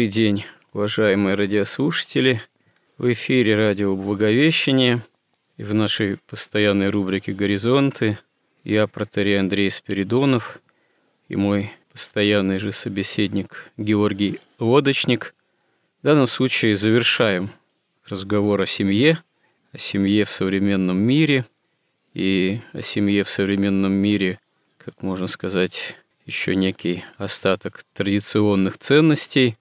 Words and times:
Добрый 0.00 0.12
день, 0.12 0.46
уважаемые 0.72 1.34
радиослушатели. 1.34 2.40
В 2.96 3.12
эфире 3.12 3.54
радио 3.54 3.94
«Благовещение» 3.94 5.02
и 5.58 5.62
в 5.62 5.74
нашей 5.74 6.16
постоянной 6.26 6.88
рубрике 6.88 7.34
«Горизонты» 7.34 8.18
я, 8.64 8.86
протерей 8.86 9.38
Андрей 9.38 9.70
Спиридонов, 9.70 10.62
и 11.28 11.36
мой 11.36 11.70
постоянный 11.92 12.58
же 12.58 12.72
собеседник 12.72 13.70
Георгий 13.76 14.40
Лодочник. 14.58 15.34
В 16.00 16.06
данном 16.06 16.28
случае 16.28 16.76
завершаем 16.76 17.50
разговор 18.08 18.62
о 18.62 18.66
семье, 18.66 19.18
о 19.72 19.76
семье 19.76 20.24
в 20.24 20.30
современном 20.30 20.96
мире 20.96 21.44
и 22.14 22.62
о 22.72 22.80
семье 22.80 23.22
в 23.22 23.28
современном 23.28 23.92
мире, 23.92 24.38
как 24.78 25.02
можно 25.02 25.26
сказать, 25.26 25.94
еще 26.24 26.56
некий 26.56 27.04
остаток 27.18 27.84
традиционных 27.92 28.78
ценностей, 28.78 29.56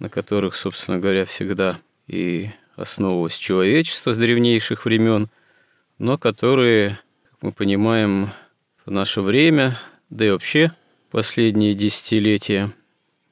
на 0.00 0.08
которых, 0.08 0.56
собственно 0.56 0.98
говоря, 0.98 1.24
всегда 1.24 1.78
и 2.08 2.50
основывалось 2.74 3.38
человечество 3.38 4.12
с 4.12 4.18
древнейших 4.18 4.84
времен, 4.84 5.30
но 5.98 6.18
которые, 6.18 6.98
как 7.30 7.42
мы 7.42 7.52
понимаем, 7.52 8.30
в 8.84 8.90
наше 8.90 9.20
время, 9.20 9.78
да 10.08 10.26
и 10.26 10.30
вообще 10.30 10.72
последние 11.12 11.74
десятилетия, 11.74 12.72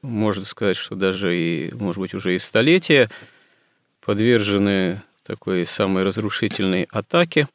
можно 0.00 0.44
сказать, 0.44 0.77
что 0.77 0.94
даже 0.94 1.36
и, 1.36 1.75
может 1.75 2.00
быть, 2.00 2.14
уже 2.14 2.36
и 2.36 2.38
столетия, 2.38 3.10
подвержены 4.00 5.03
такой 5.25 5.66
самой 5.66 6.05
разрушительной 6.05 6.86
атаке 6.91 7.48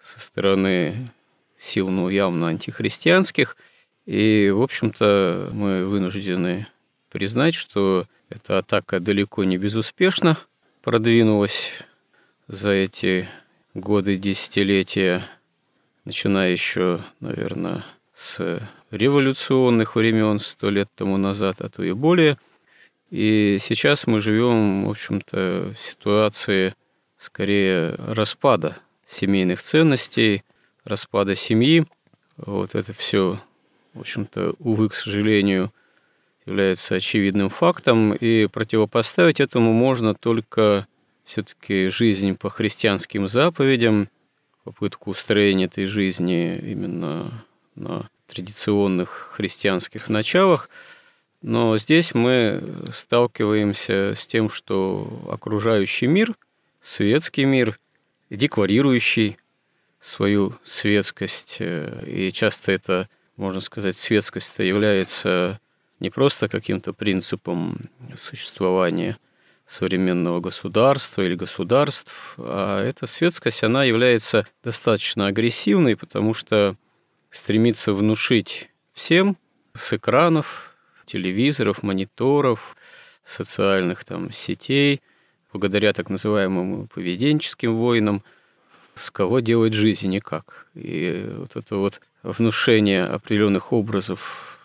со 0.00 0.20
стороны 0.20 1.10
сил, 1.58 1.88
ну, 1.88 2.08
явно 2.08 2.46
антихристианских– 2.46 3.56
и, 4.06 4.50
в 4.54 4.62
общем-то, 4.62 5.50
мы 5.52 5.84
вынуждены 5.84 6.68
признать, 7.10 7.54
что 7.54 8.06
эта 8.28 8.58
атака 8.58 9.00
далеко 9.00 9.44
не 9.44 9.56
безуспешно 9.56 10.36
продвинулась 10.82 11.72
за 12.48 12.70
эти 12.70 13.28
годы, 13.74 14.16
десятилетия, 14.16 15.24
начиная 16.04 16.50
еще, 16.50 17.00
наверное, 17.20 17.84
с 18.14 18.60
революционных 18.90 19.96
времен, 19.96 20.38
сто 20.38 20.70
лет 20.70 20.88
тому 20.94 21.16
назад, 21.16 21.60
а 21.60 21.68
то 21.68 21.82
и 21.82 21.92
более. 21.92 22.38
И 23.10 23.58
сейчас 23.60 24.06
мы 24.06 24.20
живем, 24.20 24.86
в 24.86 24.90
общем-то, 24.90 25.72
в 25.74 25.78
ситуации 25.78 26.74
скорее 27.18 27.94
распада 27.96 28.76
семейных 29.06 29.60
ценностей, 29.60 30.44
распада 30.84 31.34
семьи. 31.34 31.84
Вот 32.36 32.74
это 32.74 32.92
все 32.92 33.40
в 33.96 34.00
общем-то, 34.00 34.54
увы, 34.58 34.90
к 34.90 34.94
сожалению, 34.94 35.72
является 36.46 36.94
очевидным 36.94 37.48
фактом, 37.48 38.14
и 38.14 38.46
противопоставить 38.46 39.40
этому 39.40 39.72
можно 39.72 40.14
только 40.14 40.86
все-таки 41.24 41.88
жизнь 41.88 42.36
по 42.36 42.48
христианским 42.48 43.28
заповедям, 43.28 44.08
попытку 44.64 45.10
устроения 45.10 45.66
этой 45.66 45.86
жизни 45.86 46.56
именно 46.56 47.44
на 47.74 48.08
традиционных 48.26 49.32
христианских 49.34 50.08
началах. 50.08 50.70
Но 51.42 51.76
здесь 51.78 52.14
мы 52.14 52.62
сталкиваемся 52.92 54.14
с 54.14 54.26
тем, 54.26 54.48
что 54.48 55.28
окружающий 55.30 56.06
мир, 56.06 56.34
светский 56.80 57.44
мир, 57.44 57.78
декларирующий 58.30 59.36
свою 60.00 60.54
светскость, 60.64 61.56
э, 61.60 62.04
и 62.06 62.32
часто 62.32 62.72
это 62.72 63.08
можно 63.36 63.60
сказать, 63.60 63.96
светскость-то 63.96 64.62
является 64.62 65.60
не 66.00 66.10
просто 66.10 66.48
каким-то 66.48 66.92
принципом 66.92 67.90
существования 68.14 69.16
современного 69.66 70.40
государства 70.40 71.22
или 71.22 71.34
государств, 71.34 72.34
а 72.38 72.82
эта 72.84 73.06
светскость, 73.06 73.64
она 73.64 73.84
является 73.84 74.46
достаточно 74.62 75.26
агрессивной, 75.26 75.96
потому 75.96 76.34
что 76.34 76.76
стремится 77.30 77.92
внушить 77.92 78.70
всем 78.92 79.36
с 79.74 79.92
экранов, 79.92 80.76
телевизоров, 81.04 81.82
мониторов, 81.82 82.76
социальных 83.24 84.04
там 84.04 84.30
сетей, 84.30 85.02
благодаря 85.52 85.92
так 85.92 86.10
называемым 86.10 86.88
поведенческим 86.88 87.74
войнам, 87.74 88.22
с 88.94 89.10
кого 89.10 89.40
делать 89.40 89.72
жизнь 89.72 90.08
никак. 90.08 90.68
И 90.74 91.28
вот 91.36 91.56
это 91.56 91.76
вот 91.76 92.00
внушение 92.22 93.04
определенных 93.04 93.72
образов 93.72 94.55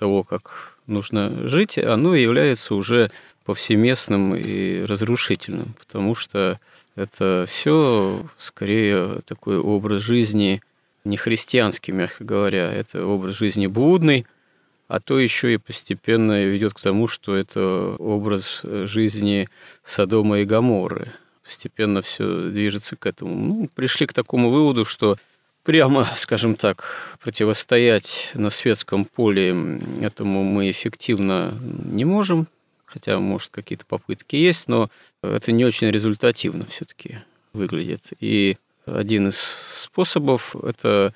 того, 0.00 0.24
как 0.24 0.78
нужно 0.86 1.48
жить, 1.48 1.76
оно 1.76 2.14
является 2.14 2.74
уже 2.74 3.10
повсеместным 3.44 4.34
и 4.34 4.82
разрушительным, 4.84 5.74
потому 5.78 6.14
что 6.14 6.58
это 6.96 7.44
все 7.46 8.22
скорее 8.38 9.20
такой 9.26 9.58
образ 9.58 10.00
жизни 10.00 10.62
не 11.04 11.18
христианский, 11.18 11.92
мягко 11.92 12.24
говоря, 12.24 12.72
это 12.72 13.04
образ 13.04 13.36
жизни 13.36 13.66
блудный, 13.66 14.26
а 14.88 15.00
то 15.00 15.18
еще 15.18 15.52
и 15.52 15.58
постепенно 15.58 16.44
ведет 16.46 16.72
к 16.72 16.80
тому, 16.80 17.06
что 17.06 17.36
это 17.36 17.94
образ 17.98 18.62
жизни 18.64 19.48
Содома 19.84 20.40
и 20.40 20.46
Гаморы. 20.46 21.12
Постепенно 21.44 22.00
все 22.00 22.48
движется 22.48 22.96
к 22.96 23.04
этому. 23.04 23.34
Ну, 23.34 23.70
пришли 23.74 24.06
к 24.06 24.14
такому 24.14 24.50
выводу, 24.50 24.84
что 24.86 25.18
прямо, 25.70 26.04
скажем 26.16 26.56
так, 26.56 27.16
противостоять 27.22 28.32
на 28.34 28.50
светском 28.50 29.04
поле 29.04 29.54
этому 30.02 30.42
мы 30.42 30.68
эффективно 30.68 31.56
не 31.60 32.04
можем, 32.04 32.48
хотя, 32.86 33.20
может, 33.20 33.50
какие-то 33.52 33.86
попытки 33.86 34.34
есть, 34.34 34.66
но 34.66 34.90
это 35.22 35.52
не 35.52 35.64
очень 35.64 35.92
результативно 35.92 36.66
все-таки 36.66 37.18
выглядит. 37.52 38.08
И 38.18 38.56
один 38.84 39.28
из 39.28 39.38
способов– 39.38 40.56
это 40.64 41.14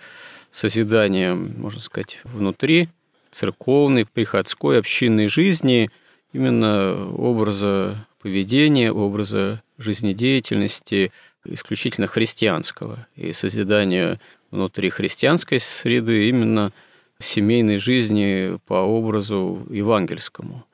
созидание, 0.52 1.34
можно 1.34 1.80
сказать, 1.80 2.20
внутри 2.22 2.90
церковной, 3.32 4.06
приходской, 4.06 4.78
общинной 4.78 5.26
жизни, 5.26 5.90
именно 6.32 7.10
образа 7.10 8.06
поведения, 8.22 8.92
образа 8.92 9.64
жизнедеятельности 9.78 11.10
исключительно 11.44 12.06
христианского 12.06 13.06
и 13.16 13.32
созидания 13.32 14.20
внутри 14.54 14.88
христианской 14.88 15.58
среды 15.58 16.28
именно 16.28 16.72
семейной 17.18 17.76
жизни 17.76 18.58
по 18.66 18.74
образу 18.74 19.66
евангельскому. 19.68 20.64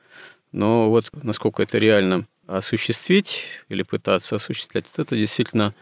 Но 0.51 0.89
вот 0.89 1.09
насколько 1.23 1.63
это 1.63 1.77
реально 1.77 2.25
осуществить 2.45 3.45
или 3.69 3.83
пытаться 3.83 4.35
осуществлять, 4.35 4.85
вот 4.91 5.05
это 5.05 5.15
действительно 5.15 5.73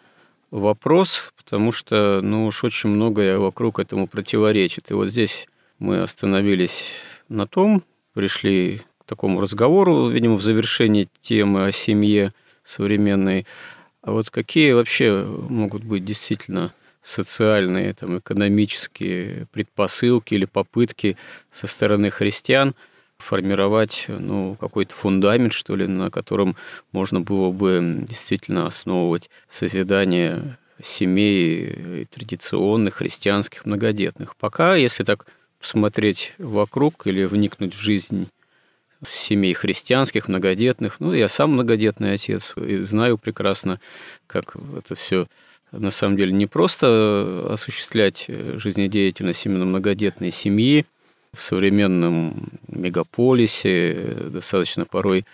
вопрос, 0.51 1.33
потому 1.35 1.71
что 1.71 2.21
ну 2.23 2.45
уж 2.45 2.63
очень 2.63 2.89
многое 2.89 3.37
вокруг 3.37 3.79
этому 3.79 4.07
противоречит. 4.07 4.91
И 4.91 4.93
вот 4.93 5.09
здесь 5.09 5.47
мы 5.77 6.01
остановились 6.01 6.93
на 7.27 7.47
том, 7.47 7.83
пришли 8.13 8.81
к 8.99 9.05
такому 9.05 9.41
разговору, 9.41 10.07
видимо, 10.07 10.35
в 10.35 10.41
завершении 10.41 11.09
темы 11.21 11.65
о 11.65 11.71
семье 11.71 12.33
современной, 12.63 13.45
а 14.01 14.11
вот 14.11 14.29
какие 14.29 14.71
вообще 14.71 15.23
могут 15.23 15.83
быть 15.83 16.05
действительно 16.05 16.73
социальные, 17.09 17.93
там, 17.93 18.19
экономические 18.19 19.47
предпосылки 19.51 20.35
или 20.35 20.45
попытки 20.45 21.17
со 21.51 21.67
стороны 21.67 22.11
христиан 22.11 22.75
формировать 23.17 24.05
ну, 24.07 24.55
какой-то 24.55 24.93
фундамент, 24.93 25.51
что 25.53 25.75
ли, 25.75 25.87
на 25.87 26.09
котором 26.11 26.55
можно 26.91 27.19
было 27.19 27.51
бы 27.51 28.03
действительно 28.07 28.65
основывать 28.67 29.29
созидание 29.49 30.57
семей 30.81 32.07
традиционных, 32.11 32.95
христианских, 32.95 33.65
многодетных. 33.65 34.37
Пока, 34.37 34.75
если 34.75 35.03
так 35.03 35.25
посмотреть 35.59 36.33
вокруг 36.37 37.07
или 37.07 37.25
вникнуть 37.25 37.75
в 37.75 37.79
жизнь 37.79 38.29
семей 39.07 39.53
христианских, 39.53 40.27
многодетных. 40.27 40.99
Ну, 40.99 41.13
я 41.13 41.27
сам 41.27 41.53
многодетный 41.53 42.13
отец 42.13 42.53
и 42.57 42.77
знаю 42.79 43.17
прекрасно, 43.17 43.79
как 44.27 44.55
это 44.77 44.95
все 44.95 45.27
на 45.71 45.89
самом 45.89 46.17
деле 46.17 46.31
не 46.31 46.47
просто 46.47 47.47
осуществлять 47.51 48.25
жизнедеятельность 48.27 49.45
именно 49.45 49.65
многодетной 49.65 50.31
семьи 50.31 50.85
в 51.33 51.41
современном 51.41 52.49
мегаполисе, 52.67 54.15
достаточно 54.29 54.85
порой 54.85 55.25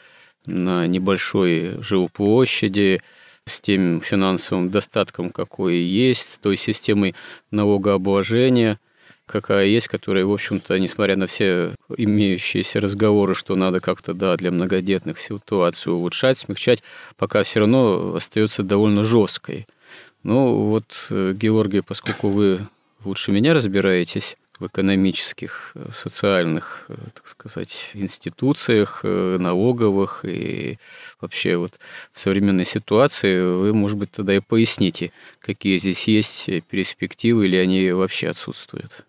на 0.45 0.87
небольшой 0.87 1.81
жилплощади, 1.81 3.01
с 3.47 3.61
тем 3.61 4.01
финансовым 4.01 4.71
достатком, 4.71 5.29
какой 5.29 5.77
есть, 5.77 6.39
той 6.41 6.57
системой 6.57 7.15
налогообложения, 7.51 8.79
какая 9.25 9.65
есть, 9.65 9.87
которая, 9.87 10.25
в 10.25 10.33
общем-то, 10.33 10.77
несмотря 10.79 11.15
на 11.15 11.27
все 11.27 11.75
имеющиеся 11.95 12.79
разговоры, 12.79 13.35
что 13.35 13.55
надо 13.55 13.79
как-то, 13.79 14.13
да, 14.13 14.35
для 14.35 14.51
многодетных 14.51 15.19
ситуацию 15.19 15.95
улучшать, 15.95 16.37
смягчать, 16.37 16.83
пока 17.17 17.43
все 17.43 17.61
равно 17.61 18.15
остается 18.15 18.63
довольно 18.63 19.03
жесткой. 19.03 19.67
Ну, 20.25 20.69
вот, 20.69 21.05
э, 21.11 21.33
Георгий, 21.33 21.81
поскольку 21.81 22.29
вы 22.29 22.59
лучше 23.03 23.31
меня 23.31 23.53
разбираетесь, 23.53 24.37
в 24.57 24.65
экономических, 24.65 25.73
э, 25.75 25.89
социальных, 25.93 26.85
э, 26.87 26.95
так 27.13 27.27
сказать, 27.27 27.91
институциях, 27.93 29.03
налоговых 29.03 30.25
и 30.25 30.79
вообще 31.21 31.57
вот 31.57 31.77
в 32.11 32.19
современной 32.19 32.65
ситуации, 32.65 33.39
вы, 33.39 33.71
может 33.75 33.99
быть, 33.99 34.09
тогда 34.09 34.35
и 34.35 34.39
поясните, 34.39 35.11
какие 35.39 35.77
здесь 35.77 36.07
есть 36.07 36.49
перспективы 36.69 37.45
или 37.45 37.57
они 37.57 37.91
вообще 37.91 38.29
отсутствуют. 38.29 39.05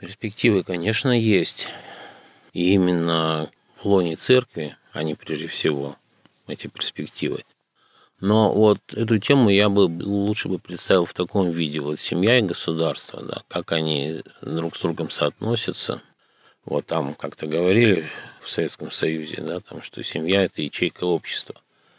Перспективы, 0.00 0.64
конечно, 0.64 1.16
есть. 1.16 1.68
И 2.52 2.74
именно 2.74 3.48
в 3.80 3.84
лоне 3.84 4.16
церкви, 4.16 4.74
они 4.92 5.14
прежде 5.14 5.46
всего, 5.46 5.94
эти 6.48 6.66
перспективы. 6.66 7.44
Но 8.22 8.54
вот 8.54 8.78
эту 8.94 9.18
тему 9.18 9.50
я 9.50 9.68
бы 9.68 9.80
лучше 9.80 10.48
бы 10.48 10.60
представил 10.60 11.06
в 11.06 11.12
таком 11.12 11.50
виде. 11.50 11.80
Вот 11.80 11.98
семья 11.98 12.38
и 12.38 12.42
государство, 12.42 13.20
да, 13.20 13.42
как 13.48 13.72
они 13.72 14.22
друг 14.40 14.76
с 14.76 14.80
другом 14.80 15.10
соотносятся. 15.10 16.00
Вот 16.64 16.86
там 16.86 17.14
как-то 17.14 17.48
говорили 17.48 18.08
в 18.40 18.48
Советском 18.48 18.92
Союзе, 18.92 19.42
да, 19.42 19.58
там, 19.58 19.82
что 19.82 20.04
семья– 20.04 20.44
это 20.44 20.62
ячейка 20.62 21.02
общества. 21.02 21.56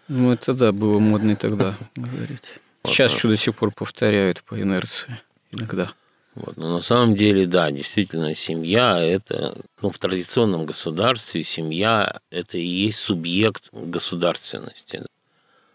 Ну, 0.08 0.32
это 0.32 0.54
да, 0.54 0.72
было 0.72 0.98
модно 0.98 1.36
тогда 1.36 1.76
говорить. 1.98 2.44
Сейчас 2.86 3.14
еще 3.14 3.28
до 3.28 3.36
сих 3.36 3.54
пор 3.58 3.72
повторяют 3.72 4.44
по 4.44 4.58
инерции 4.58 5.20
иногда. 5.52 5.92
Вот. 6.36 6.56
Но 6.56 6.74
на 6.74 6.82
самом 6.82 7.16
деле, 7.16 7.46
да, 7.48 7.70
действительно, 7.70 8.34
семья– 8.34 8.98
это, 9.02 9.58
ну, 9.82 9.90
в 9.90 10.00
традиционном 10.00 10.66
государстве 10.66 11.44
семья– 11.44 12.22
это 12.32 12.58
и 12.58 12.66
есть 12.66 13.00
субъект 13.00 13.68
государственности 13.74 15.04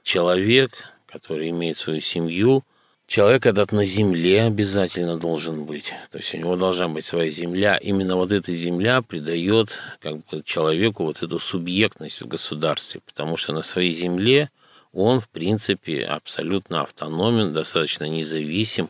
человек, 0.08 0.72
который 1.04 1.50
имеет 1.50 1.76
свою 1.76 2.00
семью, 2.00 2.64
человек 3.06 3.44
этот 3.44 3.72
на 3.72 3.84
земле 3.84 4.44
обязательно 4.44 5.18
должен 5.18 5.66
быть. 5.66 5.92
То 6.10 6.16
есть 6.16 6.32
у 6.34 6.38
него 6.38 6.56
должна 6.56 6.88
быть 6.88 7.04
своя 7.04 7.30
земля. 7.30 7.76
Именно 7.76 8.16
вот 8.16 8.32
эта 8.32 8.50
земля 8.54 9.02
придает 9.02 9.78
как 10.00 10.24
бы, 10.24 10.42
человеку 10.44 11.04
вот 11.04 11.22
эту 11.22 11.38
субъектность 11.38 12.22
в 12.22 12.26
государстве, 12.26 13.02
потому 13.04 13.36
что 13.36 13.52
на 13.52 13.60
своей 13.60 13.92
земле 13.92 14.50
он, 14.94 15.20
в 15.20 15.28
принципе, 15.28 16.04
абсолютно 16.04 16.80
автономен, 16.80 17.52
достаточно 17.52 18.04
независим. 18.08 18.88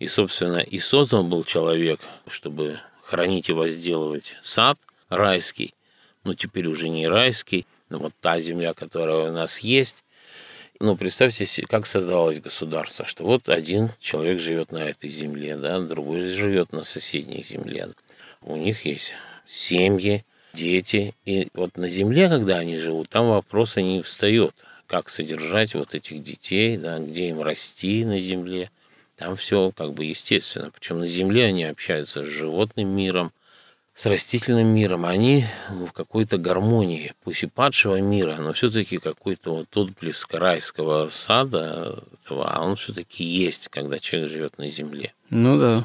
И, 0.00 0.08
собственно, 0.08 0.58
и 0.58 0.80
создан 0.80 1.28
был 1.28 1.44
человек, 1.44 2.00
чтобы 2.26 2.80
хранить 3.04 3.48
и 3.48 3.52
возделывать 3.52 4.34
сад 4.42 4.76
райский, 5.08 5.72
но 6.24 6.34
теперь 6.34 6.66
уже 6.66 6.88
не 6.88 7.06
райский, 7.06 7.64
но 7.90 7.98
вот 7.98 8.12
та 8.20 8.40
земля, 8.40 8.74
которая 8.74 9.30
у 9.30 9.32
нас 9.32 9.60
есть, 9.60 10.02
ну, 10.80 10.96
представьте 10.96 11.46
как 11.66 11.86
создавалось 11.86 12.40
государство, 12.40 13.04
что 13.04 13.24
вот 13.24 13.48
один 13.48 13.90
человек 13.98 14.38
живет 14.38 14.70
на 14.70 14.78
этой 14.78 15.10
земле, 15.10 15.56
да, 15.56 15.80
другой 15.80 16.22
живет 16.22 16.72
на 16.72 16.84
соседней 16.84 17.42
земле. 17.42 17.88
У 18.42 18.56
них 18.56 18.84
есть 18.84 19.12
семьи, 19.46 20.24
дети. 20.52 21.14
И 21.24 21.48
вот 21.54 21.76
на 21.76 21.88
земле, 21.88 22.28
когда 22.28 22.58
они 22.58 22.76
живут, 22.76 23.08
там 23.08 23.28
вопросы 23.28 23.82
не 23.82 24.02
встает, 24.02 24.54
как 24.86 25.10
содержать 25.10 25.74
вот 25.74 25.94
этих 25.94 26.22
детей, 26.22 26.76
да, 26.76 26.98
где 26.98 27.30
им 27.30 27.42
расти 27.42 28.04
на 28.04 28.20
земле. 28.20 28.70
Там 29.16 29.36
все 29.36 29.72
как 29.76 29.94
бы 29.94 30.04
естественно. 30.04 30.70
Причем 30.70 31.00
на 31.00 31.06
земле 31.06 31.46
они 31.46 31.64
общаются 31.64 32.24
с 32.24 32.28
животным 32.28 32.88
миром, 32.88 33.32
с 33.98 34.06
растительным 34.06 34.68
миром, 34.68 35.04
они 35.04 35.46
в 35.70 35.90
какой-то 35.90 36.38
гармонии, 36.38 37.14
пусть 37.24 37.42
и 37.42 37.46
падшего 37.46 38.00
мира, 38.00 38.36
но 38.38 38.52
все-таки 38.52 38.98
какой-то 38.98 39.56
вот 39.56 39.76
отблеск 39.76 40.32
райского 40.34 41.08
сада, 41.10 42.04
этого, 42.22 42.48
а 42.48 42.64
он 42.64 42.76
все-таки 42.76 43.24
есть, 43.24 43.66
когда 43.66 43.98
человек 43.98 44.30
живет 44.30 44.56
на 44.56 44.70
земле. 44.70 45.12
Ну 45.30 45.58
да. 45.58 45.84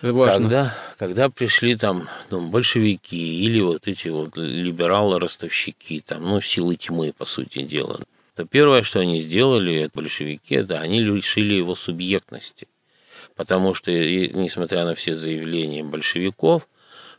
Важно. 0.00 0.42
Когда, 0.42 0.74
когда 0.98 1.28
пришли 1.28 1.76
там 1.76 2.08
ну, 2.30 2.40
большевики 2.48 3.44
или 3.44 3.60
вот 3.60 3.86
эти 3.86 4.08
вот 4.08 4.36
либералы-ростовщики, 4.36 6.00
там, 6.00 6.24
ну, 6.24 6.40
силы 6.40 6.74
тьмы, 6.74 7.12
по 7.16 7.24
сути 7.24 7.62
дела, 7.62 8.00
то 8.34 8.44
первое, 8.44 8.82
что 8.82 8.98
они 8.98 9.20
сделали, 9.20 9.88
большевики, 9.94 10.56
это 10.56 10.80
они 10.80 10.98
лишили 10.98 11.54
его 11.54 11.76
субъектности. 11.76 12.66
Потому 13.36 13.72
что, 13.72 13.92
несмотря 13.92 14.84
на 14.84 14.96
все 14.96 15.14
заявления 15.14 15.84
большевиков, 15.84 16.66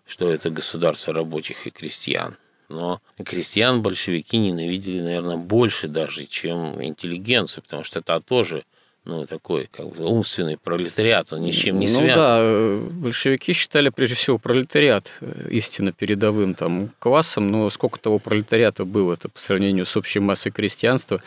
что 0.05 0.31
это 0.31 0.49
государство 0.49 1.13
рабочих 1.13 1.67
и 1.67 1.71
крестьян. 1.71 2.37
Но 2.69 3.01
крестьян 3.23 3.81
большевики 3.81 4.37
ненавидели, 4.37 5.01
наверное, 5.01 5.37
больше 5.37 5.87
даже, 5.87 6.25
чем 6.25 6.83
интеллигенцию, 6.83 7.63
потому 7.63 7.83
что 7.83 7.99
это 7.99 8.19
тоже 8.19 8.63
ну, 9.05 9.25
такой 9.25 9.69
как 9.71 9.89
бы 9.89 10.05
умственный 10.05 10.57
пролетариат, 10.57 11.33
он 11.33 11.41
ни 11.41 11.51
с 11.51 11.55
чем 11.55 11.77
не 11.77 11.87
ну, 11.87 11.99
связан. 11.99 12.15
да, 12.15 12.89
большевики 12.91 13.51
считали 13.51 13.89
прежде 13.89 14.15
всего 14.15 14.37
пролетариат 14.37 15.17
э, 15.19 15.47
истинно 15.49 15.91
передовым 15.91 16.55
там 16.55 16.89
классом, 16.99 17.47
но 17.47 17.69
сколько 17.69 17.99
того 17.99 18.19
пролетариата 18.19 18.85
было 18.85 19.13
это 19.13 19.27
по 19.27 19.39
сравнению 19.39 19.85
с 19.85 19.97
общей 19.97 20.19
массой 20.19 20.53
крестьянства, 20.53 21.21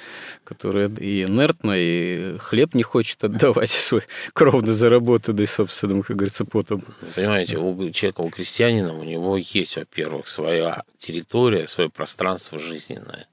которое 0.44 0.88
и 0.88 1.24
инертно, 1.24 1.72
и 1.76 2.38
хлеб 2.38 2.74
не 2.74 2.82
хочет 2.82 3.22
отдавать 3.22 3.70
свой 3.70 4.02
кровно 4.32 4.72
заработанный 4.72 5.46
собственным, 5.46 6.02
как 6.02 6.16
говорится, 6.16 6.46
потом. 6.46 6.82
Понимаете, 7.14 7.58
у 7.58 7.90
человека, 7.90 8.22
у 8.22 8.30
крестьянина, 8.30 8.94
у 8.94 9.04
него 9.04 9.36
есть, 9.36 9.76
во-первых, 9.76 10.28
своя 10.28 10.82
территория, 10.98 11.68
свое 11.68 11.90
пространство 11.90 12.58
жизненное 12.58 13.26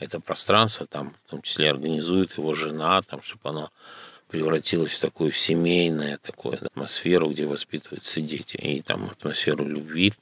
это 0.00 0.20
пространство, 0.20 0.86
там, 0.86 1.14
в 1.26 1.30
том 1.30 1.42
числе 1.42 1.70
организует 1.70 2.36
его 2.36 2.52
жена, 2.54 3.02
там, 3.02 3.22
чтобы 3.22 3.50
оно 3.50 3.70
превратилось 4.28 4.92
в 4.92 5.00
такую 5.00 5.30
в 5.30 5.38
семейное 5.38 6.18
такую 6.18 6.54
атмосферу, 6.54 7.30
где 7.30 7.46
воспитываются 7.46 8.20
дети, 8.20 8.56
и 8.56 8.80
там 8.80 9.04
атмосферу 9.10 9.66
любви. 9.66 10.12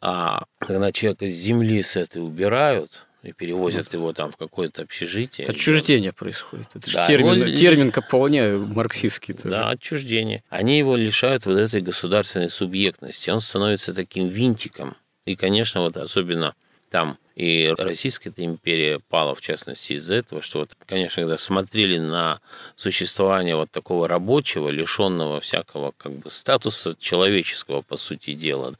А 0.00 0.44
когда 0.58 0.92
человека 0.92 1.28
с 1.28 1.32
земли 1.32 1.82
с 1.82 1.96
этой 1.96 2.22
убирают, 2.22 3.06
и 3.22 3.32
перевозят 3.32 3.92
его 3.92 4.12
там 4.12 4.32
в 4.32 4.36
какое-то 4.36 4.82
общежитие. 4.82 5.46
Отчуждение 5.46 6.12
происходит. 6.12 6.68
Это 6.74 6.90
да, 6.94 7.06
термин, 7.06 7.48
его... 7.48 7.56
термин 7.56 7.92
вполне 7.92 8.52
марксистский. 8.52 9.34
Тоже. 9.34 9.50
Да, 9.50 9.68
отчуждение. 9.68 10.42
Они 10.48 10.78
его 10.78 10.96
лишают 10.96 11.44
вот 11.44 11.58
этой 11.58 11.82
государственной 11.82 12.48
субъектности. 12.48 13.28
Он 13.28 13.40
становится 13.40 13.92
таким 13.92 14.28
винтиком. 14.28 14.96
И, 15.26 15.36
конечно, 15.36 15.82
вот 15.82 15.98
особенно 15.98 16.54
там 16.90 17.18
и 17.40 17.74
Российская 17.78 18.34
империя 18.36 18.98
пала, 19.08 19.34
в 19.34 19.40
частности, 19.40 19.94
из-за 19.94 20.16
этого, 20.16 20.42
что, 20.42 20.58
вот, 20.58 20.72
конечно, 20.86 21.22
когда 21.22 21.38
смотрели 21.38 21.96
на 21.96 22.38
существование 22.76 23.56
вот 23.56 23.70
такого 23.70 24.06
рабочего, 24.06 24.68
лишенного 24.68 25.40
всякого 25.40 25.94
как 25.96 26.12
бы 26.12 26.30
статуса 26.30 26.94
человеческого, 27.00 27.80
по 27.80 27.96
сути 27.96 28.34
дела, 28.34 28.74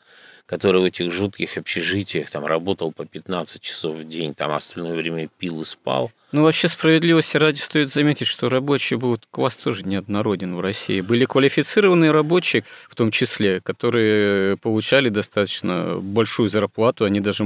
который 0.45 0.83
в 0.83 0.85
этих 0.85 1.11
жутких 1.11 1.57
общежитиях 1.57 2.29
там 2.29 2.45
работал 2.45 2.93
по 2.93 3.07
15 3.07 3.63
часов 3.63 3.97
в 3.97 4.07
день, 4.07 4.35
там 4.35 4.53
остальное 4.53 4.95
время 4.95 5.31
пил 5.39 5.63
и 5.63 5.65
спал. 5.65 6.11
Ну, 6.33 6.45
вообще, 6.45 6.69
справедливости 6.69 7.37
ради 7.37 7.59
стоит 7.59 7.91
заметить, 7.91 8.29
что 8.29 8.49
рабочий 8.49 8.95
был 8.95 9.19
класс 9.31 9.57
тоже 9.57 9.85
неоднороден 9.85 10.55
в 10.55 10.61
России. 10.61 11.01
Были 11.01 11.25
квалифицированные 11.25 12.13
рабочие, 12.13 12.65
в 12.89 12.95
том 12.95 13.11
числе, 13.11 13.61
которые 13.61 14.57
получали 14.57 15.09
достаточно 15.09 15.97
большую 16.01 16.49
зарплату. 16.49 17.05
Они 17.05 17.19
даже 17.21 17.45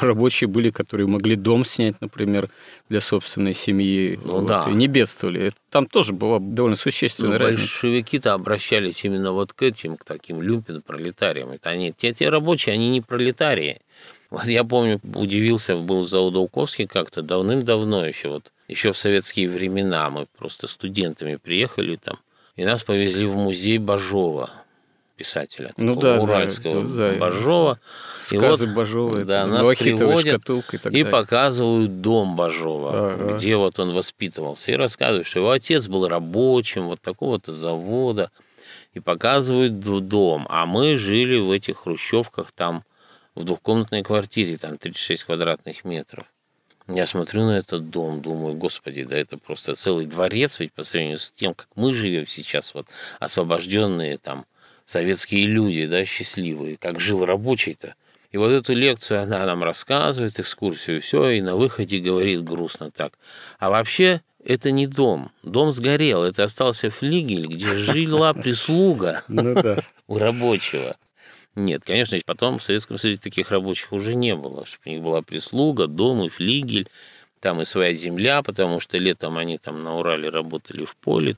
рабочие 0.00 0.48
были, 0.48 0.68
которые 0.70 1.06
могли 1.06 1.34
дом 1.34 1.64
снять, 1.64 2.00
например, 2.02 2.50
для 2.90 3.00
собственной 3.00 3.54
семьи. 3.54 4.20
Ну, 4.22 4.40
вот, 4.40 4.46
да. 4.46 4.66
И 4.68 4.74
не 4.74 4.86
бедствовали. 4.86 5.52
Там 5.70 5.86
тоже 5.86 6.12
была 6.12 6.38
довольно 6.38 6.76
существенная 6.76 7.38
ну, 7.38 7.44
разница. 7.44 7.62
Большевики-то 7.62 8.34
обращались 8.34 9.04
именно 9.04 9.32
вот 9.32 9.54
к 9.54 9.62
этим, 9.62 9.96
к 9.96 10.04
таким 10.04 10.42
люмпен-пролетариям. 10.42 11.52
Это 11.52 11.70
они, 11.70 11.94
те, 11.96 12.12
те 12.12 12.28
рабочие, 12.28 12.74
они 12.74 12.90
не 12.90 13.00
пролетарии. 13.00 13.80
Вот 14.30 14.46
я 14.46 14.64
помню, 14.64 15.00
удивился, 15.14 15.76
был 15.76 16.02
в 16.02 16.08
Заудовковске 16.08 16.86
как-то 16.86 17.22
давным-давно 17.22 18.04
еще, 18.06 18.28
вот 18.28 18.50
еще 18.68 18.92
в 18.92 18.98
советские 18.98 19.48
времена. 19.48 20.10
Мы 20.10 20.26
просто 20.36 20.66
студентами 20.66 21.36
приехали 21.36 21.96
там, 21.96 22.18
и 22.56 22.64
нас 22.64 22.82
повезли 22.82 23.26
в 23.26 23.36
музей 23.36 23.78
Бажова. 23.78 24.50
писателя, 25.16 25.72
ну, 25.78 25.96
да, 25.96 26.20
уральского 26.20 26.84
да, 26.84 27.12
да, 27.12 27.18
Бажова. 27.18 27.80
Сказы 28.14 28.64
и 28.64 28.68
вот, 28.68 28.76
Бажова, 28.76 29.24
да, 29.24 29.44
это, 29.44 29.46
нас 29.46 29.78
приводят 29.78 30.42
шкатулка 30.42 30.76
и, 30.76 30.78
так 30.78 30.92
и 30.92 31.02
далее. 31.02 31.10
показывают 31.10 32.00
дом 32.02 32.36
Бажова, 32.36 33.12
Ага. 33.12 33.32
где 33.32 33.56
вот 33.56 33.78
он 33.78 33.94
воспитывался, 33.94 34.72
и 34.72 34.74
рассказывают, 34.74 35.26
что 35.26 35.38
его 35.38 35.50
отец 35.52 35.88
был 35.88 36.06
рабочим 36.06 36.88
вот 36.88 37.00
такого-то 37.00 37.52
завода, 37.52 38.30
и 38.92 39.00
показывают 39.00 39.80
дом, 39.80 40.46
а 40.50 40.66
мы 40.66 40.96
жили 40.96 41.38
в 41.38 41.50
этих 41.50 41.78
хрущевках 41.78 42.52
там 42.52 42.82
в 43.36 43.44
двухкомнатной 43.44 44.02
квартире, 44.02 44.56
там 44.56 44.78
36 44.78 45.24
квадратных 45.24 45.84
метров. 45.84 46.26
Я 46.88 47.06
смотрю 47.06 47.44
на 47.44 47.58
этот 47.58 47.90
дом, 47.90 48.22
думаю, 48.22 48.54
господи, 48.54 49.04
да 49.04 49.16
это 49.16 49.38
просто 49.38 49.74
целый 49.74 50.06
дворец, 50.06 50.58
ведь 50.58 50.72
по 50.72 50.84
сравнению 50.84 51.18
с 51.18 51.30
тем, 51.30 51.52
как 51.54 51.68
мы 51.74 51.92
живем 51.92 52.26
сейчас, 52.26 52.74
вот 52.74 52.86
освобожденные 53.18 54.18
там 54.18 54.46
советские 54.84 55.46
люди, 55.46 55.86
да, 55.86 56.04
счастливые, 56.04 56.76
как 56.76 56.98
жил 57.00 57.24
рабочий-то. 57.24 57.94
И 58.30 58.38
вот 58.38 58.50
эту 58.50 58.72
лекцию 58.72 59.22
она 59.22 59.44
нам 59.44 59.64
рассказывает, 59.64 60.38
экскурсию, 60.38 61.00
все, 61.00 61.30
и 61.30 61.40
на 61.40 61.56
выходе 61.56 61.98
говорит 61.98 62.44
грустно 62.44 62.90
так. 62.90 63.18
А 63.58 63.70
вообще 63.70 64.22
это 64.44 64.70
не 64.70 64.86
дом. 64.86 65.32
Дом 65.42 65.72
сгорел, 65.72 66.22
это 66.22 66.44
остался 66.44 66.90
флигель, 66.90 67.46
где 67.46 67.66
жила 67.66 68.32
прислуга 68.32 69.22
Ну 69.28 69.54
у 70.06 70.18
рабочего. 70.18 70.96
Нет, 71.56 71.84
конечно, 71.84 72.18
потом 72.26 72.58
в 72.58 72.62
Советском 72.62 72.98
Союзе 72.98 73.20
таких 73.20 73.50
рабочих 73.50 73.92
уже 73.92 74.14
не 74.14 74.34
было, 74.34 74.66
чтобы 74.66 74.82
у 74.84 74.88
них 74.90 75.02
была 75.02 75.22
прислуга, 75.22 75.86
дом 75.86 76.22
и 76.22 76.28
флигель, 76.28 76.88
там 77.40 77.62
и 77.62 77.64
своя 77.64 77.94
земля, 77.94 78.42
потому 78.42 78.78
что 78.78 78.98
летом 78.98 79.38
они 79.38 79.56
там 79.56 79.82
на 79.82 79.96
Урале 79.96 80.28
работали 80.28 80.84
в 80.84 80.94
поле, 80.96 81.36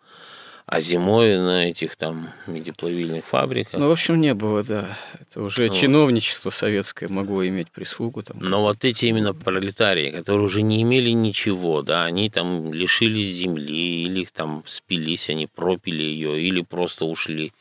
а 0.66 0.80
зимой 0.80 1.36
на 1.38 1.70
этих 1.70 1.94
там 1.94 2.28
медиплавильных 2.48 3.24
фабриках. 3.24 3.78
Ну, 3.78 3.88
в 3.88 3.92
общем, 3.92 4.20
не 4.20 4.34
было, 4.34 4.64
да. 4.64 4.98
Это 5.20 5.40
уже 5.40 5.68
Вот. 5.68 5.76
чиновничество 5.76 6.50
советское 6.50 7.08
могло 7.08 7.46
иметь 7.46 7.70
прислугу 7.70 8.22
там. 8.22 8.38
Но 8.40 8.62
вот 8.62 8.84
эти 8.84 9.06
именно 9.06 9.32
пролетарии, 9.34 10.10
которые 10.10 10.42
уже 10.42 10.62
не 10.62 10.82
имели 10.82 11.10
ничего, 11.10 11.82
да, 11.82 12.04
они 12.04 12.28
там 12.28 12.72
лишились 12.72 13.28
земли, 13.28 14.02
или 14.02 14.22
их 14.22 14.32
там 14.32 14.64
спились, 14.66 15.30
они 15.30 15.46
пропили 15.46 16.02
ее, 16.02 16.42
или 16.42 16.60
просто 16.62 17.04
ушли 17.04 17.52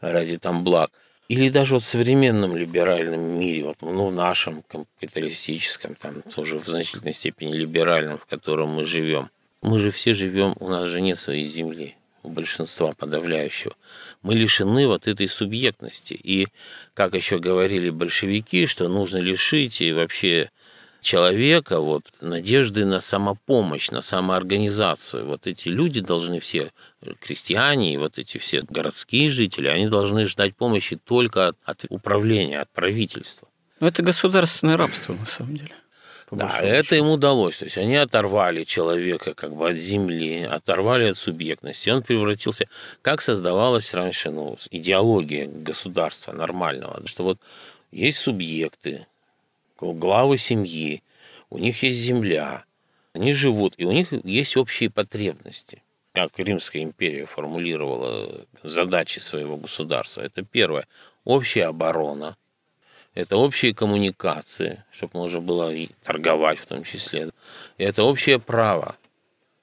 ради 0.00 0.38
там 0.38 0.62
благ. 0.62 0.90
Или 1.28 1.48
даже 1.48 1.74
вот 1.74 1.82
в 1.82 1.86
современном 1.86 2.54
либеральном 2.56 3.20
мире, 3.38 3.64
вот, 3.64 3.76
ну, 3.80 4.08
в 4.08 4.12
нашем 4.12 4.62
капиталистическом, 4.62 5.94
там 5.94 6.20
тоже 6.22 6.58
в 6.58 6.66
значительной 6.66 7.14
степени 7.14 7.54
либеральном, 7.54 8.18
в 8.18 8.26
котором 8.26 8.70
мы 8.70 8.84
живем. 8.84 9.30
Мы 9.62 9.78
же 9.78 9.90
все 9.90 10.12
живем, 10.12 10.54
у 10.60 10.68
нас 10.68 10.88
же 10.88 11.00
нет 11.00 11.18
своей 11.18 11.44
земли, 11.44 11.96
у 12.22 12.28
большинства 12.28 12.92
подавляющего. 12.92 13.74
Мы 14.20 14.34
лишены 14.34 14.86
вот 14.86 15.08
этой 15.08 15.26
субъектности. 15.26 16.12
И, 16.12 16.46
как 16.92 17.14
еще 17.14 17.38
говорили 17.38 17.88
большевики, 17.88 18.66
что 18.66 18.88
нужно 18.88 19.18
лишить 19.18 19.80
и 19.80 19.92
вообще 19.92 20.50
человека 21.04 21.80
вот, 21.80 22.04
надежды 22.20 22.84
на 22.84 23.00
самопомощь, 23.00 23.90
на 23.90 24.02
самоорганизацию. 24.02 25.26
Вот 25.26 25.46
эти 25.46 25.68
люди 25.68 26.00
должны 26.00 26.40
все, 26.40 26.72
э, 27.02 27.12
крестьяне 27.20 27.94
и 27.94 27.96
вот 27.96 28.18
эти 28.18 28.38
все 28.38 28.62
городские 28.68 29.30
жители, 29.30 29.68
они 29.68 29.86
должны 29.86 30.26
ждать 30.26 30.56
помощи 30.56 30.96
только 30.96 31.48
от, 31.48 31.56
от 31.64 31.84
управления, 31.88 32.60
от 32.60 32.70
правительства. 32.70 33.48
Ну, 33.80 33.86
это 33.86 34.02
государственное 34.02 34.76
рабство, 34.76 35.14
на 35.14 35.26
самом 35.26 35.56
деле. 35.56 35.74
Да, 36.30 36.60
это 36.60 36.96
им 36.96 37.08
удалось. 37.08 37.58
То 37.58 37.66
есть 37.66 37.78
они 37.78 37.96
оторвали 37.96 38.64
человека 38.64 39.34
как 39.34 39.54
бы 39.54 39.70
от 39.70 39.76
земли, 39.76 40.42
оторвали 40.42 41.10
от 41.10 41.16
субъектности. 41.16 41.90
Он 41.90 42.02
превратился... 42.02 42.66
Как 43.02 43.22
создавалась 43.22 43.92
раньше 43.94 44.30
ну, 44.30 44.56
идеология 44.70 45.46
государства 45.46 46.32
нормального? 46.32 47.06
Что 47.06 47.24
вот 47.24 47.38
есть 47.92 48.18
субъекты, 48.18 49.06
главы 49.80 50.38
семьи, 50.38 51.02
у 51.50 51.58
них 51.58 51.82
есть 51.82 51.98
земля, 51.98 52.64
они 53.12 53.32
живут, 53.32 53.74
и 53.76 53.84
у 53.84 53.92
них 53.92 54.12
есть 54.24 54.56
общие 54.56 54.90
потребности. 54.90 55.82
Как 56.12 56.38
Римская 56.38 56.82
империя 56.82 57.26
формулировала 57.26 58.46
задачи 58.62 59.18
своего 59.18 59.56
государства. 59.56 60.20
Это 60.20 60.42
первое. 60.42 60.86
Общая 61.24 61.66
оборона, 61.66 62.36
это 63.14 63.36
общие 63.36 63.74
коммуникации, 63.74 64.82
чтобы 64.90 65.18
можно 65.18 65.40
было 65.40 65.72
и 65.72 65.90
торговать 66.02 66.58
в 66.58 66.66
том 66.66 66.82
числе. 66.82 67.30
Это 67.78 68.02
общее 68.02 68.40
право. 68.40 68.96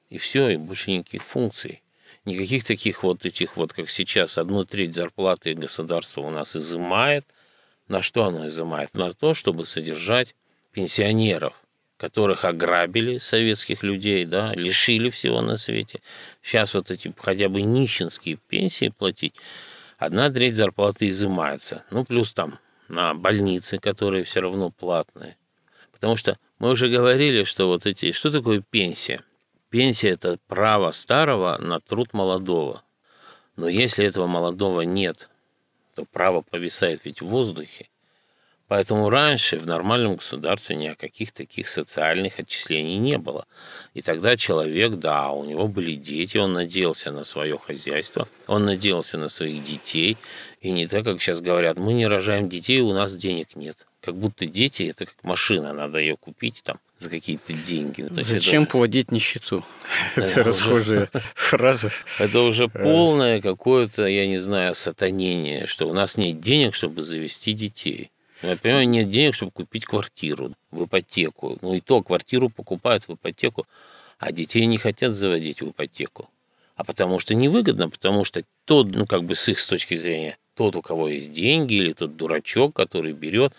И 0.09 0.17
все, 0.17 0.49
и 0.49 0.57
больше 0.57 0.91
никаких 0.91 1.23
функций. 1.23 1.81
Никаких 2.23 2.63
таких 2.63 3.03
вот 3.03 3.25
этих 3.25 3.57
вот, 3.57 3.73
как 3.73 3.89
сейчас, 3.89 4.37
одну 4.37 4.63
треть 4.63 4.93
зарплаты 4.93 5.53
государство 5.53 6.21
у 6.21 6.29
нас 6.29 6.55
изымает. 6.55 7.25
На 7.91 8.01
что 8.01 8.23
оно 8.23 8.47
изымает? 8.47 8.93
На 8.93 9.11
то, 9.11 9.33
чтобы 9.33 9.65
содержать 9.65 10.33
пенсионеров, 10.71 11.61
которых 11.97 12.45
ограбили 12.45 13.17
советских 13.17 13.83
людей, 13.83 14.23
да, 14.23 14.53
лишили 14.53 15.09
всего 15.09 15.41
на 15.41 15.57
свете. 15.57 15.99
Сейчас 16.41 16.73
вот 16.73 16.89
эти 16.89 17.13
хотя 17.17 17.49
бы 17.49 17.61
нищенские 17.61 18.37
пенсии 18.47 18.93
платить, 18.97 19.35
одна 19.97 20.29
треть 20.29 20.55
зарплаты 20.55 21.09
изымается. 21.09 21.83
Ну, 21.91 22.05
плюс 22.05 22.31
там 22.31 22.59
на 22.87 23.13
больницы, 23.13 23.77
которые 23.77 24.23
все 24.23 24.39
равно 24.39 24.69
платные. 24.69 25.35
Потому 25.91 26.15
что 26.15 26.37
мы 26.59 26.69
уже 26.69 26.87
говорили, 26.87 27.43
что 27.43 27.67
вот 27.67 27.85
эти... 27.85 28.13
Что 28.13 28.31
такое 28.31 28.63
пенсия? 28.69 29.19
Пенсия– 29.69 30.09
это 30.11 30.39
право 30.47 30.91
старого 30.91 31.57
на 31.59 31.81
труд 31.81 32.13
молодого. 32.13 32.83
Но 33.57 33.67
если 33.67 34.05
этого 34.05 34.27
молодого 34.27 34.79
нет, 34.79 35.27
то 36.01 36.05
право 36.05 36.41
повисает 36.41 37.01
ведь 37.05 37.21
в 37.21 37.27
воздухе. 37.27 37.87
Поэтому 38.67 39.09
раньше 39.09 39.57
в 39.57 39.67
нормальном 39.67 40.15
государстве 40.15 40.75
ни 40.75 40.87
о 40.87 40.95
каких 40.95 41.31
таких 41.31 41.69
социальных 41.69 42.39
отчислений 42.39 42.97
не 42.97 43.17
было. 43.17 43.45
И 43.93 44.01
тогда 44.01 44.37
человек, 44.37 44.93
да, 44.93 45.29
у 45.29 45.43
него 45.43 45.67
были 45.67 45.93
дети, 45.93 46.37
он 46.37 46.53
надеялся 46.53 47.11
на 47.11 47.23
свое 47.23 47.57
хозяйство, 47.57 48.27
он 48.47 48.65
надеялся 48.65 49.17
на 49.17 49.29
своих 49.29 49.63
детей. 49.63 50.17
И 50.61 50.71
не 50.71 50.87
так, 50.87 51.03
как 51.03 51.21
сейчас 51.21 51.41
говорят, 51.41 51.77
мы 51.77 51.93
не 51.93 52.07
рожаем 52.07 52.49
детей, 52.49 52.79
у 52.79 52.93
нас 52.93 53.15
денег 53.15 53.55
нет. 53.55 53.85
Как 54.01 54.15
будто 54.15 54.47
дети 54.47 54.83
это 54.83 55.05
как 55.05 55.23
машина, 55.23 55.73
надо 55.73 55.99
ее 55.99 56.17
купить 56.17 56.61
там 56.63 56.77
за 56.97 57.09
какие-то 57.09 57.53
деньги. 57.53 58.01
Ну, 58.01 58.15
то 58.15 58.23
Зачем 58.23 58.63
это, 58.63 58.71
плодить 58.71 59.11
нищету? 59.11 59.63
Да, 60.15 60.23
Это 60.23 60.43
расхожая 60.43 61.09
фраза. 61.35 61.91
это 62.19 62.39
уже 62.39 62.67
полное 62.67 63.41
какое-то, 63.41 64.07
я 64.07 64.25
не 64.27 64.39
знаю, 64.39 64.73
сатанение, 64.73 65.67
что 65.67 65.87
у 65.87 65.93
нас 65.93 66.17
нет 66.17 66.41
денег, 66.41 66.73
чтобы 66.73 67.03
завести 67.03 67.53
детей. 67.53 68.11
Ну, 68.41 68.49
Я 68.49 68.55
понимаю, 68.57 68.89
нет 68.89 69.09
денег, 69.11 69.35
чтобы 69.35 69.51
купить 69.51 69.85
квартиру 69.85 70.55
в 70.71 70.85
ипотеку. 70.85 71.59
Ну 71.61 71.75
и 71.75 71.79
то, 71.79 72.01
квартиру 72.01 72.49
покупают 72.49 73.07
в 73.07 73.13
ипотеку, 73.13 73.67
а 74.17 74.31
детей 74.31 74.65
не 74.65 74.79
хотят 74.79 75.13
заводить 75.13 75.61
в 75.61 75.69
ипотеку. 75.69 76.27
А 76.75 76.83
потому 76.83 77.19
что 77.19 77.35
невыгодно, 77.35 77.89
потому 77.89 78.25
что 78.25 78.41
тот, 78.65 78.89
ну 78.95 79.05
как 79.05 79.23
бы 79.23 79.35
с 79.35 79.47
их 79.47 79.59
с 79.59 79.67
точки 79.67 79.95
зрения, 79.95 80.37
тот, 80.61 80.75
у 80.75 80.81
кого 80.81 81.07
есть 81.09 81.31
деньги, 81.31 81.73
или 81.73 81.93
тот 81.93 82.15
дурачок, 82.15 82.75
который 82.75 83.13
берет, 83.13 83.53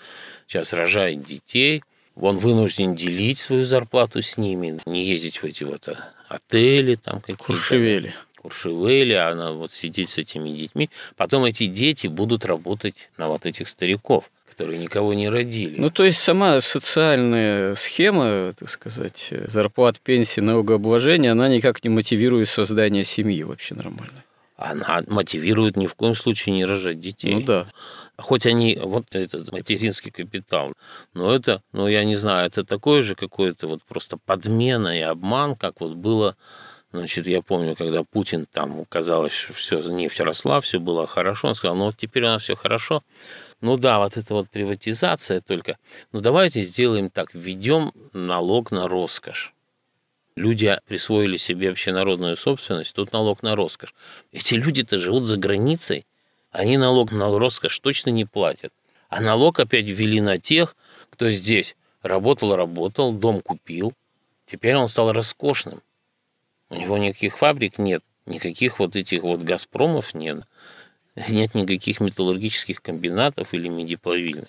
сейчас 0.46 0.72
рожает 0.72 1.24
детей, 1.24 1.82
он 2.14 2.36
вынужден 2.36 2.94
делить 2.94 3.38
свою 3.38 3.64
зарплату 3.64 4.22
с 4.22 4.36
ними, 4.36 4.80
не 4.86 5.04
ездить 5.04 5.42
в 5.42 5.44
эти 5.44 5.64
вот 5.64 5.88
а, 5.88 6.12
отели 6.28 6.94
там 6.94 7.20
какие-то. 7.20 7.42
Куршевели. 7.42 8.14
Куршевели, 8.36 9.14
а 9.14 9.30
она 9.30 9.52
вот 9.52 9.72
сидит 9.72 10.08
с 10.10 10.18
этими 10.18 10.50
детьми. 10.50 10.90
Потом 11.16 11.44
эти 11.44 11.66
дети 11.66 12.06
будут 12.06 12.44
работать 12.44 13.10
на 13.16 13.28
вот 13.28 13.46
этих 13.46 13.68
стариков, 13.68 14.30
которые 14.48 14.78
никого 14.78 15.14
не 15.14 15.28
родили. 15.28 15.74
Ну, 15.78 15.90
то 15.90 16.04
есть 16.04 16.18
сама 16.18 16.60
социальная 16.60 17.74
схема, 17.74 18.52
так 18.52 18.68
сказать, 18.68 19.32
зарплат, 19.46 19.98
пенсии, 19.98 20.40
налогообложения, 20.40 21.32
она 21.32 21.48
никак 21.48 21.82
не 21.82 21.90
мотивирует 21.90 22.48
создание 22.48 23.04
семьи 23.04 23.42
вообще 23.42 23.74
нормально. 23.74 24.22
Она 24.56 25.02
мотивирует 25.08 25.76
ни 25.76 25.86
в 25.86 25.94
коем 25.94 26.14
случае 26.14 26.54
не 26.54 26.64
рожать 26.64 27.00
детей. 27.00 27.34
Ну 27.34 27.42
да. 27.42 27.66
Хоть 28.18 28.46
они, 28.46 28.78
вот 28.80 29.06
этот 29.12 29.50
материнский 29.50 30.10
капитал, 30.10 30.72
но 31.14 31.34
это, 31.34 31.62
ну 31.72 31.88
я 31.88 32.04
не 32.04 32.16
знаю, 32.16 32.46
это 32.46 32.64
такое 32.64 33.02
же 33.02 33.14
какое-то 33.14 33.66
вот 33.66 33.82
просто 33.84 34.18
подмена 34.18 34.96
и 34.96 35.00
обман, 35.00 35.56
как 35.56 35.80
вот 35.80 35.94
было, 35.94 36.36
значит, 36.92 37.26
я 37.26 37.40
помню, 37.40 37.74
когда 37.74 38.04
Путин 38.04 38.46
там 38.46 38.84
казалось, 38.84 39.32
все, 39.54 39.80
нефть 39.80 40.20
росла, 40.20 40.60
все 40.60 40.78
было 40.78 41.06
хорошо, 41.06 41.48
он 41.48 41.54
сказал, 41.54 41.74
ну 41.74 41.86
вот 41.86 41.96
теперь 41.96 42.24
у 42.24 42.28
нас 42.28 42.42
все 42.42 42.54
хорошо, 42.54 43.00
ну 43.60 43.78
да, 43.78 43.98
вот 43.98 44.16
это 44.16 44.34
вот 44.34 44.50
приватизация 44.50 45.40
только, 45.40 45.78
ну 46.12 46.20
давайте 46.20 46.62
сделаем 46.62 47.10
так, 47.10 47.34
введем 47.34 47.92
налог 48.12 48.70
на 48.70 48.88
роскошь. 48.88 49.54
Люди 50.34 50.78
присвоили 50.86 51.36
себе 51.36 51.70
общенародную 51.70 52.36
собственность, 52.36 52.94
тут 52.94 53.12
налог 53.12 53.42
на 53.42 53.54
роскошь. 53.54 53.94
Эти 54.32 54.54
люди-то 54.54 54.98
живут 54.98 55.24
за 55.24 55.36
границей, 55.36 56.06
они 56.50 56.78
налог 56.78 57.12
на 57.12 57.38
роскошь 57.38 57.78
точно 57.80 58.10
не 58.10 58.24
платят. 58.24 58.72
А 59.08 59.20
налог 59.20 59.60
опять 59.60 59.86
ввели 59.86 60.20
на 60.20 60.38
тех, 60.38 60.74
кто 61.10 61.30
здесь 61.30 61.76
работал, 62.02 62.56
работал, 62.56 63.12
дом 63.12 63.42
купил. 63.42 63.92
Теперь 64.46 64.76
он 64.76 64.88
стал 64.88 65.12
роскошным. 65.12 65.82
У 66.70 66.76
него 66.76 66.96
никаких 66.96 67.36
фабрик 67.36 67.78
нет, 67.78 68.02
никаких 68.24 68.78
вот 68.78 68.96
этих 68.96 69.22
вот 69.22 69.42
«Газпромов» 69.42 70.14
нет. 70.14 70.44
нет 71.28 71.54
никаких 71.54 72.00
металлургических 72.00 72.80
комбинатов 72.80 73.52
или 73.52 73.68
медиплавильных. 73.68 74.48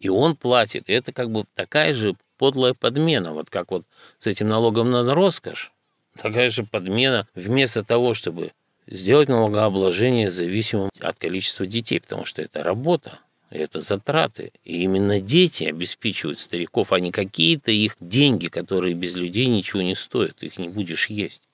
И 0.00 0.10
он 0.10 0.36
платит. 0.36 0.90
И 0.90 0.92
это 0.92 1.12
как 1.12 1.30
бы 1.30 1.46
такая 1.54 1.94
же 1.94 2.14
подлая 2.36 2.74
подмена. 2.74 3.32
Вот 3.32 3.50
как 3.50 3.70
вот 3.70 3.84
с 4.18 4.26
этим 4.26 4.48
налогом 4.48 4.90
на 4.90 5.14
роскошь, 5.14 5.72
такая 6.16 6.50
же 6.50 6.64
подмена 6.64 7.26
вместо 7.34 7.84
того, 7.84 8.14
чтобы 8.14 8.52
сделать 8.86 9.28
налогообложение 9.28 10.30
зависимым 10.30 10.90
от 11.00 11.18
количества 11.18 11.66
детей, 11.66 12.00
потому 12.00 12.24
что 12.24 12.42
это 12.42 12.62
работа, 12.62 13.20
это 13.50 13.80
затраты. 13.80 14.52
И 14.64 14.82
именно 14.82 15.20
дети 15.20 15.64
обеспечивают 15.64 16.38
стариков, 16.38 16.92
а 16.92 17.00
не 17.00 17.12
какие-то 17.12 17.70
их 17.70 17.96
деньги, 18.00 18.48
которые 18.48 18.94
без 18.94 19.14
людей 19.14 19.46
ничего 19.46 19.82
не 19.82 19.94
стоят, 19.94 20.42
их 20.42 20.58
не 20.58 20.68
будешь 20.68 21.08
есть. 21.08 21.48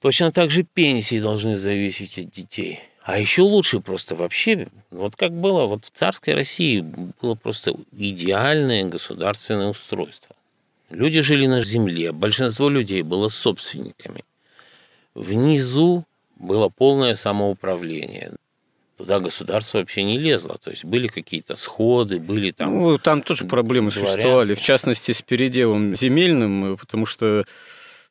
Точно 0.00 0.32
так 0.32 0.50
же 0.50 0.64
пенсии 0.64 1.20
должны 1.20 1.56
зависеть 1.56 2.18
от 2.18 2.30
детей. 2.30 2.80
А 3.04 3.18
еще 3.18 3.42
лучше 3.42 3.80
просто 3.80 4.14
вообще, 4.14 4.68
вот 4.90 5.16
как 5.16 5.32
было 5.32 5.66
вот 5.66 5.86
в 5.86 5.90
царской 5.90 6.34
России, 6.34 6.84
было 7.20 7.34
просто 7.34 7.74
идеальное 7.96 8.84
государственное 8.84 9.68
устройство. 9.68 10.36
Люди 10.88 11.20
жили 11.20 11.46
на 11.46 11.64
земле, 11.64 12.12
большинство 12.12 12.68
людей 12.68 13.02
было 13.02 13.28
собственниками. 13.28 14.24
Внизу 15.14 16.04
было 16.36 16.68
полное 16.68 17.16
самоуправление. 17.16 18.32
Туда 18.98 19.18
государство 19.18 19.78
вообще 19.78 20.04
не 20.04 20.18
лезло. 20.18 20.58
То 20.62 20.70
есть 20.70 20.84
были 20.84 21.08
какие-то 21.08 21.56
сходы, 21.56 22.18
были 22.18 22.52
там... 22.52 22.78
Ну, 22.78 22.98
там 22.98 23.22
тоже 23.22 23.46
проблемы 23.46 23.90
существовали, 23.90 24.54
в 24.54 24.60
частности, 24.60 25.10
с 25.12 25.22
переделом 25.22 25.96
земельным, 25.96 26.76
потому 26.76 27.06
что 27.06 27.44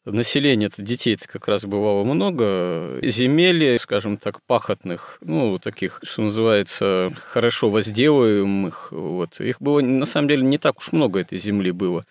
населения 0.05 0.67
это 0.67 0.81
детей-то 0.81 1.27
как 1.27 1.47
раз 1.47 1.65
бывало 1.65 2.03
много, 2.03 2.99
земель, 3.03 3.77
скажем 3.79 4.17
так, 4.17 4.41
пахотных, 4.43 5.17
ну, 5.21 5.57
таких, 5.57 5.99
что 6.03 6.23
называется, 6.23 7.13
хорошо 7.15 7.69
возделываемых, 7.69 8.91
вот, 8.91 9.39
их 9.39 9.61
было, 9.61 9.81
на 9.81 10.05
самом 10.05 10.27
деле, 10.27 10.43
не 10.43 10.57
так 10.57 10.79
уж 10.79 10.91
много 10.91 11.19
этой 11.19 11.37
земли 11.37 11.71
было 11.71 12.03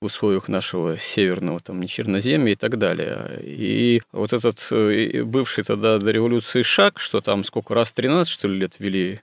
в 0.00 0.06
условиях 0.06 0.48
нашего 0.48 0.98
северного 0.98 1.60
там 1.60 1.80
не 1.80 1.88
черноземья 1.88 2.52
и 2.52 2.56
так 2.56 2.78
далее. 2.78 3.40
И 3.42 4.02
вот 4.12 4.32
этот 4.32 4.66
э, 4.70 5.22
бывший 5.22 5.64
тогда 5.64 5.98
до 5.98 6.10
революции 6.10 6.62
шаг, 6.62 6.98
что 6.98 7.20
там 7.20 7.44
сколько 7.44 7.74
раз 7.74 7.92
13 7.92 8.30
что 8.30 8.48
ли 8.48 8.58
лет 8.58 8.74
ввели 8.78 9.20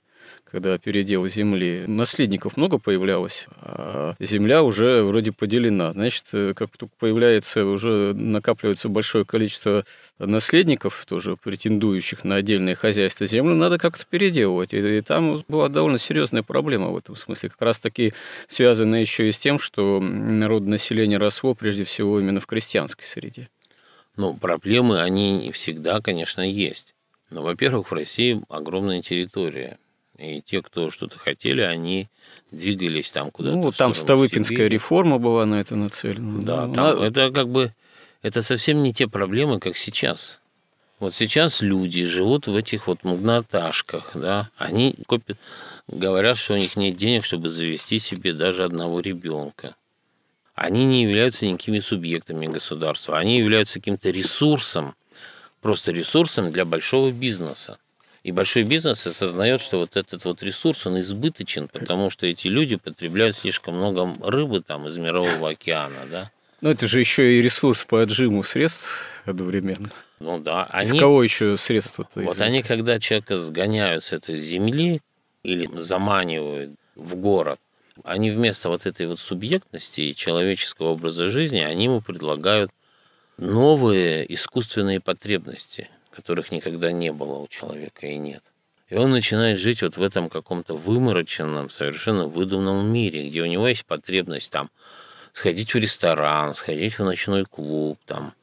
когда 0.51 0.77
передел 0.77 1.25
земли, 1.27 1.86
наследников 1.88 2.58
много 2.58 2.77
появлялось, 2.77 3.48
а 3.62 4.15
земля 4.20 4.63
уже 4.63 5.01
вроде 5.01 5.31
поделена. 5.31 5.93
Значит, 5.93 6.25
э, 6.34 6.53
как 6.53 6.75
только 6.75 6.93
появляется, 7.00 7.65
уже 7.65 8.13
накапливается 8.13 8.89
большое 8.89 9.24
количество 9.24 9.86
наследников, 10.20 11.05
тоже 11.08 11.38
претендующих 11.38 12.25
на 12.25 12.36
отдельное 12.36 12.75
хозяйство, 12.75 13.25
землю 13.25 13.55
надо 13.55 13.77
как-то 13.77 14.05
переделывать. 14.05 14.74
И, 14.74 14.98
и 14.98 15.01
там 15.01 15.43
была 15.48 15.70
довольно 15.70 15.98
серьезная 15.98 16.43
проблема 16.43 16.89
в 16.89 16.98
этом 16.98 17.15
смысле, 17.15 17.50
как 17.50 17.62
раз 17.62 17.79
таки 17.79 18.13
связанная 18.48 19.00
еще 19.00 19.29
и 19.29 19.31
с 19.31 19.39
тем, 19.39 19.58
что 19.58 20.01
народное 20.01 20.72
население 20.72 21.17
росло 21.17 21.53
прежде 21.53 21.86
всего 21.86 22.20
именно 22.20 22.41
в 22.41 22.46
крестьянской 22.46 23.05
среде. 23.05 23.48
Ну, 24.17 24.34
проблемы, 24.34 25.01
они 25.01 25.51
всегда, 25.53 26.01
конечно, 26.01 26.41
есть. 26.41 26.93
Но, 27.29 27.41
во-первых, 27.41 27.89
в 27.89 27.93
России 27.93 28.41
огромная 28.50 29.01
территория. 29.01 29.79
И 30.22 30.42
те, 30.42 30.62
кто 30.62 30.92
что-то 30.92 31.18
хотели, 31.18 31.62
они 31.62 32.08
двигались 32.51 33.12
там 33.12 33.32
куда-то. 33.32 33.58
Ну, 33.58 33.72
там 33.72 33.94
Ставыпинская 33.94 34.58
Сибири. 34.58 34.75
реформа 34.75 35.18
была 35.18 35.46
на 35.46 35.60
это 35.60 35.75
нацелена. 35.75 36.42
Да, 36.42 36.68
да. 36.68 36.74
там, 36.74 37.01
это 37.01 37.32
как 37.32 37.50
бы 37.50 37.72
это 38.22 38.42
совсем 38.42 38.84
не 38.84 38.94
те 38.94 39.08
проблемы, 39.08 39.60
как 39.60 39.78
сейчас. 39.78 40.40
Вот 41.00 41.16
сейчас 41.16 41.62
люди 41.62 42.06
живут 42.06 42.46
в 42.46 42.56
этих 42.56 42.86
вот 42.86 43.04
магнаташках, 43.04 44.12
да, 44.13 44.51
они 44.56 44.96
копят, 45.08 45.38
говорят, 45.88 46.38
что 46.38 46.54
у 46.54 46.58
них 46.58 46.75
нет 46.75 46.96
денег, 46.96 47.25
чтобы 47.25 47.50
завести 47.50 47.98
себе 47.98 48.34
даже 48.34 48.63
одного 48.63 49.00
ребенка. 49.00 49.75
Они 50.54 50.86
не 50.86 51.01
являются 51.01 51.48
никакими 51.48 51.80
субъектами 51.80 52.46
государства, 52.46 53.18
они 53.18 53.40
являются 53.40 53.80
каким-то 53.80 54.12
ресурсом, 54.12 54.94
просто 55.60 55.92
ресурсом 55.92 56.51
для 56.51 56.66
большого 56.66 57.12
бизнеса. 57.12 57.79
И 58.24 58.31
большой 58.31 58.64
бизнес 58.64 59.07
осознает, 59.07 59.62
что 59.62 59.79
вот 59.79 59.98
этот 59.98 60.25
вот 60.25 60.44
ресурс, 60.44 60.86
он 60.86 61.00
избыточен, 61.00 61.68
потому 61.68 62.12
что 62.12 62.27
эти 62.27 62.48
люди 62.48 62.75
потребляют 62.75 63.36
слишком 63.36 63.77
много 63.77 64.16
рыбы 64.22 64.62
там 64.62 64.88
из 64.88 64.98
мирового 64.98 65.50
океана, 65.50 66.05
да. 66.10 66.31
Но 66.62 66.70
это 66.70 66.88
же 66.88 67.00
еще 67.00 67.40
и 67.40 67.42
ресурс 67.42 67.84
по 67.86 68.03
отжиму 68.03 68.44
средств 68.44 69.22
одновременно. 69.25 69.90
Ну 70.20 70.38
да. 70.40 70.66
Они, 70.66 70.96
Из 70.96 71.00
кого 71.00 71.24
еще 71.24 71.57
средства-то? 71.57 72.22
Вот 72.22 72.40
они, 72.42 72.62
когда 72.62 73.00
человека 73.00 73.38
сгоняют 73.38 74.03
с 74.03 74.12
этой 74.12 74.38
земли 74.38 75.01
или 75.42 75.68
заманивают 75.79 76.74
в 76.96 77.16
город, 77.16 77.60
они 78.03 78.29
вместо 78.29 78.70
вот 78.70 78.86
этой 78.86 79.07
вот 79.07 79.20
субъектности 79.20 80.01
и 80.01 80.16
человеческого 80.16 80.90
образа 80.90 81.29
жизни, 81.29 81.60
они 81.60 81.86
ему 81.86 82.01
предлагают 82.01 82.70
новые 83.40 84.31
искусственные 84.31 85.00
потребности– 85.00 85.90
которых 86.12 86.52
никогда 86.52 86.92
не 86.92 87.12
было 87.12 87.40
у 87.40 87.48
человека 87.48 88.08
и 88.08 88.18
нет. 88.18 88.44
И 88.90 88.96
он 88.96 89.12
начинает 89.12 89.58
жить 89.58 89.82
вот 89.82 89.96
в 89.96 90.02
этом 90.04 90.30
каком-то 90.30 90.76
вымороченном, 90.76 91.70
совершенно 91.70 92.28
выдуманном 92.28 92.92
мире, 92.92 93.30
где 93.30 93.42
у 93.42 93.46
него 93.46 93.68
есть 93.68 93.86
потребность 93.86 94.52
там 94.52 94.70
сходить 95.32 95.74
в 95.74 95.78
ресторан, 95.78 96.54
сходить 96.54 97.00
в 97.00 97.04
ночной 97.04 97.46
клуб, 97.46 97.98
там, 98.06 98.34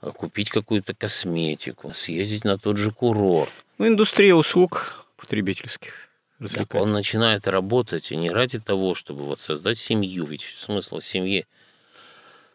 купить 0.00 0.50
какую-то 0.50 0.94
косметику, 0.94 1.94
съездить 1.94 2.44
на 2.44 2.58
тот 2.58 2.78
же 2.78 2.90
курорт. 2.90 3.52
Ну, 3.78 3.86
индустрия 3.86 4.34
услуг 4.34 5.06
потребительских. 5.16 6.08
Так 6.52 6.74
он 6.74 6.92
начинает 6.92 7.46
работать 7.46 8.12
и 8.12 8.16
не 8.16 8.30
ради 8.30 8.58
того, 8.58 8.94
чтобы 8.94 9.24
вот 9.24 9.38
создать 9.38 9.78
семью, 9.78 10.26
ведь 10.26 10.42
смысл 10.42 11.00
семьи, 11.00 11.46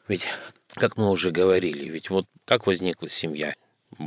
ведь, 0.08 0.28
как 0.74 0.98
мы 0.98 1.10
уже 1.10 1.32
говорили, 1.32 1.90
ведь 1.90 2.10
вот 2.10 2.26
как 2.46 2.68
возникла 2.68 3.08
семья? 3.08 3.56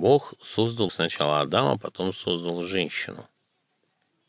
Бог 0.00 0.34
создал 0.42 0.90
сначала 0.90 1.40
Адама, 1.40 1.78
потом 1.78 2.12
создал 2.12 2.62
женщину. 2.62 3.26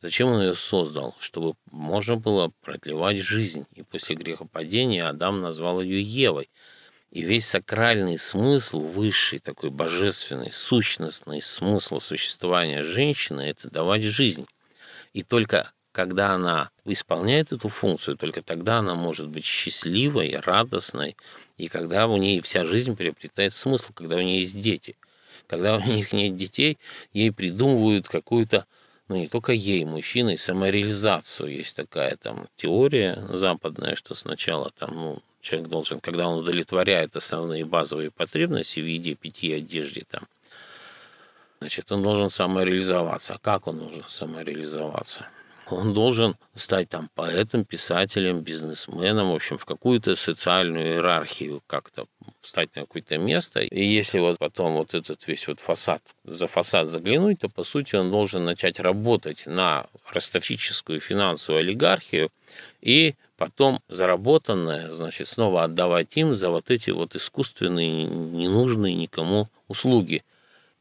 Зачем 0.02 0.30
он 0.30 0.42
ее 0.42 0.56
создал? 0.56 1.16
Чтобы 1.20 1.56
можно 1.72 2.18
было 2.18 2.52
продлевать 2.62 3.18
жизнь. 3.18 3.66
И 3.74 3.82
после 3.82 4.16
грехопадения 4.16 5.08
Адам 5.08 5.42
назвал 5.42 5.82
ее 5.82 6.02
Евой. 6.02 6.50
И 7.12 7.22
весь 7.22 7.48
сакральный 7.48 8.18
смысл, 8.18 8.82
высший 8.82 9.40
такой 9.40 9.70
божественный, 9.70 10.52
сущностный 10.52 11.42
смысл 11.42 12.00
существования 12.00 12.84
женщины– 12.84 13.42
это 13.42 13.70
давать 13.70 14.04
жизнь. 14.04 14.48
И 15.14 15.24
только 15.24 15.72
когда 15.92 16.32
она 16.32 16.72
исполняет 16.84 17.54
эту 17.54 17.70
функцию, 17.70 18.18
только 18.18 18.42
тогда 18.42 18.80
она 18.80 18.96
может 18.96 19.30
быть 19.30 19.46
счастливой, 19.46 20.36
радостной, 20.36 21.16
и 21.58 21.70
когда 21.70 22.08
у 22.08 22.18
нее 22.18 22.42
вся 22.42 22.66
жизнь 22.66 22.98
приобретает 22.98 23.54
смысл, 23.54 23.94
когда 23.94 24.18
у 24.18 24.22
нее 24.22 24.42
есть 24.42 24.60
дети– 24.60 24.98
когда 25.48 25.78
у 25.78 25.80
них 25.82 26.14
нет 26.14 26.36
детей, 26.36 26.78
ей 27.14 27.32
придумывают 27.32 28.08
какую-то, 28.08 28.66
ну 29.08 29.16
не 29.16 29.28
только 29.28 29.52
ей, 29.52 29.86
мужчиной, 29.86 30.38
самореализацию. 30.38 31.56
Есть 31.56 31.76
такая 31.76 32.18
там 32.18 32.48
теория 32.58 33.26
западная, 33.30 33.96
что 33.96 34.16
сначала 34.16 34.72
там, 34.78 34.96
ну, 34.96 35.20
человек 35.42 35.70
должен, 35.70 36.00
когда 36.00 36.28
он 36.28 36.40
удовлетворяет 36.40 37.16
основные 37.16 37.66
базовые 37.66 38.12
потребности 38.12 38.80
в 38.80 38.86
виде 38.86 39.16
пяти 39.16 39.54
одежде 39.54 40.04
там, 40.10 40.24
значит, 41.60 41.92
он 41.92 42.04
должен 42.04 42.30
самореализоваться. 42.30 43.36
А 43.36 43.40
как 43.40 43.68
он 43.68 43.80
должен 43.80 44.06
самореализоваться? 44.08 45.28
Он 45.70 45.94
должен 45.94 46.36
стать 46.56 46.90
там 46.90 47.10
поэтом, 47.16 47.66
писателем, 47.66 48.42
бизнесменом, 48.42 49.32
в 49.32 49.36
общем, 49.36 49.58
в 49.58 49.66
какую-то 49.66 50.16
социальную 50.16 50.94
иерархию 50.94 51.62
как-то 51.68 52.06
встать 52.42 52.76
на 52.76 52.84
какое-то 52.84 53.18
место. 53.18 53.62
И 53.62 53.84
если 53.84 54.20
вот 54.20 54.38
потом 54.38 54.74
вот 54.74 54.94
этот 54.94 55.28
весь 55.28 55.48
вот 55.48 55.60
фасад, 55.60 56.02
за 56.24 56.48
фасад 56.48 56.88
заглянуть, 56.88 57.40
то, 57.40 57.50
по 57.50 57.64
сути, 57.64 57.96
он 57.96 58.12
должен 58.12 58.46
начать 58.46 58.80
работать 58.80 59.46
на 59.46 59.88
ростовщическую 60.12 61.00
финансовую 61.00 61.62
олигархию 61.62 62.32
и 62.82 63.16
потом 63.38 63.82
заработанное, 63.90 64.92
значит, 64.92 65.28
снова 65.28 65.64
отдавать 65.64 66.16
им 66.16 66.36
за 66.36 66.50
вот 66.50 66.70
эти 66.70 66.92
вот 66.92 67.16
искусственные, 67.16 68.06
ненужные 68.06 68.96
никому 68.96 69.50
услуги– 69.68 70.24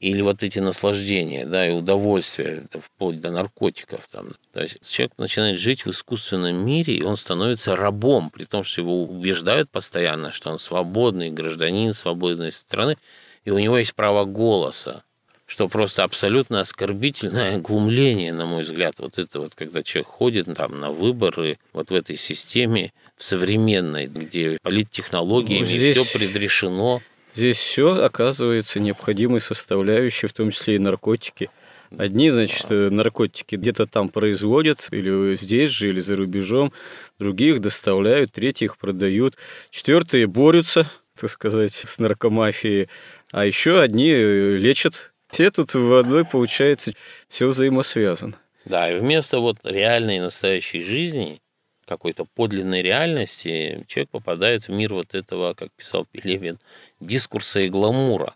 или 0.04 0.20
вот 0.20 0.42
эти 0.42 0.58
наслаждения, 0.58 1.46
да, 1.46 1.66
и 1.66 1.72
удовольствия, 1.72 2.64
это 2.66 2.78
вплоть 2.78 3.22
до 3.22 3.30
наркотиков. 3.30 4.06
Там. 4.10 4.34
То 4.52 4.60
есть 4.60 4.76
человек 4.86 5.12
начинает 5.16 5.58
жить 5.58 5.86
в 5.86 5.90
искусственном 5.90 6.56
мире, 6.56 6.94
и 6.94 7.02
он 7.02 7.16
становится 7.16 7.74
рабом, 7.74 8.28
при 8.28 8.44
том, 8.44 8.64
что 8.64 8.82
его 8.82 9.04
убеждают 9.04 9.70
постоянно, 9.70 10.30
что 10.30 10.50
он 10.50 10.58
свободный 10.58 11.30
гражданин 11.30 11.94
свободной 11.94 12.52
страны, 12.52 12.98
и 13.46 13.50
у 13.50 13.58
него 13.58 13.78
есть 13.78 13.94
право 13.94 14.26
голоса, 14.26 15.04
что 15.46 15.68
просто 15.68 16.04
абсолютно 16.04 16.60
оскорбительное 16.60 17.58
глумление, 17.68 18.34
на 18.34 18.44
мой 18.44 18.62
взгляд, 18.62 18.96
вот 18.98 19.18
это 19.18 19.40
вот, 19.40 19.54
когда 19.54 19.82
человек 19.82 20.08
ходит 20.08 20.54
там 20.54 20.80
на 20.80 20.90
выборы, 20.90 21.58
вот 21.72 21.88
в 21.88 21.94
этой 21.94 22.16
системе, 22.16 22.92
в 23.16 23.24
современной, 23.24 24.06
где 24.06 24.58
политтехнологиями 24.62 25.60
ну, 25.60 25.64
здесь... 25.64 25.96
все 25.96 26.18
предрешено. 26.18 27.00
Здесь 27.35 27.59
все 27.59 28.05
оказывается 28.05 28.79
необходимой 28.79 29.40
составляющей, 29.40 30.29
в 30.29 30.33
том 30.33 30.51
числе 30.51 30.77
и 30.77 30.79
наркотики. 30.79 31.51
Одни, 31.99 32.31
значит, 32.31 32.66
э, 32.70 32.90
наркотики 32.90 33.57
где-то 33.57 33.87
там 33.87 34.09
производят, 34.09 34.88
или 34.90 35.35
здесь 35.37 35.70
же, 35.70 35.88
или 35.88 36.01
за 36.01 36.16
рубежом, 36.16 36.73
других 37.18 37.61
доставляют, 37.61 38.33
третьих 38.33 38.79
продают, 38.79 39.37
четвертые 39.70 40.27
борются, 40.27 40.87
так 41.18 41.31
сказать, 41.31 41.73
с 41.73 41.99
наркомафией, 41.99 42.88
а 43.33 43.44
еще 43.44 43.81
одни 43.81 44.11
э, 44.11 44.57
лечат. 44.57 45.12
Все 45.31 45.51
тут 45.51 45.75
в 45.75 45.94
одной, 45.94 46.25
получается, 46.25 46.92
все 47.29 47.49
взаимосвязано. 47.49 48.35
Да, 48.64 48.90
и 48.90 48.99
вместо 48.99 49.40
вот 49.40 49.59
реальной 49.64 50.20
настоящей 50.20 50.83
жизни, 50.83 51.40
какой-то 51.85 52.25
подлинной 52.25 52.83
реальности, 52.83 53.85
человек 53.88 54.11
попадает 54.11 54.68
в 54.68 54.70
мир 54.70 54.94
вот 54.94 55.14
этого, 55.14 55.55
как 55.55 55.70
писал 55.73 56.07
Пелевин, 56.11 56.59
дискурса 57.01 57.61
и 57.61 57.68
гламура. 57.68 58.35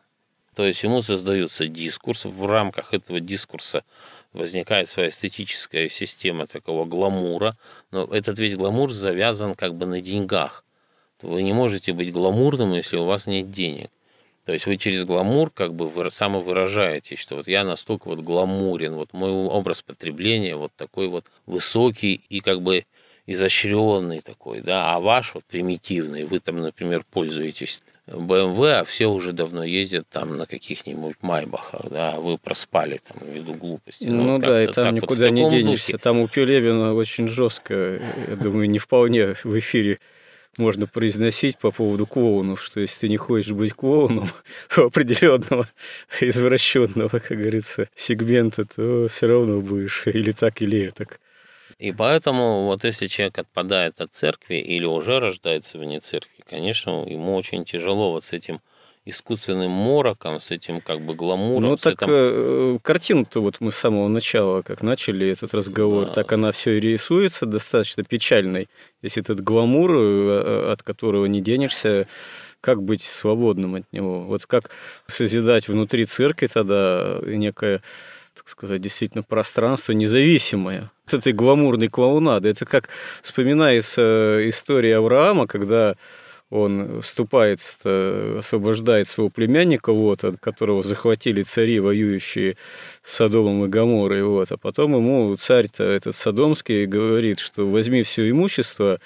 То 0.55 0.67
есть 0.67 0.83
ему 0.83 1.03
создается 1.03 1.69
дискурс, 1.69 2.25
в 2.25 2.47
рамках 2.47 2.93
этого 2.93 3.21
дискурса 3.21 3.85
возникает 4.33 4.89
своя 4.89 5.09
эстетическая 5.09 5.89
система 5.89 6.47
такого 6.47 6.85
гламура, 6.85 7.57
но 7.91 8.05
этот 8.05 8.39
весь 8.39 8.57
гламур 8.57 8.93
завязан 8.93 9.55
как 9.55 9.75
бы 9.75 9.87
на 9.87 10.01
деньгах. 10.01 10.65
Вы 11.23 11.43
не 11.43 11.53
можете 11.53 11.93
быть 11.93 12.13
гламурным, 12.13 12.73
если 12.73 12.97
у 12.97 13.05
вас 13.05 13.27
нет 13.27 13.51
денег. 13.51 13.91
То 14.49 14.53
есть 14.55 14.65
вы 14.65 14.79
через 14.79 15.05
гламур 15.05 15.51
как 15.51 15.75
бы 15.75 15.89
вы 15.89 16.11
самовыражаете, 16.11 17.17
что 17.17 17.37
вот 17.37 17.49
я 17.49 17.65
настолько 17.65 18.09
вот 18.09 18.21
гламурен, 18.21 18.95
вот 18.95 19.13
мой 19.13 19.31
образ 19.31 19.83
потребления 19.83 20.57
вот 20.57 20.73
такой 20.75 21.09
вот 21.09 21.27
высокий 21.45 22.23
и 22.31 22.41
как 22.41 22.63
бы 22.63 22.87
изощренный 23.29 24.21
такой, 24.21 24.63
да, 24.63 24.95
а 24.95 25.01
ваш 25.01 25.35
вот 25.35 25.45
примитивный, 25.45 26.25
вы 26.25 26.41
там, 26.41 26.61
например, 26.61 27.05
пользуетесь 27.11 27.83
BMW, 28.07 28.71
а 28.71 28.85
все 28.85 29.07
уже 29.07 29.33
давно 29.33 29.65
ездят 29.65 30.09
там 30.09 30.39
на 30.39 30.47
каких-нибудь 30.47 31.17
майбахах, 31.21 31.91
да, 31.91 32.15
а 32.15 32.21
вы 32.21 32.39
проспали 32.39 33.01
там 33.07 33.29
ввиду 33.29 33.53
глупости. 33.53 34.07
Ну, 34.07 34.23
ну 34.23 34.33
вот 34.33 34.41
да, 34.41 34.65
и 34.65 34.67
там 34.69 34.95
никуда 34.95 35.27
вот 35.27 35.35
не 35.35 35.51
денешься. 35.51 35.93
Духе. 35.93 36.03
Там 36.03 36.21
у 36.21 36.27
Пелевина 36.27 36.95
очень 36.95 37.29
жестко, 37.29 38.01
я 38.29 38.37
думаю, 38.37 38.71
не 38.71 38.79
вполне 38.79 39.35
в 39.45 39.59
эфире 39.59 39.99
можно 40.57 40.87
произносить 40.87 41.59
по 41.59 41.71
поводу 41.71 42.07
клоунов, 42.07 42.63
что 42.63 42.81
если 42.81 43.01
ты 43.01 43.09
не 43.11 43.19
хочешь 43.19 43.53
быть 43.53 43.75
клоуном 43.75 44.27
определенного 44.75 45.69
извращенного, 46.19 47.11
как 47.11 47.37
говорится, 47.37 47.91
сегмента, 47.95 48.65
то 48.65 49.07
все 49.09 49.27
равно 49.27 49.61
будешь 49.61 50.07
или 50.07 50.33
так, 50.33 50.63
или 50.63 50.89
так. 50.89 51.21
И 51.79 51.93
поэтому 51.93 52.65
вот 52.65 52.85
если 52.85 53.07
человек 53.07 53.39
отпадает 53.39 54.01
от 54.01 54.13
церкви 54.13 54.57
или 54.57 54.85
уже 54.85 55.21
рождается 55.21 55.79
вне 55.79 56.01
церкви, 56.01 56.43
конечно, 56.49 57.05
ему 57.07 57.37
очень 57.37 57.65
тяжело 57.65 58.13
вот 58.13 58.25
с 58.25 58.33
этим 58.33 58.61
искусственным 59.05 59.71
мороком, 59.71 60.39
с 60.39 60.51
этим 60.51 60.81
как 60.81 61.01
бы 61.01 61.15
гламуром. 61.15 61.63
Ну 61.63 61.77
так 61.77 62.03
этим... 62.03 62.09
Э, 62.11 62.79
картину-то 62.83 63.41
вот 63.41 63.57
мы 63.61 63.71
с 63.71 63.77
самого 63.77 64.09
начала, 64.09 64.63
как 64.63 64.83
начали 64.83 65.31
этот 65.31 65.55
разговор, 65.55 66.07
да. 66.07 66.13
так 66.13 66.33
она 66.33 66.53
все 66.53 66.77
и 66.77 66.81
рисуется 66.81 67.47
достаточно 67.47 68.05
печальной. 68.05 68.69
Если 69.01 69.23
этот 69.23 69.41
гламур, 69.41 69.93
э, 69.93 69.99
э, 69.99 70.73
от 70.73 70.83
которого 70.83 71.25
не 71.27 71.41
денешься, 71.41 72.07
как 72.61 72.83
быть 72.83 73.03
свободным 73.03 73.77
от 73.77 73.93
него? 73.93 74.25
Вот 74.25 74.45
как 74.47 74.71
созидать 75.07 75.69
внутри 75.69 76.05
церкви 76.05 76.49
тогда 76.49 77.21
некое 77.23 77.83
так 78.39 78.49
сказать, 78.49 78.81
действительно 78.81 79.23
пространство 79.23 79.93
независимое. 79.93 80.91
От 81.07 81.15
этой 81.15 81.33
гламурной 81.33 81.89
клоунады. 81.89 82.49
Это 82.49 82.65
как 82.67 82.89
вспоминается 83.23 84.41
история 84.49 84.99
Авраама, 84.99 85.47
когда 85.47 85.97
он 86.51 87.03
вступает, 87.03 87.61
освобождает 87.85 89.07
своего 89.07 89.29
племянника, 89.29 89.91
от 89.91 90.41
которого 90.41 90.83
захватили 90.83 91.43
цари, 91.43 91.79
воюющие 91.79 92.57
с 93.03 93.17
Содомом 93.17 93.67
и 93.67 93.69
Гаморой, 93.69 94.23
вот, 94.23 94.51
а 94.51 94.57
потом 94.57 94.95
ему 94.97 95.35
царь-то 95.37 95.85
этот 95.85 96.15
Содомский 96.15 96.87
говорит, 96.87 97.39
что 97.39 97.69
возьми 97.69 98.03
все 98.03 98.31
имущество, 98.31 98.99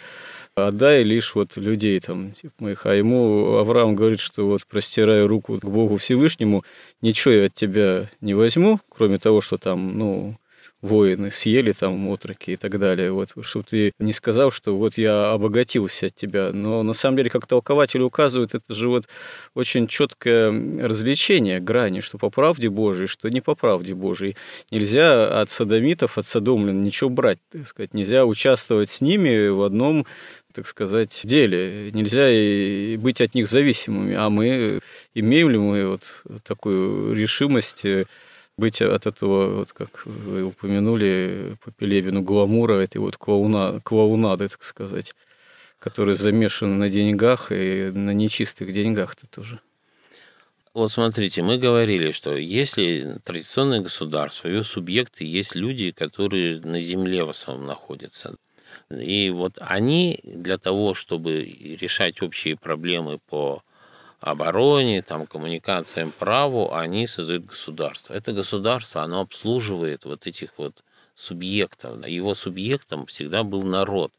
отдай 0.55 1.03
лишь 1.03 1.35
вот 1.35 1.57
людей 1.57 1.99
там, 2.01 2.33
типа 2.33 2.55
моих. 2.59 2.87
А 2.87 2.95
ему 2.95 3.57
Авраам 3.57 3.95
говорит, 3.95 4.21
что 4.21 4.47
вот 4.47 4.67
простираю 4.67 5.29
руку 5.29 5.59
к 5.59 5.65
Богу 5.65 5.97
Всевышнему, 5.97 6.65
ничего 7.01 7.35
я 7.35 7.47
от 7.47 7.55
тебя 7.55 8.11
не 8.21 8.35
возьму, 8.35 8.81
кроме 8.89 9.19
того, 9.19 9.41
что 9.41 9.59
там, 9.59 9.99
ну, 9.99 10.37
воины 10.83 11.31
съели 11.31 11.73
там 11.73 12.09
отроки 12.09 12.51
и 12.51 12.57
так 12.57 12.79
далее. 12.79 13.13
Вот, 13.13 13.31
чтобы 13.43 13.65
ты 13.65 13.93
не 13.99 14.13
сказал, 14.13 14.51
что 14.51 14.77
вот 14.77 14.99
я 14.99 15.31
обогатился 15.33 16.07
от 16.07 16.15
тебя. 16.15 16.51
Но 16.53 16.83
на 16.83 16.93
самом 16.93 17.17
деле, 17.17 17.31
как 17.31 17.47
толкователи 17.47 18.03
указывают, 18.03 18.55
это 18.55 18.75
же 18.75 18.89
вот 18.89 19.05
очень 19.55 19.87
четкое 19.87 20.51
развлечение 20.87 21.61
грани, 21.61 22.01
что 22.01 22.19
по 22.19 22.31
правде 22.31 22.69
Божией, 22.69 23.07
что 23.07 23.29
не 23.29 23.41
по 23.41 23.55
правде 23.55 23.95
Божией. 23.95 24.37
Нельзя 24.71 25.41
от 25.41 25.49
садомитов, 25.49 26.19
от 26.19 26.27
садомлян 26.27 26.83
ничего 26.83 27.09
брать, 27.09 27.39
так 27.51 27.67
сказать. 27.67 27.95
Нельзя 27.95 28.27
участвовать 28.27 28.91
с 28.91 29.01
ними 29.01 29.49
в 29.49 29.63
одном 29.63 30.07
так 30.53 30.67
сказать, 30.67 31.21
деле. 31.25 31.91
Нельзя 31.93 32.31
и 32.31 32.97
быть 32.97 33.21
от 33.21 33.35
них 33.35 33.49
зависимыми. 33.49 34.15
А 34.15 34.31
мы 34.31 34.81
имеем 35.15 35.51
ли 35.51 35.59
мы 35.59 35.89
вот 35.89 36.25
такую 36.45 37.15
решимость 37.15 37.85
быть 38.59 38.83
от 38.83 39.07
этого, 39.07 39.57
вот 39.57 39.73
как 39.73 40.05
вы 40.05 40.45
упомянули 40.45 41.57
по 41.65 41.71
Пелевину, 41.71 42.23
гламура, 42.23 42.75
этой 42.75 42.99
вот 42.99 43.17
клоуна, 43.17 43.81
клоунады, 43.83 44.49
так 44.49 44.63
сказать, 44.63 45.15
который 45.79 46.15
замешан 46.15 46.79
на 46.79 46.89
деньгах 46.89 47.51
и 47.51 47.91
на 47.93 48.11
нечистых 48.11 48.73
деньгах-то 48.73 49.27
тоже. 49.27 49.59
Вот 50.75 50.91
смотрите, 50.91 51.43
мы 51.43 51.59
говорили, 51.59 52.13
что 52.13 52.35
если 52.35 53.19
традиционное 53.25 53.81
государство, 53.81 54.49
ее 54.49 54.65
субъекты, 54.65 55.25
есть 55.25 55.55
люди, 55.55 55.91
которые 55.91 56.61
на 56.61 56.81
земле 56.81 57.25
в 57.25 57.31
основном 57.31 57.67
находятся. 57.67 58.37
И 59.01 59.31
вот 59.31 59.55
они 59.61 60.21
для 60.23 60.59
того, 60.59 60.95
чтобы 60.95 61.43
решать 61.43 62.23
общие 62.23 62.57
проблемы 62.57 63.19
по 63.19 63.63
обороне, 64.21 65.03
там, 65.03 65.27
коммуникациям, 65.27 66.13
праву, 66.13 66.73
они 66.75 67.07
создают 67.07 67.45
государство. 67.45 68.15
Это 68.15 68.33
государство, 68.33 69.03
оно 69.03 69.21
обслуживает 69.21 70.05
вот 70.05 70.27
этих 70.27 70.51
вот 70.59 70.83
субъектов. 71.15 72.07
Его 72.07 72.35
субъектом 72.35 73.07
всегда 73.07 73.43
был 73.43 73.63
народ. 73.63 74.13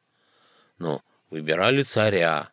Но 0.78 1.02
выбирали 1.30 1.84
царя, 1.84 2.50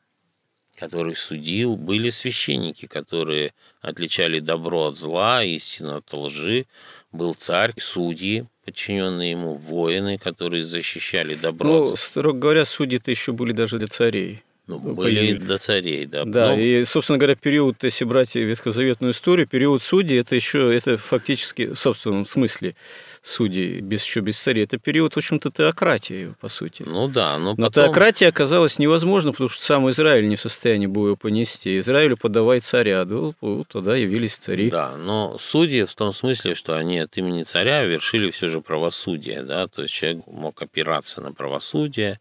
который 0.76 1.16
судил, 1.16 1.76
были 1.76 2.10
священники, 2.10 2.86
которые 2.86 3.52
отличали 3.80 4.40
добро 4.40 4.86
от 4.86 4.96
зла, 4.96 5.44
истину 5.44 5.96
от 5.96 6.12
лжи, 6.12 6.66
был 7.12 7.34
царь, 7.34 7.74
судьи, 7.78 8.46
подчиненные 8.64 9.32
ему, 9.32 9.54
воины, 9.54 10.18
которые 10.18 10.62
защищали 10.62 11.34
добро. 11.34 11.90
Ну, 11.90 11.96
строго 11.96 12.38
говоря, 12.38 12.64
судьи-то 12.64 13.10
еще 13.10 13.32
были 13.32 13.52
даже 13.52 13.78
для 13.78 13.88
царей. 13.88 14.42
Ну, 14.78 14.94
были 14.94 15.32
до 15.34 15.58
царей, 15.58 16.06
да. 16.06 16.24
Да, 16.24 16.48
Но... 16.48 16.60
и, 16.60 16.84
собственно 16.84 17.18
говоря, 17.18 17.34
период, 17.34 17.82
если 17.82 18.04
брать 18.04 18.34
ветхозаветную 18.34 19.12
историю, 19.12 19.46
период 19.46 19.82
судей, 19.82 20.20
это 20.20 20.34
еще, 20.34 20.74
это 20.74 20.96
фактически, 20.96 21.66
в 21.74 21.78
собственном 21.78 22.26
смысле, 22.26 22.76
судей, 23.22 23.80
без, 23.80 24.04
еще 24.04 24.20
без 24.20 24.38
царей, 24.38 24.64
это 24.64 24.78
период, 24.78 25.14
в 25.14 25.16
общем-то, 25.16 25.50
теократии, 25.50 26.34
по 26.40 26.48
сути. 26.48 26.84
Ну 26.86 27.08
да, 27.08 27.38
но 27.38 27.56
потом... 27.56 27.64
Но 27.64 27.70
теократия 27.70 28.28
оказалась 28.28 28.78
невозможна, 28.78 29.32
потому 29.32 29.50
что 29.50 29.62
сам 29.62 29.90
Израиль 29.90 30.28
не 30.28 30.36
в 30.36 30.40
состоянии 30.40 30.86
был 30.86 31.08
ее 31.08 31.16
понести. 31.16 31.78
Израилю 31.78 32.16
подавай 32.16 32.60
царя, 32.60 33.04
да, 33.04 33.32
вот 33.40 33.68
тогда 33.68 33.96
явились 33.96 34.36
цари. 34.36 34.70
Да, 34.70 34.96
но 34.96 35.36
судьи 35.38 35.84
в 35.84 35.94
том 35.94 36.12
смысле, 36.12 36.54
что 36.54 36.76
они 36.76 36.98
от 36.98 37.16
имени 37.16 37.42
царя 37.42 37.84
вершили 37.84 38.30
все 38.30 38.48
же 38.48 38.60
правосудие, 38.60 39.42
да, 39.42 39.66
то 39.66 39.82
есть 39.82 39.94
человек 39.94 40.26
мог 40.26 40.62
опираться 40.62 41.20
на 41.20 41.32
правосудие, 41.32 42.20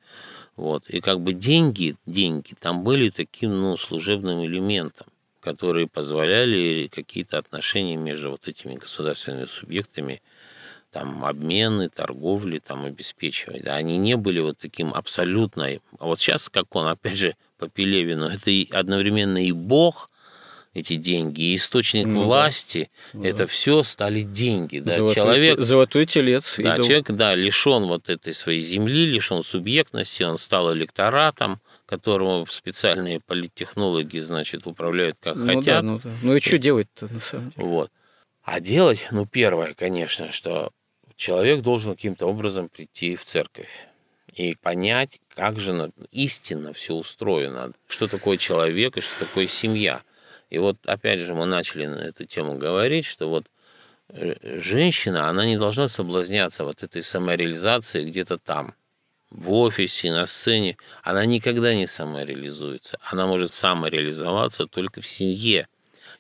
вот. 0.60 0.90
И 0.90 1.00
как 1.00 1.22
бы 1.22 1.32
деньги, 1.32 1.96
деньги 2.06 2.54
там 2.60 2.84
были 2.84 3.10
таким 3.10 3.62
ну, 3.62 3.78
служебным 3.78 4.44
элементом, 4.44 5.08
которые 5.40 5.88
позволяли 5.88 6.90
какие-то 6.92 7.38
отношения 7.38 7.96
между 7.96 8.32
вот 8.32 8.46
этими 8.50 8.76
государственными 8.76 9.46
субъектами, 9.46 10.22
там, 10.92 11.24
обмены, 11.24 11.88
торговли 11.88 12.60
там, 12.60 12.84
обеспечивать. 12.84 13.64
Да, 13.64 13.76
они 13.76 13.96
не 13.98 14.18
были 14.18 14.42
вот 14.42 14.58
таким 14.58 14.94
абсолютно... 14.94 15.80
А 15.98 16.06
вот 16.06 16.20
сейчас, 16.20 16.50
как 16.50 16.76
он, 16.76 16.88
опять 16.88 17.18
же, 17.18 17.38
по 17.58 17.70
Пелевину, 17.70 18.26
это 18.26 18.52
одновременно 18.78 19.38
и 19.38 19.54
бог, 19.54 20.09
эти 20.80 20.96
деньги, 20.96 21.42
и 21.42 21.56
источник 21.56 22.08
ну, 22.08 22.24
власти, 22.24 22.90
да. 23.14 23.28
это 23.28 23.48
все 23.48 23.84
стали 23.84 24.22
деньги. 24.22 24.80
Да. 24.80 24.96
Золотой, 24.96 25.16
человек, 25.16 25.60
золотой 25.60 26.06
телец. 26.06 26.56
Да, 26.58 26.76
идол. 26.76 26.86
человек, 26.86 27.12
да, 27.12 27.36
лишен 27.36 27.86
вот 27.86 28.10
этой 28.10 28.34
своей 28.34 28.62
земли, 28.62 29.06
лишен 29.06 29.44
субъектности, 29.44 30.24
он 30.24 30.38
стал 30.38 30.74
электоратом, 30.74 31.60
которому 31.86 32.46
специальные 32.48 33.20
политтехнологи, 33.20 34.20
значит, 34.20 34.68
управляют 34.68 35.18
как 35.22 35.36
ну, 35.36 35.46
хотят. 35.46 35.66
Да, 35.66 35.82
ну, 35.82 36.00
да. 36.04 36.12
ну 36.22 36.36
и 36.36 36.40
что 36.40 36.58
делать-то 36.58 37.12
на 37.12 37.20
самом 37.20 37.50
деле? 37.50 37.68
Вот. 37.68 37.92
А 38.44 38.60
делать, 38.60 39.08
ну, 39.12 39.26
первое, 39.26 39.74
конечно, 39.74 40.32
что 40.32 40.72
человек 41.16 41.62
должен 41.62 41.94
каким-то 41.96 42.26
образом 42.26 42.70
прийти 42.70 43.16
в 43.16 43.26
церковь 43.26 43.88
и 44.40 44.56
понять, 44.56 45.20
как 45.36 45.60
же 45.60 45.92
истинно 46.12 46.74
все 46.74 46.94
устроено, 46.94 47.74
что 47.88 48.08
такое 48.08 48.38
человек 48.38 48.98
и 48.98 49.02
что 49.02 49.26
такое 49.26 49.48
семья. 49.48 50.02
И 50.50 50.58
вот 50.58 50.78
опять 50.86 51.20
же 51.20 51.36
мы 51.36 51.46
начали 51.46 51.86
на 51.86 52.00
эту 52.00 52.26
тему 52.26 52.58
говорить, 52.58 53.06
что 53.06 53.30
вот 53.30 53.46
женщина, 54.12 55.30
она 55.30 55.46
не 55.46 55.58
должна 55.58 55.88
соблазняться 55.88 56.64
вот 56.64 56.82
этой 56.84 57.04
самореализацией 57.04 58.08
где-то 58.08 58.38
там, 58.38 58.74
в 59.30 59.54
офисе, 59.54 60.12
на 60.12 60.26
сцене. 60.26 60.78
Она 61.04 61.26
никогда 61.26 61.76
не 61.76 61.86
самореализуется. 61.86 62.98
Она 63.02 63.28
может 63.28 63.54
самореализоваться 63.54 64.66
только 64.66 65.02
в 65.02 65.08
семье. 65.08 65.68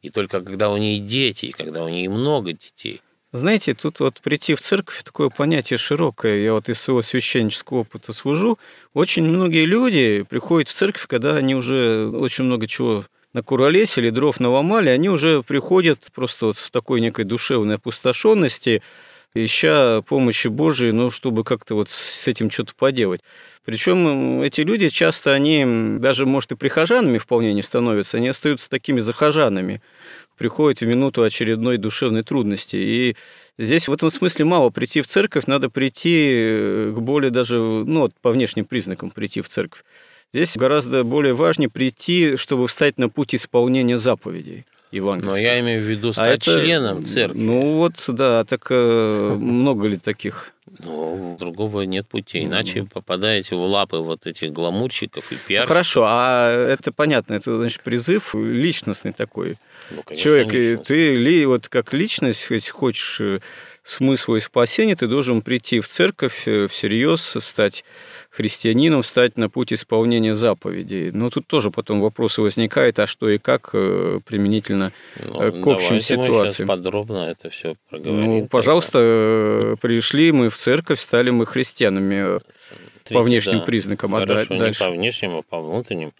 И 0.01 0.09
только 0.09 0.41
когда 0.41 0.69
у 0.69 0.77
нее 0.77 0.99
дети, 0.99 1.47
и 1.47 1.51
когда 1.51 1.83
у 1.83 1.89
нее 1.89 2.09
много 2.09 2.53
детей. 2.53 3.01
Знаете, 3.31 3.73
тут 3.73 3.99
вот 3.99 4.21
прийти 4.21 4.55
в 4.55 4.61
церковь 4.61 5.03
такое 5.03 5.29
понятие 5.29 5.77
широкое. 5.77 6.37
Я 6.37 6.53
вот 6.53 6.69
из 6.69 6.79
своего 6.79 7.01
священнического 7.01 7.79
опыта 7.79 8.13
служу. 8.13 8.57
Очень 8.93 9.23
многие 9.23 9.65
люди 9.65 10.25
приходят 10.29 10.67
в 10.67 10.73
церковь, 10.73 11.05
когда 11.07 11.35
они 11.35 11.55
уже 11.55 12.07
очень 12.07 12.45
много 12.45 12.67
чего 12.67 13.03
накуролесили, 13.33 14.09
дров 14.09 14.39
наломали, 14.39 14.89
они 14.89 15.09
уже 15.09 15.43
приходят 15.43 16.07
просто 16.13 16.47
вот 16.47 16.57
в 16.57 16.71
такой 16.71 17.01
некой 17.01 17.25
душевной 17.25 17.75
опустошенности, 17.75 18.81
ища 19.35 20.01
помощи 20.01 20.47
Божией, 20.47 20.91
ну, 20.91 21.11
чтобы 21.11 21.43
как-то 21.43 21.75
вот 21.75 21.89
с 21.89 22.27
этим 22.27 22.49
что-то 22.49 22.73
поделать. 22.75 23.21
Причем 23.63 24.41
эти 24.41 24.61
люди 24.61 24.89
часто, 24.89 25.33
они 25.33 25.97
даже, 25.99 26.25
может, 26.25 26.51
и 26.51 26.55
прихожанами 26.55 27.19
вполне 27.19 27.53
не 27.53 27.61
становятся, 27.61 28.17
они 28.17 28.29
остаются 28.29 28.69
такими 28.69 28.99
захожанами, 28.99 29.81
приходят 30.37 30.81
в 30.81 30.87
минуту 30.87 31.21
очередной 31.21 31.77
душевной 31.77 32.23
трудности. 32.23 32.77
И 32.77 33.15
здесь 33.59 33.87
в 33.87 33.93
этом 33.93 34.09
смысле 34.09 34.45
мало 34.45 34.71
прийти 34.71 35.01
в 35.01 35.07
церковь, 35.07 35.45
надо 35.45 35.69
прийти 35.69 36.31
э, 36.33 36.93
к 36.95 36.99
более 36.99 37.29
даже, 37.29 37.59
ну, 37.59 38.09
по 38.21 38.31
внешним 38.31 38.65
признакам 38.65 39.11
прийти 39.11 39.41
в 39.41 39.49
церковь. 39.49 39.83
Здесь 40.33 40.57
гораздо 40.57 41.03
более 41.03 41.33
важнее 41.33 41.69
прийти, 41.69 42.35
чтобы 42.35 42.67
встать 42.67 42.97
на 42.97 43.09
путь 43.09 43.33
исполнения 43.33 43.97
заповедей. 43.97 44.65
Но 44.91 45.37
я 45.37 45.59
имею 45.59 45.81
в 45.81 45.85
виду 45.85 46.09
а 46.09 46.13
стать 46.13 46.47
а 46.47 46.51
это, 46.51 46.61
членом 46.61 47.05
церкви. 47.05 47.39
Ну 47.39 47.73
вот, 47.73 48.03
да, 48.07 48.43
так 48.43 48.67
э, 48.71 49.35
много 49.37 49.87
ли 49.87 49.97
таких? 49.97 50.51
Ну, 50.79 51.35
другого 51.39 51.81
нет 51.81 52.07
пути. 52.07 52.43
Иначе 52.43 52.79
mm 52.79 52.89
попадаете 52.89 53.55
в 53.55 53.59
лапы 53.59 53.97
вот 53.97 54.25
этих 54.25 54.51
гламурчиков 54.51 55.31
и 55.31 55.35
пиар. 55.35 55.63
Ну, 55.63 55.67
хорошо, 55.67 56.05
а 56.07 56.49
это 56.51 56.91
понятно, 56.91 57.33
это 57.33 57.55
значит 57.57 57.81
призыв 57.81 58.33
личностный 58.35 59.11
такой. 59.11 59.57
Ну, 59.91 60.03
конечно, 60.03 60.23
Человек, 60.23 60.53
личностный. 60.53 60.85
ты 60.85 61.15
ли 61.15 61.45
вот 61.45 61.67
как 61.67 61.93
личность, 61.93 62.47
если 62.49 62.71
хочешь 62.71 63.21
э, 63.21 63.39
смысла 63.89 64.35
и 64.35 64.39
спасения, 64.39 64.95
ты 64.95 65.07
должен 65.07 65.41
прийти 65.41 65.79
в 65.79 65.87
церковь 65.87 66.47
э, 66.47 66.67
всерьез, 66.67 67.37
стать 67.39 67.83
христианином, 68.29 69.03
стать 69.03 69.37
на 69.37 69.49
путь 69.49 69.73
исполнения 69.73 70.35
заповедей. 70.35 71.11
Но 71.11 71.29
тут 71.29 71.47
тоже 71.47 71.71
потом 71.71 71.99
вопросы 71.99 72.41
возникают, 72.41 72.99
а 72.99 73.07
что 73.07 73.29
и 73.29 73.37
как 73.37 73.71
э, 73.73 74.19
применительно 74.25 74.93
ну, 75.25 75.41
э, 75.41 75.51
к 75.51 75.67
общим 75.67 75.99
ситуациям. 75.99 76.67
Мы 76.67 76.75
подробно 76.75 77.17
это 77.29 77.49
все 77.49 77.75
проговорим. 77.89 78.25
Ну, 78.25 78.47
пожалуйста, 78.47 79.75
пришли 79.81 80.31
мы 80.31 80.49
в 80.49 80.55
церковь, 80.55 80.99
стали 80.99 81.31
мы 81.31 81.45
христианами 81.45 82.39
Смотрите, 83.09 83.13
по 83.13 83.21
внешним 83.23 83.59
да. 83.59 83.65
признакам. 83.65 84.11
Хорошо, 84.11 84.53
а 84.53 84.57
дальше... 84.57 84.83
не 84.83 84.89
по 84.89 84.95
внешним, 84.95 85.35
а 85.37 85.41
по 85.41 85.61
внутренним. 85.61 86.13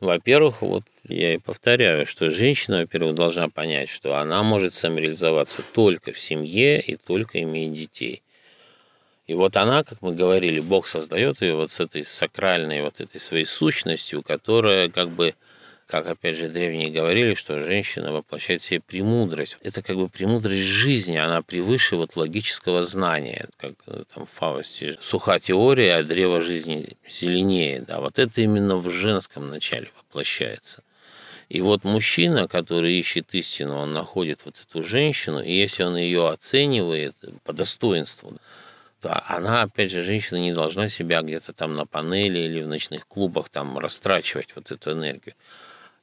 Во-первых, 0.00 0.62
вот 0.62 0.84
я 1.04 1.34
и 1.34 1.38
повторяю, 1.38 2.06
что 2.06 2.30
женщина, 2.30 2.80
во-первых, 2.80 3.14
должна 3.14 3.48
понять, 3.48 3.88
что 3.88 4.16
она 4.16 4.42
может 4.42 4.74
самореализоваться 4.74 5.62
только 5.74 6.12
в 6.12 6.18
семье 6.18 6.80
и 6.80 6.96
только 6.96 7.42
имея 7.42 7.70
детей. 7.70 8.22
И 9.26 9.34
вот 9.34 9.56
она, 9.56 9.84
как 9.84 10.02
мы 10.02 10.14
говорили, 10.14 10.60
Бог 10.60 10.86
создает 10.86 11.40
ее 11.40 11.54
вот 11.54 11.70
с 11.70 11.80
этой 11.80 12.04
сакральной 12.04 12.82
вот 12.82 13.00
этой 13.00 13.20
своей 13.20 13.46
сущностью, 13.46 14.22
которая 14.22 14.90
как 14.90 15.08
бы, 15.08 15.34
как 15.86 16.06
опять 16.06 16.36
же 16.36 16.48
древние 16.48 16.90
говорили, 16.90 17.34
что 17.34 17.60
женщина 17.60 18.12
воплощает 18.12 18.62
в 18.62 18.64
себе 18.64 18.80
премудрость. 18.80 19.58
Это 19.62 19.82
как 19.82 19.96
бы 19.96 20.08
премудрость 20.08 20.62
жизни, 20.62 21.16
она 21.16 21.42
превыше 21.42 21.96
вот 21.96 22.16
логического 22.16 22.84
знания, 22.84 23.48
как 23.58 23.74
э, 23.86 24.04
там 24.14 24.26
в 24.26 24.30
Фаусте 24.30 24.96
суха 25.00 25.38
теория, 25.38 25.96
а 25.96 26.02
древо 26.02 26.40
жизни 26.40 26.96
зеленее. 27.08 27.82
Да, 27.82 28.00
вот 28.00 28.18
это 28.18 28.40
именно 28.40 28.76
в 28.76 28.90
женском 28.90 29.50
начале 29.50 29.90
воплощается. 29.96 30.82
И 31.48 31.60
вот 31.60 31.84
мужчина, 31.84 32.48
который 32.48 32.98
ищет 32.98 33.34
истину, 33.34 33.76
он 33.76 33.92
находит 33.92 34.40
вот 34.44 34.56
эту 34.66 34.82
женщину, 34.82 35.42
и 35.42 35.52
если 35.52 35.82
он 35.82 35.96
ее 35.96 36.28
оценивает 36.28 37.14
по 37.44 37.52
достоинству, 37.52 38.38
то 39.00 39.22
она, 39.26 39.62
опять 39.62 39.90
же, 39.90 40.02
женщина 40.02 40.38
не 40.38 40.52
должна 40.54 40.88
себя 40.88 41.20
где-то 41.20 41.52
там 41.52 41.76
на 41.76 41.84
панели 41.84 42.38
или 42.38 42.62
в 42.62 42.68
ночных 42.68 43.06
клубах 43.06 43.50
там 43.50 43.78
растрачивать 43.78 44.48
вот 44.56 44.70
эту 44.70 44.92
энергию. 44.92 45.34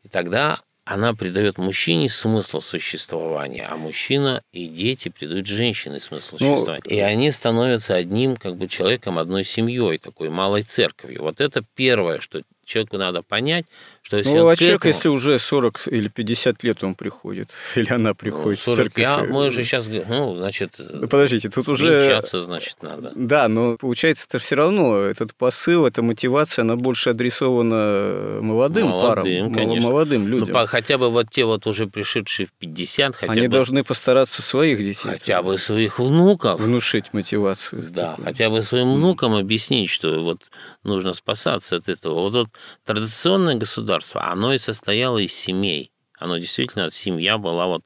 И 0.03 0.09
тогда 0.09 0.61
она 0.83 1.13
придает 1.13 1.57
мужчине 1.57 2.09
смысл 2.09 2.59
существования, 2.59 3.67
а 3.69 3.77
мужчина 3.77 4.43
и 4.51 4.67
дети 4.67 5.09
придают 5.09 5.45
женщине 5.45 5.99
смысл 5.99 6.37
ну, 6.39 6.39
существования. 6.39 6.89
И 6.89 6.99
они 6.99 7.31
становятся 7.31 7.95
одним 7.95 8.35
как 8.35 8.57
бы 8.57 8.67
человеком, 8.67 9.19
одной 9.19 9.43
семьей, 9.43 9.99
такой 9.99 10.29
малой 10.29 10.63
церковью. 10.63 11.21
Вот 11.21 11.39
это 11.39 11.63
первое, 11.75 12.19
что 12.19 12.41
человеку 12.65 12.97
надо 12.97 13.21
понять, 13.21 13.65
что 14.01 14.17
если 14.17 14.31
ну, 14.31 14.47
а 14.47 14.55
человек, 14.55 14.79
этому... 14.79 14.93
если 14.93 15.09
уже 15.09 15.39
40 15.39 15.87
или 15.87 16.07
50 16.07 16.63
лет 16.63 16.83
он 16.83 16.95
приходит, 16.95 17.51
или 17.75 17.91
она 17.91 18.13
приходит 18.13 18.59
40, 18.59 18.73
в 18.73 18.75
церковь... 18.75 19.03
Я, 19.03 19.19
э, 19.19 19.27
мы 19.27 19.49
же 19.49 19.63
сейчас, 19.63 19.87
ну, 19.87 20.35
значит... 20.35 20.75
Ну, 20.79 21.07
подождите, 21.07 21.49
тут 21.49 21.69
уже... 21.69 22.01
Венчаться, 22.01 22.41
значит, 22.41 22.77
надо. 22.81 23.11
Да, 23.15 23.47
но 23.47 23.77
получается, 23.77 24.25
это 24.27 24.39
все 24.39 24.55
равно, 24.55 24.97
этот 24.97 25.33
посыл, 25.35 25.85
эта 25.85 26.01
мотивация, 26.01 26.63
она 26.63 26.75
больше 26.75 27.11
адресована 27.11 28.39
молодым, 28.41 28.87
молодым 28.87 28.91
парам, 28.91 29.53
конечно. 29.53 29.89
молодым 29.89 30.23
ну, 30.23 30.29
людям. 30.29 30.55
Ну, 30.55 30.67
хотя 30.67 30.97
бы 30.97 31.09
вот 31.09 31.29
те 31.29 31.45
вот 31.45 31.67
уже 31.67 31.87
пришедшие 31.87 32.47
в 32.47 32.53
50, 32.53 33.15
хотя 33.15 33.31
Они 33.31 33.47
бы... 33.47 33.47
должны 33.49 33.83
постараться 33.83 34.41
своих 34.41 34.79
детей. 34.79 35.09
Хотя 35.09 35.41
бы 35.41 35.57
своих 35.57 35.99
внуков. 35.99 36.59
Внушить 36.59 37.13
мотивацию. 37.13 37.83
Да, 37.89 38.11
такую. 38.11 38.25
хотя 38.25 38.49
бы 38.49 38.63
своим 38.63 38.95
внукам 38.95 39.35
объяснить, 39.35 39.89
что 39.89 40.21
вот 40.21 40.41
нужно 40.83 41.13
спасаться 41.13 41.75
от 41.75 41.89
этого. 41.89 42.21
Вот, 42.21 42.33
вот 42.33 42.49
традиционное 42.85 43.55
государство, 43.55 43.90
оно 44.31 44.53
и 44.53 44.57
состояло 44.57 45.17
из 45.17 45.33
семей. 45.33 45.91
Оно 46.17 46.37
действительно, 46.37 46.89
семья 46.91 47.37
была 47.37 47.65
вот 47.67 47.83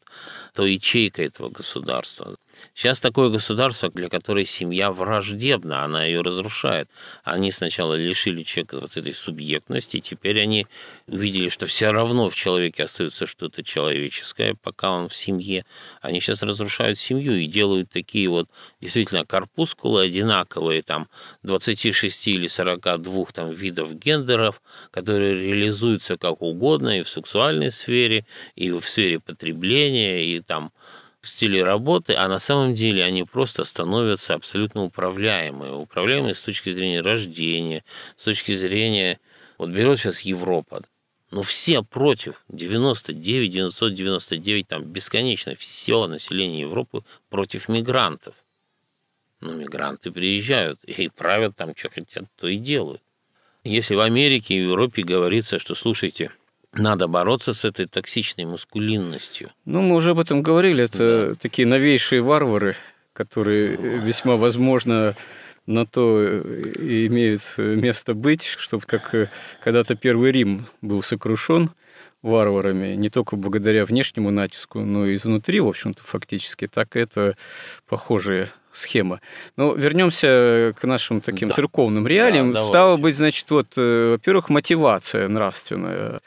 той 0.54 0.74
ячейкой 0.74 1.28
этого 1.28 1.50
государства. 1.50 2.36
Сейчас 2.74 3.00
такое 3.00 3.30
государство, 3.30 3.90
для 3.90 4.10
которой 4.10 4.46
семья 4.46 4.92
враждебна, 4.92 5.84
она 5.84 6.06
ее 6.06 6.22
разрушает. 6.22 6.90
Они 7.24 7.52
сначала 7.52 7.94
лишили 7.94 8.44
человека 8.44 8.80
вот 8.80 8.98
этой 8.98 9.14
субъектности, 9.14 10.00
теперь 10.00 10.42
они 10.42 10.68
увидели, 11.08 11.50
что 11.50 11.66
все 11.68 11.92
равно 11.92 12.30
в 12.30 12.36
человеке 12.36 12.84
остается 12.84 13.26
что-то 13.26 13.64
человеческое, 13.64 14.56
пока 14.62 14.92
он 14.92 15.08
в 15.08 15.16
семье. 15.16 15.66
Они 16.02 16.20
сейчас 16.20 16.44
разрушают 16.44 16.98
семью 16.98 17.36
и 17.36 17.48
делают 17.48 17.90
такие 17.90 18.28
вот 18.30 18.50
действительно 18.82 19.26
корпускулы 19.26 20.04
одинаковые, 20.04 20.82
там 20.82 21.08
26 21.44 22.28
или 22.28 22.48
42 22.48 23.26
там, 23.34 23.52
видов 23.52 23.94
гендеров, 23.98 24.62
которые 24.92 25.36
реализуются 25.36 26.18
как 26.18 26.42
угодно 26.42 27.00
и 27.00 27.04
в 27.04 27.10
сексуальной 27.10 27.72
сфере, 27.72 28.26
и 28.56 28.72
в 28.72 28.82
сфере 28.88 29.20
потребления, 29.20 30.24
и 30.26 30.40
там 30.40 30.72
стиле 31.30 31.64
работы, 31.64 32.14
а 32.14 32.28
на 32.28 32.40
самом 32.40 32.76
деле 32.76 33.04
они 33.04 33.24
просто 33.24 33.64
становятся 33.64 34.34
абсолютно 34.34 34.84
управляемые. 34.84 35.74
Управляемые 35.74 36.36
с 36.36 36.42
точки 36.42 36.70
зрения 36.72 37.02
рождения, 37.02 37.84
с 38.16 38.24
точки 38.24 38.54
зрения... 38.54 39.20
Вот 39.58 39.70
берет 39.70 39.98
сейчас 39.98 40.20
Европа, 40.20 40.82
но 41.32 41.42
все 41.42 41.82
против, 41.82 42.44
99, 42.50 43.52
999, 43.52 44.68
там 44.68 44.84
бесконечно 44.84 45.56
все 45.56 46.08
население 46.08 46.62
Европы 46.62 47.04
против 47.30 47.70
мигрантов. 47.70 48.36
Но 49.42 49.54
мигранты 49.54 50.12
приезжают 50.12 50.84
и 50.84 51.10
правят 51.10 51.56
там, 51.56 51.76
что 51.76 51.90
хотят, 51.90 52.26
то 52.38 52.48
и 52.48 52.58
делают. 52.58 53.02
Если 53.64 53.96
в 53.96 54.02
Америке 54.02 54.56
и 54.56 54.66
в 54.66 54.70
Европе 54.70 55.04
говорится, 55.04 55.58
что, 55.58 55.74
слушайте, 55.74 56.32
надо 56.78 57.08
бороться 57.08 57.54
с 57.54 57.66
этой 57.66 57.86
токсичной 57.86 58.46
мускулинностью. 58.46 59.52
Ну, 59.66 59.82
мы 59.82 59.96
уже 59.96 60.12
об 60.12 60.20
этом 60.20 60.42
говорили. 60.42 60.84
Это 60.84 61.26
да. 61.28 61.34
такие 61.36 61.68
новейшие 61.68 62.22
варвары, 62.22 62.76
которые 63.14 63.76
весьма 63.78 64.36
возможно 64.36 65.16
на 65.66 65.86
то 65.86 66.24
имеют 66.78 67.42
место 67.58 68.14
быть, 68.14 68.44
чтобы 68.44 68.84
как 68.86 69.30
когда-то 69.64 69.96
Первый 69.96 70.32
Рим 70.32 70.66
был 70.82 71.02
сокрушен 71.02 71.72
варварами, 72.22 72.96
не 72.96 73.10
только 73.10 73.36
благодаря 73.36 73.86
внешнему 73.86 74.32
натиску, 74.32 74.80
но 74.80 75.06
и 75.06 75.16
изнутри, 75.16 75.60
в 75.60 75.68
общем-то, 75.68 76.04
фактически, 76.04 76.66
так 76.66 76.96
это 76.96 77.38
похожая 77.88 78.50
схема. 78.72 79.22
Но 79.58 79.74
вернемся 79.74 80.74
к 80.80 80.84
нашим 80.86 81.22
таким 81.22 81.50
да. 81.50 81.56
церковным 81.56 82.08
реалиям. 82.08 82.54
Да, 82.54 82.66
Стало 82.66 82.98
быть, 82.98 83.16
значит, 83.16 83.50
вот, 83.52 83.68
э, 83.78 84.12
во-первых, 84.14 84.50
мотивация 84.50 85.28
нравственная 85.28 86.20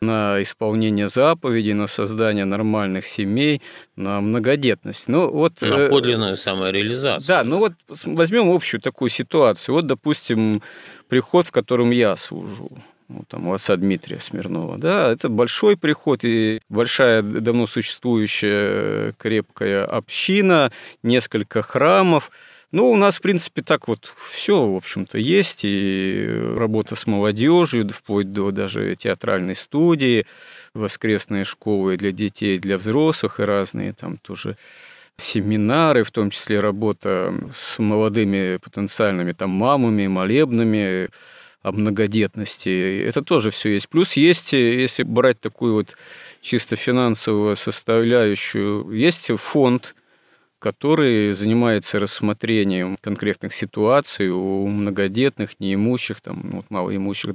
на 0.00 0.42
исполнение 0.42 1.08
заповедей, 1.08 1.72
на 1.72 1.86
создание 1.86 2.44
нормальных 2.44 3.06
семей, 3.06 3.62
на 3.96 4.20
многодетность. 4.20 5.08
Ну, 5.08 5.30
вот, 5.30 5.62
на 5.62 5.74
э, 5.74 5.88
подлинную 5.88 6.36
самореализацию. 6.36 7.26
Да, 7.26 7.44
ну 7.44 7.58
вот 7.58 7.72
возьмем 8.04 8.50
общую 8.50 8.80
такую 8.80 9.08
ситуацию. 9.08 9.74
Вот, 9.74 9.86
допустим, 9.86 10.62
приход, 11.08 11.46
в 11.46 11.52
котором 11.52 11.90
я 11.90 12.16
служу. 12.16 12.70
ну, 13.08 13.24
там, 13.28 13.46
у 13.46 13.54
отца 13.54 13.76
Дмитрия 13.76 14.18
Смирнова. 14.18 14.78
Да, 14.78 15.12
это 15.12 15.28
большой 15.28 15.76
приход 15.76 16.24
и 16.24 16.60
большая 16.68 17.22
давно 17.22 17.66
существующая 17.66 19.12
крепкая 19.18 19.84
община, 19.84 20.72
несколько 21.02 21.62
храмов. 21.62 22.30
Ну, 22.72 22.90
у 22.90 22.96
нас, 22.96 23.18
в 23.18 23.22
принципе, 23.22 23.62
так 23.62 23.86
вот 23.88 24.12
все, 24.28 24.66
в 24.66 24.76
общем-то, 24.76 25.18
есть. 25.18 25.60
И 25.64 26.28
работа 26.56 26.96
с 26.96 27.06
молодежью, 27.06 27.88
вплоть 27.88 28.32
до 28.32 28.50
даже 28.50 28.94
театральной 28.96 29.54
студии, 29.54 30.26
воскресные 30.74 31.44
школы 31.44 31.96
для 31.96 32.12
детей, 32.12 32.58
для 32.58 32.76
взрослых 32.76 33.40
и 33.40 33.44
разные 33.44 33.92
там 33.92 34.16
тоже 34.16 34.56
семинары, 35.16 36.02
в 36.02 36.10
том 36.10 36.30
числе 36.30 36.60
работа 36.60 37.32
с 37.54 37.78
молодыми 37.78 38.58
потенциальными 38.58 39.32
там 39.32 39.50
мамами, 39.50 40.06
молебными, 40.08 41.08
о 41.66 41.72
многодетности. 41.72 43.00
Это 43.00 43.22
тоже 43.22 43.50
все 43.50 43.70
есть. 43.70 43.88
Плюс 43.88 44.12
есть, 44.12 44.52
если 44.52 45.02
брать 45.02 45.40
такую 45.40 45.74
вот 45.74 45.96
чисто 46.40 46.76
финансовую 46.76 47.56
составляющую, 47.56 48.88
есть 48.92 49.32
фонд, 49.36 49.96
который 50.58 51.32
занимается 51.32 51.98
рассмотрением 51.98 52.96
конкретных 53.00 53.54
ситуаций 53.54 54.30
у 54.30 54.66
многодетных, 54.66 55.60
неимущих, 55.60 56.20
там, 56.20 56.40
ну, 56.44 56.56
вот, 56.56 56.66
малоимущих 56.70 57.34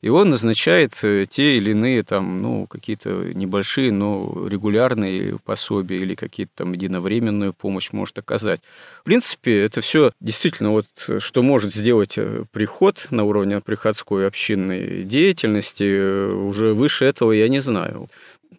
и 0.00 0.10
он 0.10 0.30
назначает 0.30 0.98
э, 1.02 1.24
те 1.28 1.56
или 1.56 1.72
иные 1.72 2.04
там, 2.04 2.38
ну, 2.38 2.66
какие-то 2.68 3.34
небольшие, 3.34 3.90
но 3.90 4.46
регулярные 4.48 5.38
пособия 5.44 5.98
или 5.98 6.14
какие-то 6.14 6.52
там 6.54 6.72
единовременную 6.72 7.52
помощь 7.52 7.90
может 7.90 8.16
оказать. 8.16 8.60
В 9.00 9.04
принципе, 9.04 9.60
это 9.60 9.80
все 9.80 10.12
действительно 10.20 10.70
вот, 10.70 10.86
что 11.18 11.42
может 11.42 11.74
сделать 11.74 12.16
э, 12.16 12.44
приход 12.52 13.08
на 13.10 13.24
уровне 13.24 13.60
приходской 13.60 14.28
общинной 14.28 15.02
деятельности, 15.02 15.84
э, 15.84 16.32
уже 16.32 16.74
выше 16.74 17.04
этого 17.04 17.32
я 17.32 17.48
не 17.48 17.58
знаю 17.58 18.08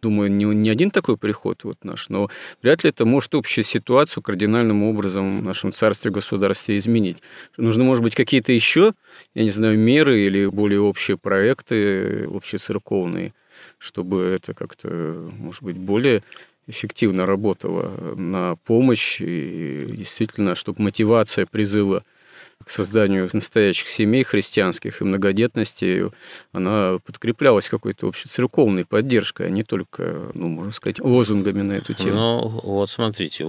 думаю, 0.02 0.32
не, 0.32 0.46
не 0.46 0.70
один 0.70 0.90
такой 0.90 1.18
приход 1.18 1.64
вот 1.64 1.78
наш, 1.84 2.10
но 2.10 2.30
вряд 2.62 2.84
ли 2.84 2.90
это 2.90 3.06
может 3.06 3.36
общую 3.36 3.66
ситуацию 3.66 4.24
кардинальным 4.24 4.84
образом 4.84 5.38
в 5.38 5.44
нашем 5.44 5.72
царстве, 5.72 6.12
государстве 6.12 6.78
изменить. 6.78 7.18
Нужно, 7.58 7.84
может 7.84 8.04
быть, 8.04 8.16
какие-то 8.16 8.52
еще, 8.52 8.94
я 9.36 9.44
не 9.44 9.50
знаю, 9.50 9.78
меры 9.78 10.22
или 10.22 10.46
более 10.46 10.82
общие 10.82 11.18
проекты, 11.18 12.26
общецерковные, 12.34 13.34
чтобы 13.78 14.22
это 14.22 14.54
как-то, 14.54 15.30
может 15.38 15.64
быть, 15.64 15.78
более 15.78 16.24
эффективно 16.68 17.26
работало 17.26 18.16
на 18.16 18.56
помощь 18.58 19.20
и 19.20 19.88
действительно, 19.90 20.56
чтобы 20.56 20.84
мотивация 20.84 21.46
призыва 21.46 22.04
к 22.64 22.70
созданию 22.70 23.30
настоящих 23.32 23.88
семей 23.88 24.24
христианских 24.24 25.02
и 25.02 25.06
многодетности, 25.06 26.12
она 26.52 27.00
подкреплялась 27.06 27.70
какой-то 27.70 28.08
общецерковной 28.08 28.86
поддержкой, 28.86 29.48
а 29.48 29.50
не 29.50 29.64
только, 29.64 30.32
ну, 30.34 30.48
можно 30.50 30.72
сказать, 30.72 31.00
лозунгами 31.00 31.62
на 31.62 31.74
эту 31.74 31.94
тему. 31.94 32.16
Ну, 32.16 32.60
вот 32.64 32.90
смотрите, 32.90 33.48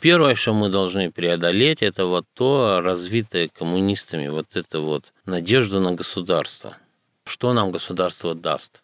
Первое, 0.00 0.34
что 0.34 0.54
мы 0.54 0.70
должны 0.70 1.10
преодолеть, 1.10 1.82
это 1.82 2.06
вот 2.06 2.24
то 2.32 2.80
развитое 2.82 3.48
коммунистами, 3.48 4.28
вот 4.28 4.46
это 4.56 4.80
вот 4.80 5.12
надежда 5.26 5.78
на 5.78 5.92
государство. 5.92 6.78
Что 7.24 7.52
нам 7.52 7.70
государство 7.70 8.34
даст? 8.34 8.82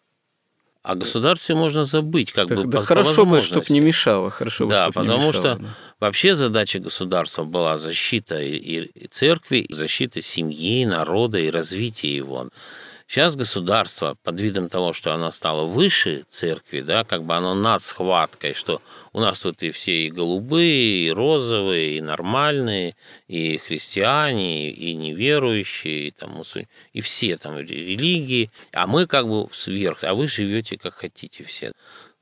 О 0.83 0.95
государстве 0.95 1.55
можно 1.55 1.83
забыть, 1.83 2.31
как 2.31 2.47
так, 2.47 2.57
бы 2.57 2.65
да 2.65 2.79
по, 2.79 2.85
хорошо 2.85 3.25
бы, 3.25 3.41
чтобы 3.41 3.65
не 3.69 3.79
мешало, 3.79 4.29
хорошо 4.29 4.65
да, 4.65 4.87
бы, 4.87 4.93
потому 4.93 5.19
не 5.19 5.27
мешало, 5.27 5.33
что 5.33 5.55
да. 5.55 5.69
вообще 5.99 6.35
задача 6.35 6.79
государства 6.79 7.43
была 7.43 7.77
защита 7.77 8.41
и, 8.41 8.55
и 8.55 9.07
церкви, 9.07 9.57
и 9.57 9.73
защита 9.73 10.21
семьи, 10.21 10.85
народа 10.85 11.39
и 11.39 11.49
развитие 11.49 12.15
его. 12.15 12.49
Сейчас 13.07 13.37
государство, 13.37 14.17
под 14.23 14.41
видом 14.41 14.67
того, 14.67 14.91
что 14.91 15.13
оно 15.13 15.31
стало 15.31 15.65
выше 15.65 16.25
церкви, 16.29 16.81
да, 16.81 17.05
как 17.05 17.23
бы 17.23 17.35
оно 17.35 17.53
над 17.53 17.81
схваткой, 17.81 18.53
что 18.53 18.81
у 19.13 19.21
нас 19.21 19.39
тут 19.39 19.63
и 19.63 19.71
все 19.71 20.07
и 20.07 20.11
голубые, 20.11 21.07
и 21.07 21.11
розовые, 21.11 21.97
и 21.97 22.01
нормальные, 22.01 22.97
и 23.29 23.59
христиане, 23.59 24.71
и 24.71 24.93
неверующие, 24.93 26.09
и, 26.09 26.11
там, 26.11 26.43
и 26.91 26.99
все 26.99 27.37
там 27.37 27.57
религии, 27.57 28.49
а 28.73 28.87
мы 28.87 29.07
как 29.07 29.25
бы 29.29 29.47
сверх, 29.53 30.03
а 30.03 30.13
вы 30.13 30.27
живете 30.27 30.77
как 30.77 30.95
хотите 30.95 31.45
все. 31.45 31.71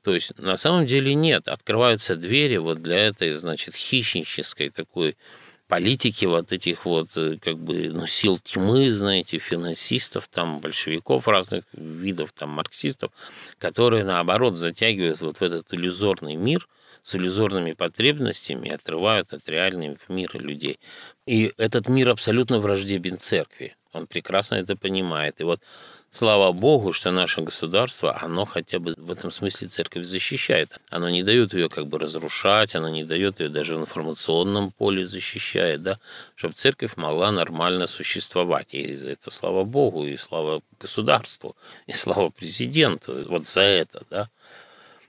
То 0.04 0.14
есть 0.14 0.38
на 0.38 0.56
самом 0.56 0.86
деле 0.86 1.14
нет, 1.14 1.48
открываются 1.48 2.14
двери 2.14 2.58
вот 2.58 2.80
для 2.80 3.06
этой, 3.06 3.32
значит, 3.32 3.74
хищнической 3.74 4.68
такой 4.68 5.16
политики 5.68 6.24
вот 6.24 6.52
этих 6.52 6.84
вот 6.84 7.16
э, 7.16 7.38
как 7.40 7.58
бы 7.58 7.90
ну, 7.90 8.06
сил 8.06 8.38
тьмы, 8.38 8.92
знаете, 8.92 9.38
финансистов, 9.38 10.28
там, 10.28 10.60
большевиков 10.60 11.28
разных 11.28 11.64
видов, 11.72 12.32
там, 12.32 12.50
марксистов, 12.50 13.10
которые, 13.58 14.04
наоборот, 14.04 14.56
затягивают 14.56 15.20
вот 15.20 15.38
в 15.38 15.42
этот 15.42 15.72
иллюзорный 15.72 16.36
мир 16.36 16.68
с 17.02 17.14
иллюзорными 17.14 17.72
потребностями 17.72 18.68
и 18.68 18.72
отрывают 18.72 19.32
от 19.32 19.48
реального 19.48 19.96
мира 20.08 20.38
людей. 20.38 20.80
И 21.24 21.52
этот 21.56 21.88
мир 21.88 22.08
абсолютно 22.08 22.58
враждебен 22.58 23.18
церкви. 23.18 23.76
Он 23.92 24.06
прекрасно 24.06 24.56
это 24.56 24.76
понимает. 24.76 25.40
И 25.40 25.44
вот 25.44 25.60
Слава 26.16 26.50
Богу, 26.52 26.94
что 26.94 27.10
наше 27.10 27.42
государство, 27.42 28.18
оно 28.22 28.46
хотя 28.46 28.78
бы 28.78 28.94
в 28.96 29.10
этом 29.10 29.30
смысле 29.30 29.68
церковь 29.68 30.06
защищает. 30.06 30.70
Оно 30.88 31.10
не 31.10 31.22
дает 31.22 31.52
ее 31.52 31.68
как 31.68 31.88
бы 31.88 31.98
разрушать, 31.98 32.74
оно 32.74 32.88
не 32.88 33.04
дает 33.04 33.40
ее 33.40 33.50
даже 33.50 33.76
в 33.76 33.80
информационном 33.80 34.70
поле 34.70 35.04
защищает, 35.04 35.82
да, 35.82 35.96
чтобы 36.34 36.54
церковь 36.54 36.96
могла 36.96 37.32
нормально 37.32 37.86
существовать. 37.86 38.68
И 38.70 38.80
это 38.80 39.30
слава 39.30 39.64
Богу, 39.64 40.06
и 40.06 40.16
слава 40.16 40.62
государству, 40.80 41.54
и 41.86 41.92
слава 41.92 42.30
президенту 42.30 43.22
вот 43.28 43.46
за 43.46 43.60
это, 43.60 44.02
да. 44.08 44.30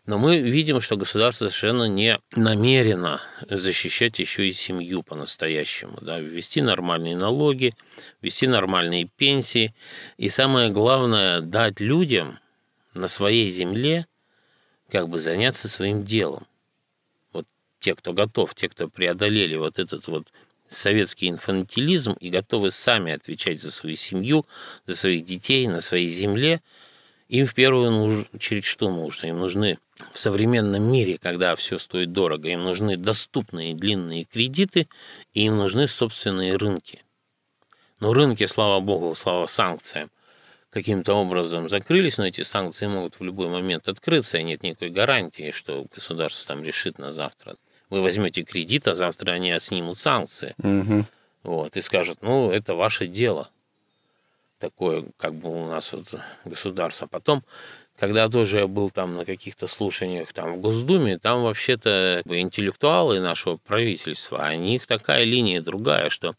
Но 0.07 0.17
мы 0.17 0.39
видим, 0.39 0.79
что 0.79 0.95
государство 0.95 1.49
совершенно 1.49 1.83
не 1.83 2.17
намерено 2.33 3.21
защищать 3.49 4.19
еще 4.19 4.47
и 4.47 4.53
семью 4.53 5.03
по-настоящему. 5.03 5.97
Да? 5.99 6.17
Ввести 6.19 6.61
нормальные 6.61 7.17
налоги, 7.17 7.73
ввести 8.21 8.47
нормальные 8.47 9.09
пенсии. 9.17 9.75
И 10.15 10.29
самое 10.29 10.69
главное, 10.71 11.41
дать 11.41 11.81
людям 11.81 12.39
на 12.93 13.09
своей 13.09 13.49
земле 13.49 14.07
как 14.89 15.09
бы 15.09 15.19
заняться 15.19 15.67
своим 15.67 16.05
делом. 16.05 16.47
Вот 17.33 17.45
те, 17.81 17.93
кто 17.93 18.13
готов, 18.13 18.55
те, 18.55 18.69
кто 18.69 18.87
преодолели 18.87 19.57
вот 19.57 19.77
этот 19.77 20.07
вот 20.07 20.29
советский 20.69 21.27
инфантилизм 21.27 22.13
и 22.13 22.29
готовы 22.29 22.71
сами 22.71 23.11
отвечать 23.11 23.61
за 23.61 23.71
свою 23.71 23.97
семью, 23.97 24.45
за 24.85 24.95
своих 24.95 25.25
детей 25.25 25.67
на 25.67 25.81
своей 25.81 26.07
земле– 26.07 26.61
им 27.29 27.45
в 27.45 27.53
первую 27.53 28.25
очередь 28.33 28.63
что 28.63 28.89
нужно? 28.89 29.27
Им 29.27 29.39
нужны 29.39 29.79
в 30.13 30.19
современном 30.19 30.83
мире, 30.83 31.17
когда 31.17 31.55
все 31.55 31.77
стоит 31.77 32.11
дорого, 32.11 32.49
им 32.49 32.63
нужны 32.63 32.97
доступные 32.97 33.73
длинные 33.73 34.25
кредиты, 34.25 34.87
и 35.33 35.45
им 35.45 35.57
нужны 35.57 35.87
собственные 35.87 36.55
рынки. 36.55 37.03
Но 37.99 38.13
рынки, 38.13 38.45
слава 38.45 38.79
богу, 38.79 39.15
слава 39.15 39.47
санкциям, 39.47 40.11
каким-то 40.69 41.13
образом 41.13 41.69
закрылись, 41.69 42.17
но 42.17 42.27
эти 42.27 42.43
санкции 42.43 42.87
могут 42.87 43.19
в 43.19 43.23
любой 43.23 43.47
момент 43.47 43.87
открыться, 43.87 44.37
и 44.37 44.43
нет 44.43 44.63
никакой 44.63 44.89
гарантии, 44.89 45.51
что 45.51 45.85
государство 45.93 46.55
там 46.55 46.63
решит 46.63 46.99
на 46.99 47.11
завтра. 47.11 47.55
Вы 47.89 48.01
возьмете 48.01 48.43
кредит, 48.43 48.87
а 48.87 48.93
завтра 48.93 49.31
они 49.31 49.51
отснимут 49.51 49.97
санкции. 49.97 50.53
Угу. 50.61 51.05
Вот, 51.43 51.77
и 51.77 51.81
скажут, 51.81 52.19
ну, 52.21 52.51
это 52.51 52.75
ваше 52.75 53.07
дело 53.07 53.49
такое, 54.59 55.05
как 55.17 55.35
бы 55.35 55.49
у 55.49 55.67
нас 55.67 55.93
вот 55.93 56.15
государство. 56.45 57.07
Потом, 57.07 57.43
когда 57.99 58.29
тоже 58.29 58.59
я 58.59 58.67
был 58.67 58.89
там 58.89 59.15
на 59.15 59.25
каких-то 59.25 59.67
слушаниях 59.67 60.31
там 60.33 60.53
в 60.53 60.61
Госдуме, 60.61 61.17
там 61.17 61.43
вообще-то 61.43 62.21
интеллектуалы 62.25 63.19
нашего 63.19 63.57
правительства, 63.57 64.47
а 64.47 64.53
у 64.53 64.57
них 64.57 64.85
такая 64.85 65.23
линия 65.23 65.61
другая, 65.61 66.09
что 66.09 66.33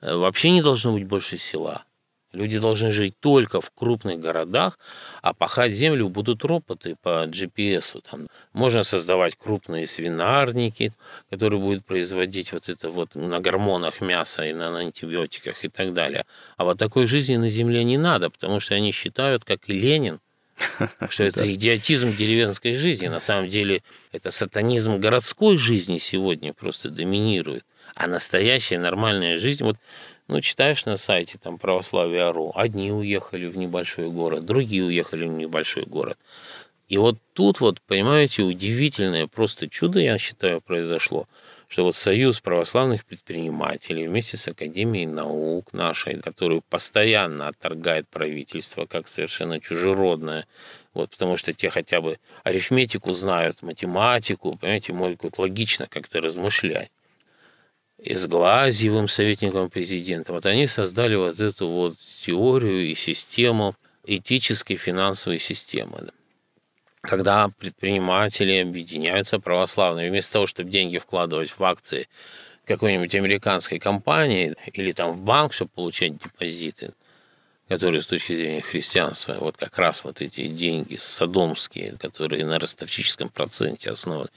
э, 0.00 0.14
вообще 0.14 0.50
не 0.50 0.62
должно 0.62 0.92
быть 0.92 1.06
больше 1.06 1.36
села. 1.36 1.84
Люди 2.32 2.58
должны 2.58 2.92
жить 2.92 3.14
только 3.20 3.60
в 3.60 3.70
крупных 3.70 4.18
городах, 4.18 4.78
а 5.20 5.34
пахать 5.34 5.74
землю 5.74 6.08
будут 6.08 6.44
роботы 6.44 6.96
по 7.02 7.26
GPS. 7.26 8.02
Там 8.10 8.28
можно 8.54 8.82
создавать 8.84 9.36
крупные 9.36 9.86
свинарники, 9.86 10.94
которые 11.28 11.60
будут 11.60 11.84
производить 11.84 12.52
вот 12.52 12.70
это 12.70 12.88
вот 12.88 13.14
на 13.14 13.38
гормонах 13.38 14.00
мясо 14.00 14.46
и 14.46 14.54
на 14.54 14.74
антибиотиках 14.78 15.62
и 15.62 15.68
так 15.68 15.92
далее. 15.92 16.24
А 16.56 16.64
вот 16.64 16.78
такой 16.78 17.06
жизни 17.06 17.36
на 17.36 17.50
земле 17.50 17.84
не 17.84 17.98
надо, 17.98 18.30
потому 18.30 18.60
что 18.60 18.74
они 18.74 18.92
считают, 18.92 19.44
как 19.44 19.68
и 19.68 19.74
Ленин, 19.74 20.18
что 21.08 21.24
это 21.24 21.52
идиотизм 21.52 22.16
деревенской 22.16 22.74
жизни. 22.74 23.08
На 23.08 23.20
самом 23.20 23.48
деле 23.48 23.82
это 24.12 24.30
сатанизм 24.30 24.98
городской 24.98 25.56
жизни 25.56 25.98
сегодня 25.98 26.52
просто 26.52 26.90
доминирует. 26.90 27.64
А 27.94 28.06
настоящая 28.06 28.78
нормальная 28.78 29.36
жизнь, 29.36 29.64
вот 29.64 29.76
ну, 30.28 30.40
читаешь 30.40 30.86
на 30.86 30.96
сайте 30.96 31.38
там 31.38 31.58
православие.ру, 31.58 32.52
одни 32.54 32.90
уехали 32.90 33.46
в 33.46 33.58
небольшой 33.58 34.08
город, 34.10 34.44
другие 34.44 34.84
уехали 34.84 35.26
в 35.26 35.32
небольшой 35.32 35.84
город. 35.84 36.18
И 36.88 36.96
вот 36.98 37.18
тут 37.32 37.60
вот, 37.60 37.80
понимаете, 37.82 38.42
удивительное 38.42 39.26
просто 39.26 39.68
чудо, 39.68 39.98
я 39.98 40.18
считаю, 40.18 40.60
произошло, 40.60 41.26
что 41.72 41.84
вот 41.84 41.96
Союз 41.96 42.38
православных 42.38 43.06
предпринимателей 43.06 44.06
вместе 44.06 44.36
с 44.36 44.46
Академией 44.46 45.06
наук 45.06 45.72
нашей, 45.72 46.20
которую 46.20 46.60
постоянно 46.60 47.48
отторгает 47.48 48.06
правительство 48.10 48.84
как 48.84 49.08
совершенно 49.08 49.58
чужеродное, 49.58 50.46
вот, 50.92 51.08
потому 51.08 51.38
что 51.38 51.54
те 51.54 51.70
хотя 51.70 52.02
бы 52.02 52.18
арифметику 52.44 53.14
знают, 53.14 53.62
математику, 53.62 54.54
понимаете, 54.58 54.92
могут 54.92 55.38
логично 55.38 55.86
как-то 55.88 56.20
размышлять. 56.20 56.90
И 57.96 58.16
с 58.16 58.26
Глазьевым, 58.26 59.08
советником 59.08 59.70
президента, 59.70 60.34
вот 60.34 60.44
они 60.44 60.66
создали 60.66 61.14
вот 61.14 61.40
эту 61.40 61.68
вот 61.68 61.96
теорию 61.96 62.84
и 62.84 62.94
систему 62.94 63.74
этической 64.04 64.76
финансовой 64.76 65.38
системы 65.38 66.10
когда 67.02 67.48
предприниматели 67.48 68.62
объединяются 68.62 69.40
православные, 69.40 70.08
вместо 70.08 70.34
того, 70.34 70.46
чтобы 70.46 70.70
деньги 70.70 70.98
вкладывать 70.98 71.50
в 71.50 71.62
акции 71.62 72.08
какой-нибудь 72.64 73.14
американской 73.14 73.78
компании 73.80 74.54
или 74.72 74.92
там 74.92 75.12
в 75.12 75.20
банк, 75.20 75.52
чтобы 75.52 75.72
получать 75.74 76.16
депозиты, 76.16 76.94
которые 77.68 78.02
с 78.02 78.06
точки 78.06 78.36
зрения 78.36 78.60
христианства, 78.60 79.36
вот 79.40 79.56
как 79.56 79.76
раз 79.78 80.04
вот 80.04 80.22
эти 80.22 80.46
деньги 80.46 80.96
садомские, 80.96 81.96
которые 81.98 82.46
на 82.46 82.60
ростовчическом 82.60 83.30
проценте 83.30 83.90
основаны, 83.90 84.28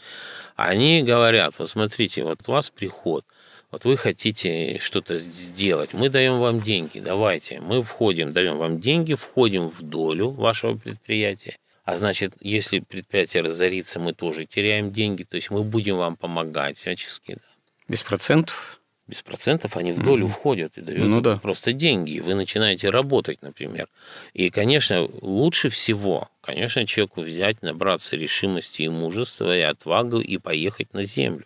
они 0.56 1.04
говорят, 1.04 1.60
вот 1.60 1.70
смотрите, 1.70 2.24
вот 2.24 2.40
у 2.48 2.52
вас 2.52 2.72
приход, 2.72 3.26
вот 3.70 3.86
вы 3.86 3.96
хотите 3.96 4.80
что-то 4.80 5.18
сделать, 5.18 5.94
мы 5.94 6.10
даем 6.10 6.40
вам 6.40 6.62
деньги, 6.62 7.00
давайте, 7.00 7.60
мы 7.60 7.84
входим, 7.84 8.32
даем 8.32 8.58
вам 8.58 8.80
деньги, 8.80 9.14
входим 9.14 9.70
в 9.70 9.84
долю 9.84 10.32
вашего 10.32 10.76
предприятия, 10.76 11.58
а 11.86 11.96
значит, 11.98 12.34
если 12.42 12.80
предприятие 12.80 13.44
разорится, 13.44 14.00
мы 14.00 14.14
тоже 14.14 14.46
теряем 14.46 14.92
деньги. 14.92 15.24
То 15.24 15.36
есть 15.36 15.52
мы 15.52 15.64
будем 15.64 15.98
вам 15.98 16.16
помогать 16.16 16.80
всячески. 16.80 17.34
Да. 17.34 17.42
Без 17.88 18.04
процентов? 18.04 18.82
Без 19.08 19.22
процентов 19.22 19.78
они 19.78 19.92
в 19.92 20.04
долю 20.04 20.26
mm. 20.26 20.30
входят 20.30 20.78
и 20.80 20.82
дают 20.82 21.06
ну, 21.06 21.22
да. 21.22 21.38
просто 21.38 21.74
деньги. 21.74 22.14
И 22.14 22.22
вы 22.22 22.34
начинаете 22.34 22.90
работать, 22.90 23.44
например. 23.44 23.88
И, 24.34 24.50
конечно, 24.50 25.08
лучше 25.22 25.70
всего, 25.70 26.28
конечно, 26.42 26.88
человеку 26.88 27.22
взять, 27.22 27.62
набраться 27.62 28.16
решимости 28.16 28.82
и 28.82 28.90
мужества, 28.90 29.56
и 29.56 29.62
отвагу, 29.62 30.20
и 30.20 30.40
поехать 30.40 30.96
на 30.96 31.04
землю. 31.04 31.46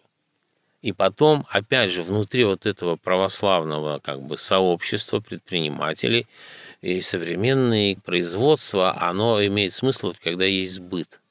И 0.81 0.93
потом, 0.93 1.45
опять 1.49 1.91
же, 1.91 2.01
внутри 2.01 2.45
вот 2.45 2.65
этого 2.65 2.95
православного 2.95 3.99
как 3.99 4.21
бы 4.21 4.37
сообщества 4.37 5.19
предпринимателей 5.19 6.27
и 6.81 7.01
современное 7.01 7.95
производство, 7.95 8.95
оно 9.01 9.45
имеет 9.45 9.73
смысл, 9.73 10.13
когда 10.23 10.45
есть 10.45 10.75
сбыт. 10.75 11.21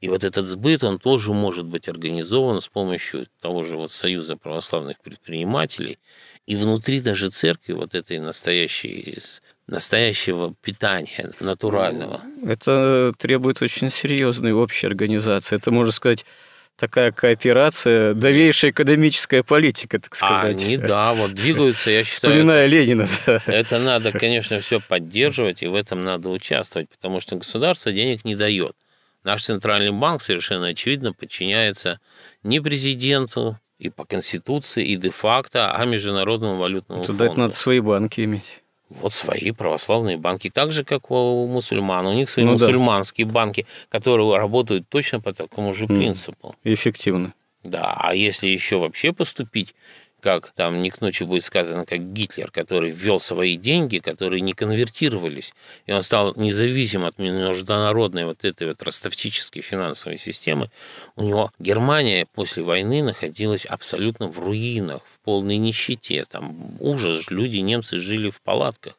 И 0.00 0.08
вот 0.08 0.22
этот 0.22 0.46
сбыт, 0.46 0.84
он 0.84 0.98
тоже 0.98 1.32
может 1.32 1.64
быть 1.66 1.88
организован 1.88 2.60
с 2.60 2.68
помощью 2.68 3.26
того 3.40 3.62
же 3.62 3.76
вот 3.76 3.90
Союза 3.90 4.36
православных 4.36 5.00
предпринимателей. 5.00 5.98
И 6.46 6.56
внутри 6.56 7.00
даже 7.00 7.30
церкви 7.30 7.72
вот 7.72 7.94
этой 7.94 8.18
настоящей 8.18 9.18
настоящего 9.66 10.54
питания 10.60 11.32
натурального. 11.40 12.20
Это 12.42 13.14
требует 13.16 13.62
очень 13.62 13.88
серьезной 13.88 14.52
общей 14.52 14.86
организации. 14.86 15.56
Это, 15.56 15.70
можно 15.70 15.92
сказать, 15.92 16.26
такая 16.76 17.12
кооперация, 17.12 18.14
новейшая 18.14 18.70
экономическая 18.72 19.42
политика, 19.42 19.98
так 19.98 20.14
сказать. 20.14 20.62
Они, 20.62 20.76
да, 20.76 21.14
вот 21.14 21.32
двигаются, 21.32 21.90
я 21.90 22.04
считаю. 22.04 22.34
Вспоминая 22.34 22.66
это, 22.66 22.74
Ленина. 22.74 23.06
Да. 23.26 23.42
Это 23.46 23.78
надо, 23.78 24.12
конечно, 24.12 24.60
все 24.60 24.80
поддерживать, 24.80 25.62
и 25.62 25.66
в 25.66 25.74
этом 25.74 26.04
надо 26.04 26.30
участвовать, 26.30 26.88
потому 26.88 27.20
что 27.20 27.36
государство 27.36 27.92
денег 27.92 28.24
не 28.24 28.36
дает. 28.36 28.76
Наш 29.22 29.44
центральный 29.44 29.92
банк 29.92 30.22
совершенно 30.22 30.68
очевидно 30.68 31.12
подчиняется 31.12 32.00
не 32.42 32.60
президенту, 32.60 33.58
и 33.78 33.90
по 33.90 34.04
Конституции, 34.04 34.86
и 34.86 34.96
де-факто, 34.96 35.72
а 35.72 35.84
Международному 35.84 36.56
валютному 36.56 37.04
Туда 37.04 37.26
фонду. 37.26 37.40
надо 37.42 37.54
свои 37.54 37.80
банки 37.80 38.20
иметь 38.20 38.63
вот 38.90 39.12
свои 39.12 39.50
православные 39.50 40.16
банки, 40.16 40.50
так 40.50 40.72
же, 40.72 40.84
как 40.84 41.10
у 41.10 41.46
мусульман. 41.46 42.06
У 42.06 42.12
них 42.12 42.30
свои 42.30 42.44
ну, 42.44 42.52
мусульманские 42.52 43.26
да. 43.26 43.32
банки, 43.32 43.66
которые 43.88 44.36
работают 44.36 44.88
точно 44.88 45.20
по 45.20 45.32
такому 45.32 45.74
же 45.74 45.86
принципу. 45.86 46.54
Эффективно. 46.64 47.34
Да, 47.64 47.96
а 47.98 48.14
если 48.14 48.48
еще 48.48 48.76
вообще 48.76 49.12
поступить 49.12 49.74
как 50.24 50.52
там 50.52 50.80
не 50.80 50.88
к 50.88 51.02
ночи 51.02 51.22
будет 51.24 51.44
сказано, 51.44 51.84
как 51.84 52.14
Гитлер, 52.14 52.50
который 52.50 52.90
ввел 52.90 53.20
свои 53.20 53.58
деньги, 53.58 53.98
которые 53.98 54.40
не 54.40 54.54
конвертировались, 54.54 55.52
и 55.84 55.92
он 55.92 56.02
стал 56.02 56.32
независим 56.36 57.04
от 57.04 57.18
международной 57.18 58.24
вот 58.24 58.42
этой 58.42 58.68
вот 58.68 58.82
ростовчической 58.82 59.60
финансовой 59.60 60.16
системы, 60.16 60.70
у 61.16 61.24
него 61.24 61.50
Германия 61.58 62.26
после 62.32 62.62
войны 62.62 63.02
находилась 63.02 63.66
абсолютно 63.66 64.28
в 64.28 64.38
руинах, 64.38 65.02
в 65.04 65.20
полной 65.22 65.58
нищете, 65.58 66.24
там 66.24 66.74
ужас, 66.80 67.30
люди, 67.30 67.58
немцы 67.58 67.98
жили 67.98 68.30
в 68.30 68.40
палатках. 68.40 68.94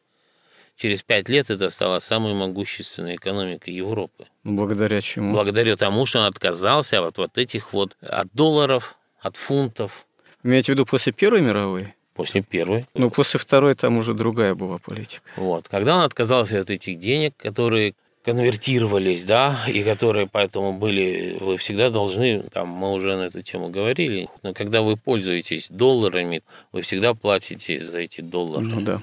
Через 0.76 1.02
пять 1.02 1.28
лет 1.28 1.50
это 1.50 1.70
стала 1.70 1.98
самой 1.98 2.34
могущественной 2.34 3.16
экономикой 3.16 3.74
Европы. 3.74 4.26
Благодаря 4.44 5.00
чему? 5.00 5.32
Благодаря 5.32 5.74
тому, 5.74 6.06
что 6.06 6.20
он 6.20 6.26
отказался 6.26 7.04
от 7.04 7.18
вот 7.18 7.36
этих 7.36 7.72
вот 7.72 7.96
от 8.00 8.28
долларов, 8.32 8.94
от 9.20 9.36
фунтов, 9.36 10.06
Имеете 10.46 10.66
в 10.66 10.74
виду 10.76 10.86
после 10.86 11.12
Первой 11.12 11.40
мировой? 11.40 11.94
После 12.14 12.40
Первой. 12.40 12.86
Ну, 12.94 13.10
после 13.10 13.40
Второй 13.40 13.74
там 13.74 13.98
уже 13.98 14.14
другая 14.14 14.54
была 14.54 14.78
политика. 14.78 15.20
Вот. 15.36 15.66
Когда 15.68 15.96
он 15.96 16.02
отказался 16.02 16.60
от 16.60 16.70
этих 16.70 17.00
денег, 17.00 17.34
которые 17.36 17.94
конвертировались, 18.24 19.24
да, 19.24 19.58
и 19.66 19.82
которые 19.82 20.28
поэтому 20.30 20.72
были, 20.72 21.36
вы 21.40 21.56
всегда 21.56 21.90
должны, 21.90 22.44
там 22.52 22.68
мы 22.68 22.92
уже 22.92 23.16
на 23.16 23.22
эту 23.22 23.42
тему 23.42 23.70
говорили, 23.70 24.28
но 24.44 24.54
когда 24.54 24.82
вы 24.82 24.96
пользуетесь 24.96 25.66
долларами, 25.68 26.44
вы 26.70 26.82
всегда 26.82 27.14
платите 27.14 27.80
за 27.80 27.98
эти 27.98 28.20
доллары. 28.20 28.66
Ну 28.66 28.80
да. 28.82 29.02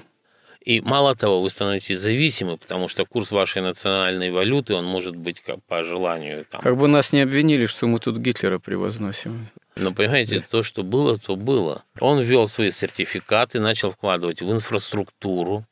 И 0.64 0.80
мало 0.80 1.14
того, 1.14 1.42
вы 1.42 1.50
становитесь 1.50 2.00
зависимы, 2.00 2.56
потому 2.56 2.88
что 2.88 3.04
курс 3.04 3.32
вашей 3.32 3.60
национальной 3.60 4.30
валюты, 4.30 4.72
он 4.74 4.86
может 4.86 5.14
быть 5.14 5.40
как 5.40 5.62
по 5.64 5.82
желанию. 5.82 6.46
Там. 6.50 6.62
Как 6.62 6.78
бы 6.78 6.88
нас 6.88 7.12
не 7.12 7.20
обвинили, 7.20 7.66
что 7.66 7.86
мы 7.86 7.98
тут 7.98 8.16
Гитлера 8.16 8.58
превозносим. 8.58 9.46
Но 9.76 9.92
понимаете, 9.92 10.40
то, 10.40 10.62
что 10.62 10.82
было, 10.82 11.18
то 11.18 11.36
было. 11.36 11.84
Он 12.00 12.20
ввел 12.20 12.46
свои 12.48 12.70
сертификаты, 12.70 13.60
начал 13.60 13.90
вкладывать 13.90 14.40
в 14.40 14.50
инфраструктуру, 14.50 15.64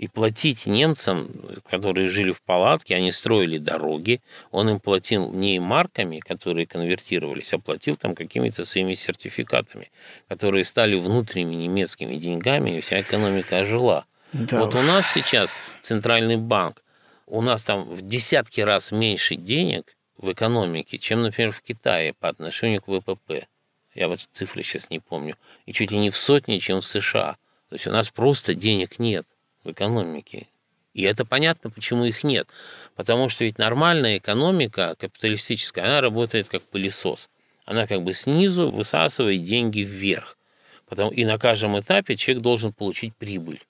и 0.00 0.08
платить 0.08 0.64
немцам, 0.64 1.30
которые 1.68 2.08
жили 2.08 2.32
в 2.32 2.40
палатке, 2.40 2.96
они 2.96 3.12
строили 3.12 3.58
дороги, 3.58 4.22
он 4.50 4.70
им 4.70 4.80
платил 4.80 5.30
не 5.30 5.58
марками, 5.58 6.20
которые 6.20 6.66
конвертировались, 6.66 7.52
а 7.52 7.58
платил 7.58 7.96
там 7.96 8.14
какими-то 8.14 8.64
своими 8.64 8.94
сертификатами, 8.94 9.90
которые 10.26 10.64
стали 10.64 10.98
внутренними 10.98 11.64
немецкими 11.64 12.16
деньгами, 12.16 12.78
и 12.78 12.80
вся 12.80 13.02
экономика 13.02 13.58
ожила. 13.58 14.06
Да 14.32 14.60
вот 14.60 14.74
у 14.74 14.80
нас 14.80 15.04
сейчас 15.12 15.54
центральный 15.82 16.38
банк, 16.38 16.82
у 17.26 17.42
нас 17.42 17.62
там 17.64 17.84
в 17.84 18.00
десятки 18.00 18.62
раз 18.62 18.92
меньше 18.92 19.36
денег 19.36 19.94
в 20.20 20.32
экономике, 20.32 20.98
чем, 20.98 21.22
например, 21.22 21.50
в 21.50 21.62
Китае 21.62 22.12
по 22.12 22.28
отношению 22.28 22.82
к 22.82 22.88
ВПП. 22.88 23.46
Я 23.94 24.08
вот 24.08 24.20
цифры 24.32 24.62
сейчас 24.62 24.90
не 24.90 25.00
помню. 25.00 25.34
И 25.66 25.72
чуть 25.72 25.90
ли 25.90 25.98
не 25.98 26.10
в 26.10 26.16
сотни, 26.16 26.58
чем 26.58 26.80
в 26.80 26.86
США. 26.86 27.36
То 27.68 27.74
есть 27.74 27.86
у 27.86 27.90
нас 27.90 28.10
просто 28.10 28.54
денег 28.54 28.98
нет 28.98 29.26
в 29.64 29.70
экономике. 29.70 30.46
И 30.92 31.02
это 31.02 31.24
понятно, 31.24 31.70
почему 31.70 32.04
их 32.04 32.22
нет. 32.22 32.48
Потому 32.96 33.28
что 33.28 33.44
ведь 33.44 33.58
нормальная 33.58 34.18
экономика 34.18 34.94
капиталистическая, 34.98 35.82
она 35.82 36.00
работает 36.00 36.48
как 36.48 36.62
пылесос. 36.62 37.30
Она 37.64 37.86
как 37.86 38.02
бы 38.02 38.12
снизу 38.12 38.70
высасывает 38.70 39.42
деньги 39.42 39.80
вверх. 39.80 40.36
Потом, 40.86 41.12
и 41.12 41.24
на 41.24 41.38
каждом 41.38 41.78
этапе 41.78 42.16
человек 42.16 42.42
должен 42.42 42.72
получить 42.72 43.14
прибыль. 43.14 43.62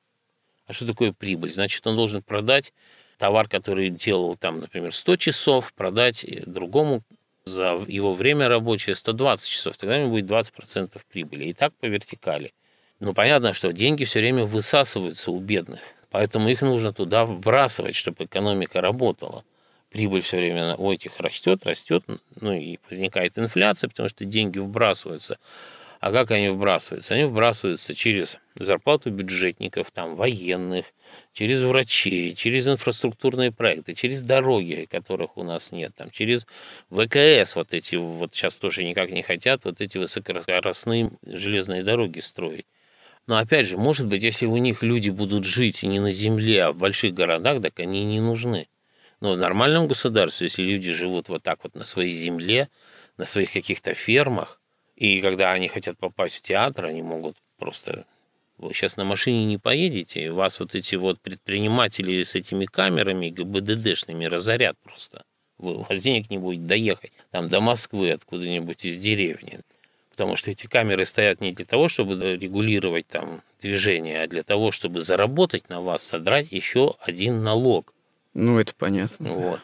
А 0.67 0.73
что 0.73 0.87
такое 0.87 1.13
прибыль? 1.13 1.53
Значит, 1.53 1.87
он 1.87 1.97
должен 1.97 2.23
продать 2.23 2.73
товар, 3.21 3.49
который 3.49 3.91
делал 3.91 4.35
там, 4.35 4.61
например, 4.61 4.93
100 4.93 5.16
часов, 5.16 5.75
продать 5.75 6.25
другому 6.47 7.03
за 7.45 7.79
его 7.87 8.14
время 8.14 8.49
рабочее 8.49 8.97
120 8.97 9.47
часов, 9.47 9.77
тогда 9.77 9.99
ему 9.99 10.11
будет 10.11 10.25
20% 10.25 10.99
прибыли. 11.12 11.45
И 11.45 11.53
так 11.53 11.75
по 11.75 11.85
вертикали. 11.85 12.55
Ну, 12.99 13.12
понятно, 13.12 13.53
что 13.53 13.75
деньги 13.75 14.05
все 14.05 14.21
время 14.21 14.47
высасываются 14.47 15.31
у 15.31 15.39
бедных, 15.39 15.81
поэтому 16.11 16.49
их 16.49 16.62
нужно 16.62 16.95
туда 16.95 17.27
вбрасывать, 17.27 17.95
чтобы 17.95 18.25
экономика 18.25 18.81
работала. 18.81 19.45
Прибыль 19.91 20.23
все 20.23 20.39
время 20.39 20.77
у 20.77 20.91
этих 20.91 21.18
растет, 21.18 21.66
растет, 21.66 22.05
ну 22.41 22.53
и 22.53 22.79
возникает 22.89 23.39
инфляция, 23.39 23.89
потому 23.89 24.09
что 24.09 24.25
деньги 24.25 24.59
вбрасываются. 24.59 25.39
А 26.01 26.13
как 26.13 26.31
они 26.31 26.49
вбрасываются? 26.49 27.13
Они 27.13 27.25
вбрасываются 27.25 27.95
через 27.95 28.39
зарплату 28.55 29.11
бюджетников, 29.11 29.91
там, 29.91 30.15
военных, 30.15 30.87
через 31.35 31.61
врачей, 31.63 32.35
через 32.35 32.67
инфраструктурные 32.67 33.53
проекты, 33.53 33.93
через 33.93 34.23
дороги, 34.23 34.89
которых 34.91 35.37
у 35.37 35.45
нас 35.45 35.73
нет, 35.73 35.93
там, 35.95 36.11
через 36.11 36.47
ВКС, 36.89 37.55
вот 37.55 37.75
эти, 37.75 37.97
вот 37.97 38.35
сейчас 38.35 38.55
тоже 38.55 38.83
никак 38.85 39.11
не 39.11 39.23
хотят, 39.23 39.67
вот 39.67 39.83
эти 39.83 39.99
высокоскоростные 39.99 41.11
железные 41.23 41.83
дороги 41.83 42.21
строить. 42.21 42.67
Но 43.27 43.37
опять 43.37 43.69
же, 43.69 43.77
может 43.77 44.09
быть, 44.09 44.23
если 44.23 44.47
у 44.47 44.57
них 44.57 44.83
люди 44.83 45.11
будут 45.11 45.45
жить 45.45 45.83
не 45.83 46.01
на 46.01 46.13
земле, 46.13 46.65
а 46.65 46.73
в 46.73 46.79
больших 46.79 47.13
городах, 47.13 47.61
так 47.61 47.79
они 47.79 48.07
не 48.07 48.21
нужны. 48.21 48.69
Но 49.21 49.35
в 49.35 49.39
нормальном 49.39 49.87
государстве, 49.87 50.47
если 50.47 50.63
люди 50.63 50.93
живут 50.93 51.29
вот 51.29 51.43
так 51.43 51.63
вот 51.63 51.75
на 51.75 51.85
своей 51.85 52.13
земле, 52.13 52.71
на 53.19 53.27
своих 53.27 53.53
каких-то 53.53 53.93
фермах, 53.93 54.60
И 55.01 55.23
когда 55.23 55.53
они 55.53 55.69
хотят 55.69 55.99
попасть 55.99 56.37
в 56.37 56.43
театр, 56.43 56.85
они 56.85 57.03
могут 57.03 57.37
просто... 57.59 58.05
Вы 58.59 58.75
сейчас 58.75 58.99
на 58.99 59.05
машине 59.05 59.47
не 59.47 59.57
поедете, 59.57 60.31
вас 60.31 60.61
вот 60.61 60.75
эти 60.75 60.95
вот 60.95 61.19
предприниматели 61.21 62.23
с 62.23 62.35
этими 62.35 62.67
камерами 62.67 63.31
ГБДДшными 63.31 64.27
разорят 64.27 64.77
просто. 64.85 65.25
Вы, 65.57 65.77
у 65.77 65.87
вас 65.89 65.99
денег 65.99 66.29
не 66.29 66.37
будет 66.37 66.67
доехать 66.67 67.13
там 67.31 67.49
до 67.49 67.63
Москвы 67.63 68.11
откуда-нибудь 68.11 68.85
из 68.85 68.99
деревни. 68.99 69.61
Потому 70.11 70.37
что 70.37 70.51
эти 70.51 70.67
камеры 70.67 71.07
стоят 71.07 71.41
не 71.41 71.53
для 71.53 71.65
того, 71.65 71.89
чтобы 71.89 72.37
регулировать 72.37 73.07
там 73.07 73.41
движение, 73.63 74.25
а 74.25 74.27
для 74.27 74.43
того, 74.43 74.71
чтобы 74.71 75.01
заработать 75.01 75.71
на 75.71 75.81
вас, 75.81 76.03
содрать 76.03 76.53
еще 76.53 76.97
один 77.01 77.43
налог. 77.43 77.95
Ну, 78.35 78.59
это 78.59 78.75
понятно. 78.75 79.33
Вот. 79.33 79.61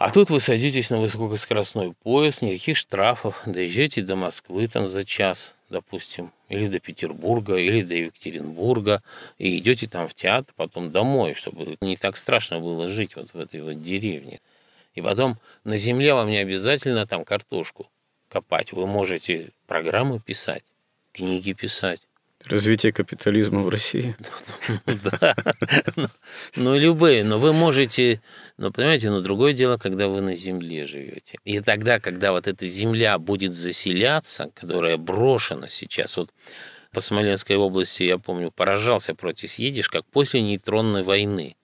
А 0.00 0.10
тут 0.10 0.30
вы 0.30 0.40
садитесь 0.40 0.88
на 0.88 0.98
высокоскоростной 0.98 1.92
поезд, 1.92 2.40
никаких 2.40 2.78
штрафов, 2.78 3.42
доезжаете 3.44 4.00
до 4.00 4.16
Москвы 4.16 4.66
там 4.66 4.86
за 4.86 5.04
час, 5.04 5.54
допустим, 5.68 6.32
или 6.48 6.68
до 6.68 6.80
Петербурга, 6.80 7.56
или 7.56 7.82
до 7.82 7.94
Екатеринбурга, 7.96 9.02
и 9.36 9.58
идете 9.58 9.86
там 9.88 10.08
в 10.08 10.14
театр, 10.14 10.54
потом 10.56 10.90
домой, 10.90 11.34
чтобы 11.34 11.76
не 11.82 11.98
так 11.98 12.16
страшно 12.16 12.60
было 12.60 12.88
жить 12.88 13.14
вот 13.14 13.34
в 13.34 13.38
этой 13.38 13.60
вот 13.60 13.82
деревне. 13.82 14.40
И 14.94 15.02
потом 15.02 15.36
на 15.64 15.76
земле 15.76 16.14
вам 16.14 16.30
не 16.30 16.38
обязательно 16.38 17.06
там 17.06 17.26
картошку 17.26 17.86
копать. 18.30 18.72
Вы 18.72 18.86
можете 18.86 19.50
программы 19.66 20.18
писать, 20.18 20.64
книги 21.12 21.52
писать. 21.52 22.00
Развитие 22.46 22.92
капитализма 22.92 23.60
в 23.60 23.68
России. 23.68 24.16
Да. 24.86 25.34
Ну, 26.56 26.78
любые. 26.78 27.22
Но 27.22 27.38
вы 27.38 27.52
можете... 27.52 28.22
Но, 28.56 28.72
понимаете, 28.72 29.10
но 29.10 29.20
другое 29.20 29.52
дело, 29.52 29.76
когда 29.76 30.08
вы 30.08 30.20
на 30.20 30.34
земле 30.34 30.84
живете. 30.84 31.38
И 31.44 31.60
тогда, 31.60 32.00
когда 32.00 32.32
вот 32.32 32.48
эта 32.48 32.66
земля 32.66 33.18
будет 33.18 33.54
заселяться, 33.54 34.50
которая 34.54 34.96
брошена 34.96 35.68
сейчас, 35.68 36.16
вот 36.16 36.30
по 36.92 37.00
Смоленской 37.00 37.56
области, 37.56 38.02
я 38.04 38.18
помню, 38.18 38.50
поражался 38.50 39.14
против 39.14 39.54
едешь, 39.54 39.88
как 39.88 40.06
после 40.06 40.42
нейтронной 40.42 41.02
войны. 41.02 41.56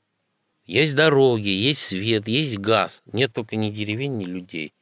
Есть 0.67 0.95
дороги, 0.95 1.49
есть 1.49 1.81
свет, 1.81 2.29
есть 2.29 2.59
газ. 2.59 3.03
Нет 3.13 3.33
только 3.33 3.57
ни 3.57 3.71
деревень, 3.71 4.19
ни 4.19 4.25
людей 4.25 4.76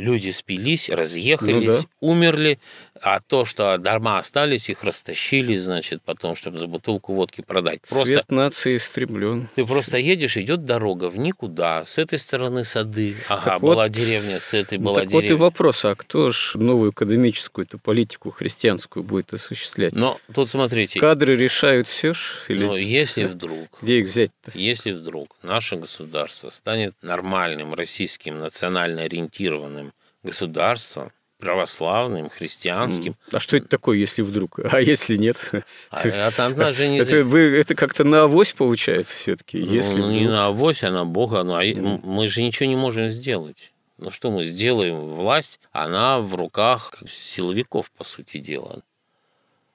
люди 0.00 0.30
спились, 0.30 0.88
разъехались, 0.88 1.68
ну, 1.68 1.72
да. 1.72 1.82
умерли, 2.00 2.58
а 3.00 3.20
то, 3.20 3.44
что 3.44 3.78
дома 3.78 4.18
остались, 4.18 4.68
их 4.68 4.82
растащили, 4.84 5.56
значит, 5.56 6.02
потом, 6.02 6.34
чтобы 6.34 6.58
за 6.58 6.66
бутылку 6.66 7.14
водки 7.14 7.42
продать. 7.42 7.82
Просто, 7.88 8.06
Цвет 8.06 8.30
нации 8.30 8.76
истреблен. 8.76 9.48
Ты 9.54 9.64
просто 9.64 9.98
едешь, 9.98 10.36
идет 10.36 10.64
дорога 10.64 11.08
в 11.08 11.18
никуда, 11.18 11.84
с 11.84 11.98
этой 11.98 12.18
стороны 12.18 12.64
сады, 12.64 13.14
ага, 13.28 13.42
так 13.42 13.60
была 13.60 13.84
вот, 13.84 13.92
деревня, 13.92 14.38
с 14.38 14.54
этой 14.54 14.78
была 14.78 14.96
так 14.96 15.08
деревня. 15.08 15.28
вот 15.28 15.38
и 15.38 15.40
вопрос, 15.40 15.84
а 15.84 15.94
кто 15.94 16.30
ж 16.30 16.54
новую 16.56 16.90
академическую-то 16.90 17.78
политику 17.78 18.30
христианскую 18.30 19.02
будет 19.02 19.32
осуществлять? 19.32 19.94
Но 19.94 20.18
тут 20.34 20.48
смотрите. 20.48 21.00
Кадры 21.00 21.36
решают 21.36 21.88
все 21.88 22.12
ж? 22.12 22.44
Или... 22.48 22.64
Но 22.64 22.76
если 22.76 23.24
вдруг... 23.24 23.68
Где 23.82 24.00
их 24.00 24.08
взять-то? 24.08 24.52
Если 24.54 24.92
вдруг 24.92 25.36
наше 25.42 25.76
государство 25.76 26.50
станет 26.50 26.94
нормальным, 27.02 27.74
российским, 27.74 28.40
национально 28.40 29.02
ориентированным 29.02 29.89
государством, 30.22 31.12
православным, 31.38 32.30
христианским. 32.30 33.16
А 33.32 33.40
что 33.40 33.56
это 33.56 33.68
такое, 33.68 33.96
если 33.96 34.22
вдруг? 34.22 34.60
А 34.70 34.80
если 34.80 35.16
нет? 35.16 35.50
А 35.90 36.06
это, 36.06 36.72
же 36.72 36.88
не... 36.88 36.98
это, 36.98 37.24
вы, 37.24 37.56
это 37.56 37.74
как-то 37.74 38.04
на 38.04 38.24
авось 38.24 38.52
получается 38.52 39.16
все-таки? 39.16 39.58
Ну, 39.58 39.72
если 39.72 39.96
ну, 39.96 40.04
вдруг... 40.04 40.18
не 40.18 40.28
на 40.28 40.46
авось, 40.46 40.84
а 40.84 40.90
на 40.90 41.04
Бога. 41.04 41.42
Ну, 41.42 41.56
а 41.56 41.64
mm. 41.64 42.00
Мы 42.04 42.28
же 42.28 42.42
ничего 42.42 42.68
не 42.68 42.76
можем 42.76 43.08
сделать. 43.08 43.72
Ну 43.98 44.10
что 44.10 44.30
мы 44.30 44.44
сделаем? 44.44 45.00
Власть, 45.08 45.60
она 45.72 46.20
в 46.20 46.34
руках 46.34 46.94
силовиков, 47.08 47.90
по 47.90 48.04
сути 48.04 48.38
дела. 48.38 48.82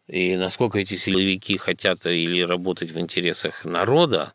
И 0.07 0.35
насколько 0.35 0.79
эти 0.79 0.95
силовики 0.95 1.57
хотят 1.57 2.05
или 2.05 2.41
работать 2.41 2.91
в 2.91 2.99
интересах 2.99 3.65
народа, 3.65 4.33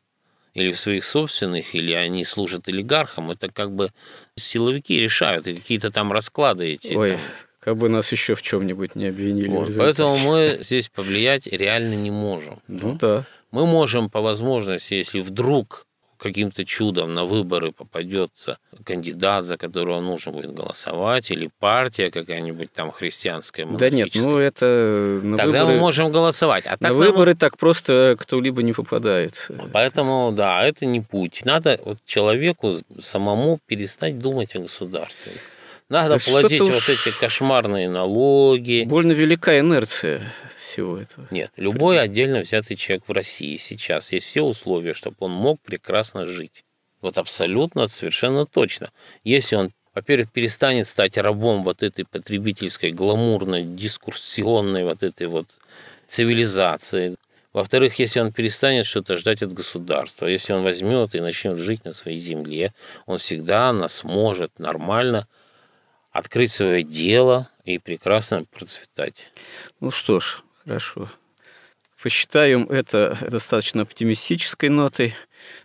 или 0.54 0.72
в 0.72 0.78
своих 0.78 1.04
собственных, 1.04 1.74
или 1.74 1.92
они 1.92 2.24
служат 2.24 2.68
олигархам, 2.68 3.30
это 3.30 3.48
как 3.48 3.72
бы 3.72 3.92
силовики 4.36 5.00
решают, 5.00 5.46
и 5.46 5.54
какие-то 5.54 5.90
там 5.90 6.12
расклады 6.12 6.72
эти. 6.72 6.94
Ой, 6.94 7.12
там. 7.12 7.20
как 7.60 7.76
бы 7.76 7.88
нас 7.88 8.10
еще 8.12 8.34
в 8.34 8.42
чем-нибудь 8.42 8.94
не 8.94 9.06
обвинили. 9.06 9.48
Вот, 9.48 9.70
поэтому 9.76 10.18
мы 10.18 10.58
здесь 10.62 10.88
повлиять 10.88 11.46
реально 11.46 11.94
не 11.94 12.10
можем. 12.10 12.58
Ну 12.68 12.94
да. 12.94 13.24
Мы 13.50 13.66
можем 13.66 14.10
по 14.10 14.20
возможности, 14.20 14.94
если 14.94 15.20
вдруг 15.20 15.86
каким-то 16.20 16.64
чудом 16.64 17.14
на 17.14 17.24
выборы 17.24 17.72
попадется 17.72 18.58
кандидат, 18.84 19.44
за 19.44 19.56
которого 19.56 20.00
нужно 20.00 20.32
будет 20.32 20.52
голосовать, 20.54 21.30
или 21.30 21.50
партия 21.58 22.10
какая-нибудь 22.10 22.72
там 22.72 22.92
христианская. 22.92 23.66
Да 23.66 23.90
нет, 23.90 24.10
ну 24.14 24.36
это... 24.36 25.20
На 25.22 25.36
Тогда 25.36 25.60
выборы... 25.60 25.74
мы 25.74 25.80
можем 25.80 26.12
голосовать. 26.12 26.66
А 26.66 26.76
так 26.76 26.80
на 26.80 26.92
выборы 26.92 27.34
так 27.34 27.56
просто 27.56 28.16
кто-либо 28.18 28.62
не 28.62 28.72
попадается. 28.72 29.54
Поэтому, 29.72 30.32
да, 30.32 30.62
это 30.62 30.86
не 30.86 31.00
путь. 31.00 31.42
Надо 31.44 31.80
вот 31.84 31.98
человеку 32.04 32.74
самому 33.00 33.58
перестать 33.66 34.18
думать 34.18 34.54
о 34.56 34.60
государстве. 34.60 35.32
Надо 35.88 36.18
да 36.18 36.18
платить 36.24 36.60
вот 36.60 36.88
эти 36.88 37.18
кошмарные 37.18 37.88
налоги. 37.88 38.84
Больно 38.86 39.12
велика 39.12 39.58
инерция 39.58 40.22
всего 40.70 40.98
этого. 40.98 41.26
Нет, 41.30 41.50
любой 41.56 42.00
отдельно 42.00 42.40
взятый 42.40 42.76
человек 42.76 43.04
в 43.06 43.12
России 43.12 43.56
сейчас 43.56 44.12
есть 44.12 44.26
все 44.26 44.42
условия, 44.42 44.94
чтобы 44.94 45.16
он 45.20 45.32
мог 45.32 45.60
прекрасно 45.60 46.26
жить. 46.26 46.64
Вот 47.00 47.18
абсолютно, 47.18 47.88
совершенно 47.88 48.46
точно. 48.46 48.90
Если 49.24 49.56
он 49.56 49.72
во-первых, 49.94 50.30
перестанет 50.30 50.86
стать 50.86 51.18
рабом 51.18 51.64
вот 51.64 51.82
этой 51.82 52.04
потребительской, 52.04 52.92
гламурной, 52.92 53.64
дискурсионной 53.64 54.84
вот 54.84 55.02
этой 55.02 55.26
вот 55.26 55.46
цивилизации. 56.06 57.16
Во-вторых, 57.52 57.98
если 57.98 58.20
он 58.20 58.32
перестанет 58.32 58.86
что-то 58.86 59.16
ждать 59.16 59.42
от 59.42 59.52
государства, 59.52 60.26
если 60.26 60.52
он 60.52 60.62
возьмет 60.62 61.14
и 61.14 61.20
начнет 61.20 61.58
жить 61.58 61.84
на 61.84 61.92
своей 61.92 62.18
земле, 62.18 62.72
он 63.06 63.18
всегда 63.18 63.72
нас 63.72 63.94
сможет 63.94 64.58
нормально 64.60 65.26
открыть 66.12 66.52
свое 66.52 66.84
дело 66.84 67.48
и 67.64 67.78
прекрасно 67.78 68.44
процветать. 68.44 69.32
Ну 69.80 69.90
что 69.90 70.20
ж, 70.20 70.44
Хорошо. 70.70 71.10
Посчитаем 72.00 72.62
это 72.70 73.18
достаточно 73.28 73.82
оптимистической 73.82 74.68
нотой. 74.68 75.16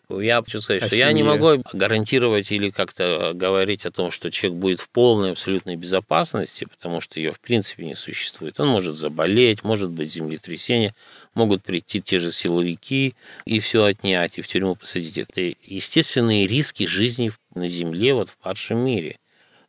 Я 0.10 0.41
хочу 0.41 0.62
сказать, 0.62 0.82
а 0.82 0.88
что 0.88 0.95
семье... 0.95 1.06
я 1.06 1.14
не 1.14 1.22
могу 1.22 1.62
гарантировать 1.74 2.51
или 2.51 2.72
как-то 2.72 3.34
говорить 3.36 3.86
о 3.86 3.91
том, 3.91 4.10
что 4.10 4.32
человек 4.32 4.60
будет 4.60 4.80
в 4.80 4.89
полной 4.89 5.34
абсолютной 5.34 5.76
безопасности, 5.76 6.66
потому 6.66 7.01
что 7.01 7.20
ее 7.20 7.32
в 7.32 7.39
принципе 7.39 7.86
не 7.86 7.95
существует. 7.95 8.60
Он 8.60 8.70
может 8.70 8.97
заболеть, 8.97 9.64
может 9.64 9.91
быть 9.91 10.12
землетрясение, 10.12 10.95
могут 11.36 11.62
прийти 11.62 12.01
те 12.01 12.18
же 12.18 12.32
силовики 12.32 13.14
и 13.45 13.60
все 13.60 13.84
отнять, 13.84 14.39
и 14.39 14.41
в 14.41 14.47
тюрьму 14.47 14.74
посадить. 14.76 15.20
Это 15.20 15.53
естественные 15.68 16.47
риски 16.47 16.88
жизни 16.88 17.32
на 17.53 17.68
Земле, 17.68 18.16
вот 18.16 18.30
в 18.30 18.38
падшем 18.39 18.84
мире. 18.84 19.18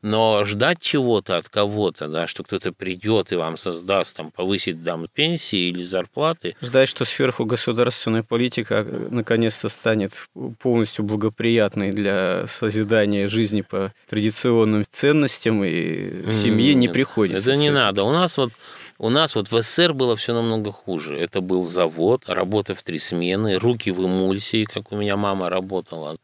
Но 0.06 0.44
ждать 0.44 0.78
чего-то 0.78 1.36
от 1.36 1.48
кого-то, 1.48 2.06
да, 2.06 2.28
что 2.28 2.44
кто-то 2.44 2.70
придет 2.70 3.32
и 3.32 3.34
вам 3.34 3.56
создаст, 3.56 4.16
там, 4.16 4.30
повысит 4.30 4.84
дам 4.84 5.08
пенсии 5.12 5.68
или 5.68 5.82
зарплаты. 5.82 6.54
Ждать, 6.62 6.88
что 6.88 7.04
сверху 7.04 7.44
государственная 7.44 8.22
политика 8.22 8.86
э, 8.86 9.08
наконец-то 9.10 9.68
станет 9.68 10.28
полностью 10.60 11.04
благоприятной 11.04 11.90
для 11.90 12.46
созидания 12.46 13.26
жизни 13.26 13.62
по 13.62 13.92
традиционным 14.08 14.84
ценностям 14.88 15.64
и 15.64 16.22
в 16.22 16.32
семье 16.32 16.74
не 16.74 16.86
приходится. 16.86 17.50
Это 17.50 17.58
не 17.58 17.70
надо. 17.70 18.04
У 18.04 18.12
нас 18.12 18.36
вот 18.36 18.52
у 18.98 19.10
нас 19.10 19.34
вот 19.34 19.50
в 19.50 19.60
СССР 19.60 19.92
было 19.92 20.14
все 20.14 20.34
намного 20.34 20.70
хуже. 20.70 21.18
Это 21.18 21.40
был 21.40 21.64
завод, 21.64 22.22
работа 22.28 22.76
в 22.76 22.82
три 22.84 23.00
смены, 23.00 23.56
руки 23.56 23.90
в 23.90 24.00
эмульсии, 24.06 24.66
как 24.66 24.92
у 24.92 24.96
меня 24.96 25.16
мама 25.16 25.50
работала 25.50 26.16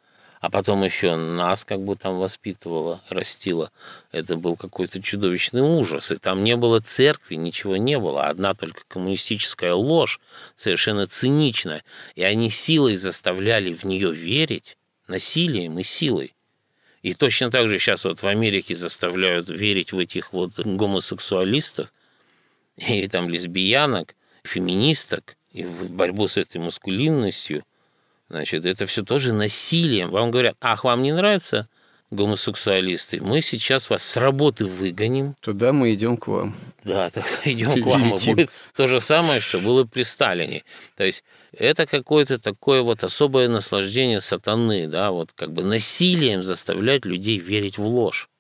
а 0.43 0.51
потом 0.51 0.83
еще 0.83 1.15
нас 1.15 1.65
как 1.65 1.83
бы 1.83 1.95
там 1.95 2.19
воспитывала, 2.19 3.01
растила. 3.09 3.71
Это 4.11 4.37
был 4.37 4.57
какой-то 4.57 5.01
чудовищный 5.01 5.61
ужас. 5.63 6.11
И 6.11 6.17
там 6.17 6.43
не 6.43 6.57
было 6.57 6.81
церкви, 6.81 7.37
ничего 7.37 7.77
не 7.77 7.97
было. 7.97 8.25
Одна 8.27 8.53
только 8.53 8.83
коммунистическая 8.89 9.73
ложь, 9.73 10.19
совершенно 10.57 11.07
циничная. 11.07 11.85
И 12.17 12.25
они 12.25 12.51
силой 12.51 12.97
заставляли 12.97 13.73
в 13.73 13.85
нее 13.85 14.13
верить, 14.13 14.77
насилием 15.07 15.79
и 15.79 15.85
силой. 15.85 16.35
И 17.03 17.15
точно 17.15 17.49
так 17.53 17.69
же 17.69 17.79
сейчас 17.79 18.05
вот 18.05 18.21
в 18.21 18.27
Америке 18.27 18.75
заставляют 18.75 19.49
верить 19.49 19.93
в 19.93 19.99
этих 20.01 20.33
вот 20.33 20.59
гомосексуалистов 20.59 21.93
и 22.77 23.07
там 23.07 23.29
лесбиянок, 23.29 24.17
феминисток, 24.43 25.37
и 25.53 25.63
в 25.63 25.89
борьбу 25.89 26.27
с 26.27 26.37
этой 26.37 26.61
маскулинностью– 26.61 27.63
Значит, 28.33 28.65
это 28.65 28.87
все 28.87 29.03
тоже 29.03 29.35
насилием. 29.35 30.09
Вам 30.09 30.31
говорят, 30.31 30.57
ах, 30.59 30.85
вам 30.85 31.03
не 31.03 31.13
нравятся 31.13 31.69
гомосексуалисты, 32.11 33.21
мы 33.21 33.43
сейчас 33.43 33.91
вас 33.91 34.03
с 34.03 34.17
работы 34.17 34.65
выгоним. 34.65 35.35
Туда 35.41 35.75
мы 35.75 35.93
идем 35.93 36.17
к 36.17 36.29
вам. 36.29 36.55
Да, 36.83 37.11
тогда 37.15 37.29
идем 37.45 37.83
к 37.83 37.87
вам. 37.87 38.15
И 38.15 38.25
будет 38.35 38.51
то 38.75 38.89
же 38.89 39.01
самое, 39.01 39.41
что 39.41 39.59
было 39.59 39.85
при 39.85 40.03
Сталине. 40.03 40.65
То 40.97 41.05
есть 41.05 41.25
это 41.53 41.85
какое-то 41.85 42.39
такое 42.39 42.81
вот 42.81 43.05
особое 43.05 43.49
наслаждение 43.49 44.23
сатаны, 44.23 44.87
да, 44.87 45.11
вот 45.11 45.33
как 45.35 45.53
бы 45.53 45.63
насилием 45.63 46.43
заставлять 46.43 47.05
людей 47.05 47.39
верить 47.39 47.77
в 47.77 47.85
ложь. 47.85 48.31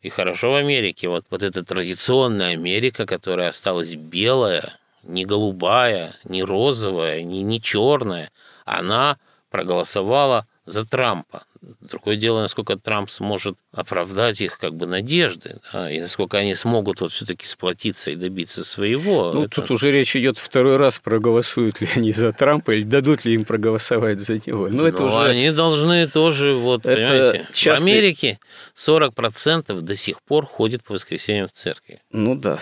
И 0.00 0.10
хорошо 0.10 0.52
в 0.52 0.54
Америке. 0.54 1.08
Вот, 1.08 1.24
вот 1.28 1.42
эта 1.42 1.64
традиционная 1.64 2.52
Америка, 2.52 3.04
которая 3.04 3.48
осталась 3.48 3.96
белая, 3.96 4.74
не 5.02 5.24
голубая, 5.24 6.14
не 6.22 6.44
розовая, 6.44 7.22
не, 7.22 7.42
не 7.42 7.60
черная, 7.60 8.30
она 8.64 9.18
проголосовала 9.50 10.46
за 10.66 10.84
Трампа. 10.84 11.44
Другое 11.80 12.16
дело, 12.16 12.40
насколько 12.40 12.76
Трамп 12.76 13.10
сможет 13.10 13.56
оправдать 13.72 14.40
их 14.40 14.58
как 14.58 14.74
бы 14.74 14.86
надежды, 14.86 15.60
да, 15.72 15.90
и 15.90 16.00
насколько 16.00 16.38
они 16.38 16.54
смогут 16.54 17.02
вот 17.02 17.12
все-таки 17.12 17.46
сплотиться 17.46 18.10
и 18.10 18.16
добиться 18.16 18.64
своего. 18.64 19.32
Ну, 19.34 19.42
это... 19.44 19.60
тут 19.60 19.70
уже 19.70 19.90
речь 19.90 20.16
идет 20.16 20.38
второй 20.38 20.78
раз, 20.78 20.98
проголосуют 20.98 21.82
ли 21.82 21.88
они 21.94 22.12
за 22.12 22.32
Трампа 22.32 22.70
или 22.70 22.84
дадут 22.84 23.26
ли 23.26 23.34
им 23.34 23.44
проголосовать 23.44 24.20
за 24.20 24.36
него. 24.36 24.68
Ну, 24.70 24.86
это 24.86 25.04
уже... 25.04 25.18
они 25.18 25.50
должны 25.50 26.06
тоже, 26.08 26.54
вот, 26.54 26.86
это 26.86 27.02
понимаете, 27.02 27.46
частный... 27.52 27.92
в 27.92 27.94
Америке 27.94 28.38
40% 28.74 29.80
до 29.80 29.96
сих 29.96 30.22
пор 30.22 30.46
ходят 30.46 30.82
по 30.82 30.94
воскресеньям 30.94 31.46
в 31.46 31.52
церкви. 31.52 32.00
Ну 32.10 32.36
да. 32.36 32.58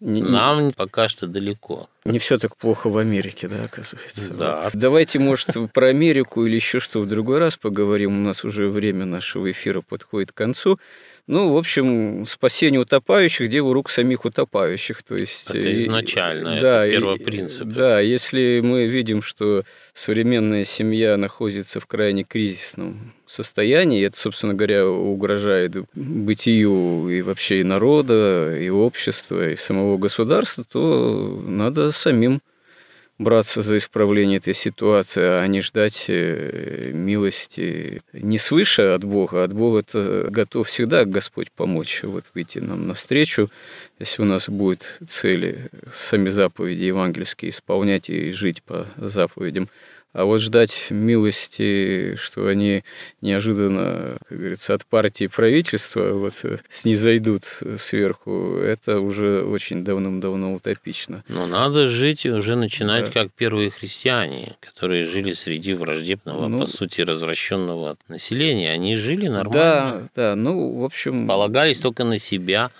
Не, 0.00 0.22
Нам 0.22 0.72
пока 0.72 1.08
что 1.08 1.26
далеко. 1.26 1.88
Не 2.04 2.18
все 2.18 2.36
так 2.38 2.56
плохо 2.58 2.90
в 2.90 2.98
Америке, 2.98 3.48
да, 3.48 3.64
оказывается. 3.64 4.34
Да. 4.34 4.70
Давайте, 4.74 5.18
может, 5.18 5.48
про 5.72 5.88
Америку 5.88 6.44
или 6.44 6.54
еще 6.54 6.78
что 6.78 7.00
в 7.00 7.06
другой 7.06 7.38
раз 7.38 7.56
поговорим. 7.56 8.18
У 8.18 8.22
нас 8.22 8.44
уже 8.44 8.68
время 8.68 9.06
нашего 9.06 9.50
эфира 9.50 9.80
подходит 9.80 10.32
к 10.32 10.34
концу. 10.34 10.78
Ну, 11.26 11.54
в 11.54 11.56
общем, 11.56 12.26
спасение 12.26 12.78
утопающих– 12.78 13.48
дело 13.50 13.72
рук 13.72 13.88
самих 13.88 14.26
утопающих. 14.26 15.02
То 15.02 15.16
есть, 15.16 15.48
это 15.48 15.82
изначально, 15.82 16.60
да, 16.60 16.84
это 16.84 16.92
первый 16.92 17.18
принцип. 17.18 17.68
Да, 17.68 18.00
если 18.00 18.60
мы 18.62 18.86
видим, 18.86 19.22
что 19.22 19.64
современная 19.94 20.64
семья 20.64 21.16
находится 21.16 21.80
в 21.80 21.86
крайне 21.86 22.24
кризисном 22.24 23.14
состоянии, 23.26 24.04
это, 24.04 24.18
собственно 24.18 24.52
говоря, 24.52 24.86
угрожает 24.86 25.76
бытию 25.94 27.08
и 27.08 27.22
вообще 27.22 27.60
и 27.60 27.64
народа, 27.64 28.54
и 28.60 28.68
общества, 28.68 29.48
и 29.48 29.56
самого 29.56 29.96
государства, 29.96 30.62
то 30.70 31.42
надо 31.46 31.90
самим 31.94 32.40
браться 33.18 33.62
за 33.62 33.76
исправление 33.76 34.38
этой 34.38 34.54
ситуации, 34.54 35.22
а 35.22 35.46
не 35.46 35.60
ждать 35.60 36.06
э, 36.08 36.90
милости 36.92 38.02
не 38.12 38.38
свыше 38.38 38.82
от 38.82 39.04
Бога. 39.04 39.44
От 39.44 39.52
Бога 39.52 39.80
это 39.80 40.26
готов 40.30 40.68
всегда 40.68 41.04
Господь 41.04 41.52
помочь, 41.52 42.02
вот 42.02 42.24
выйти 42.34 42.58
нам 42.58 42.88
навстречу, 42.88 43.50
если 43.98 44.22
у 44.22 44.24
нас 44.24 44.48
будет 44.48 44.98
цели 45.06 45.70
сами 45.92 46.28
заповеди 46.28 46.84
евангельские 46.84 47.50
исполнять 47.50 48.10
и 48.10 48.32
жить 48.32 48.62
по 48.62 48.86
заповедям. 48.96 49.68
А 50.14 50.24
вот 50.24 50.40
ждать 50.40 50.88
милости, 50.90 52.14
что 52.14 52.46
они 52.46 52.84
неожиданно, 53.20 54.16
как 54.28 54.38
говорится, 54.38 54.74
от 54.74 54.86
партии 54.86 55.26
правительства 55.26 56.12
вот 56.12 56.34
э, 56.44 56.58
снизойдут 56.68 57.44
сверху, 57.76 58.58
это 58.58 59.00
уже 59.00 59.42
очень 59.42 59.84
давным-давно 59.84 60.54
утопично. 60.54 61.24
Но 61.26 61.48
надо 61.48 61.88
жить 61.88 62.26
и 62.26 62.30
уже 62.30 62.54
начинать 62.54 63.06
да. 63.06 63.10
как 63.10 63.32
первые 63.32 63.70
христиане, 63.70 64.54
которые 64.60 65.04
жили 65.04 65.32
среди 65.32 65.74
враждебного, 65.74 66.46
ну, 66.46 66.60
по 66.60 66.66
сути, 66.66 67.00
развращенного 67.00 67.96
населения. 68.06 68.70
Они 68.70 68.94
жили 68.94 69.26
нормально. 69.26 70.08
Да, 70.14 70.30
да, 70.30 70.36
ну, 70.36 70.78
в 70.78 70.84
общем... 70.84 71.26
Полагались 71.26 71.80
только 71.80 72.04
на 72.04 72.20
себя, 72.20 72.70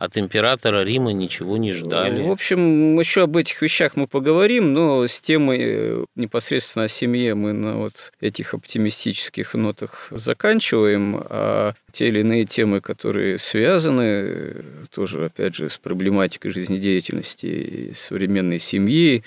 от 0.00 0.16
императора 0.16 0.82
Рима 0.82 1.12
ничего 1.12 1.58
не 1.58 1.72
ждали. 1.72 2.22
В 2.22 2.30
общем, 2.30 2.98
еще 2.98 3.24
об 3.24 3.36
этих 3.36 3.60
вещах 3.60 3.96
мы 3.96 4.06
поговорим, 4.06 4.72
но 4.72 5.06
с 5.06 5.20
темой 5.20 5.58
э, 5.60 6.04
непосредственно 6.16 6.86
о 6.86 6.88
семье 6.88 7.34
мы 7.34 7.52
на 7.52 7.76
вот 7.76 8.10
этих 8.18 8.54
оптимистических 8.54 9.52
нотах 9.52 10.08
заканчиваем, 10.10 11.22
а 11.28 11.74
те 11.92 12.08
или 12.08 12.20
иные 12.20 12.46
темы, 12.46 12.80
которые 12.80 13.36
связаны 13.36 14.64
тоже, 14.90 15.26
опять 15.26 15.54
же, 15.54 15.68
с 15.68 15.76
проблематикой 15.76 16.50
жизнедеятельности 16.50 17.92
современной 17.94 18.58
семьи, 18.58 19.22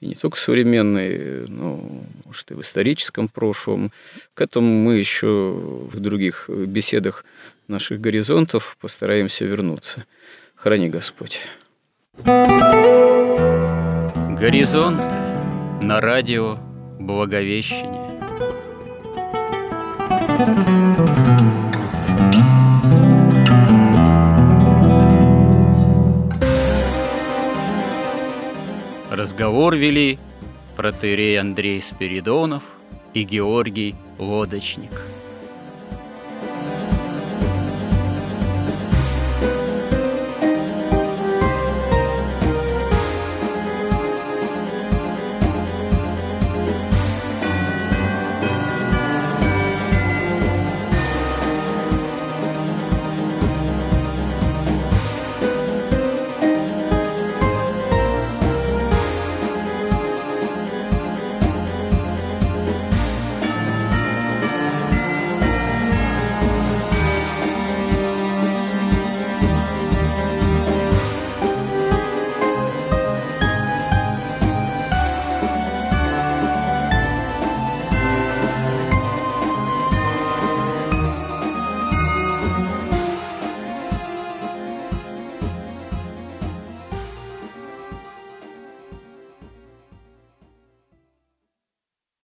и 0.00 0.06
не 0.06 0.14
только 0.14 0.36
современной, 0.36 1.48
но, 1.48 1.84
может, 2.24 2.52
и 2.52 2.54
в 2.54 2.60
историческом 2.60 3.26
прошлом. 3.26 3.90
К 4.34 4.42
этому 4.42 4.68
мы 4.68 4.98
еще 4.98 5.26
в 5.26 5.98
других 5.98 6.48
беседах 6.48 7.24
наших 7.72 8.00
горизонтов 8.00 8.76
постараемся 8.80 9.44
вернуться. 9.44 10.04
Храни 10.54 10.88
Господь. 10.88 11.40
Горизонт 14.38 15.02
на 15.80 16.00
радио 16.00 16.58
Благовещение. 17.00 18.20
Разговор 29.10 29.74
вели 29.74 30.18
протерей 30.76 31.40
Андрей 31.40 31.82
Спиридонов 31.82 32.62
и 33.14 33.22
Георгий 33.24 33.94
Лодочник– 34.18 34.90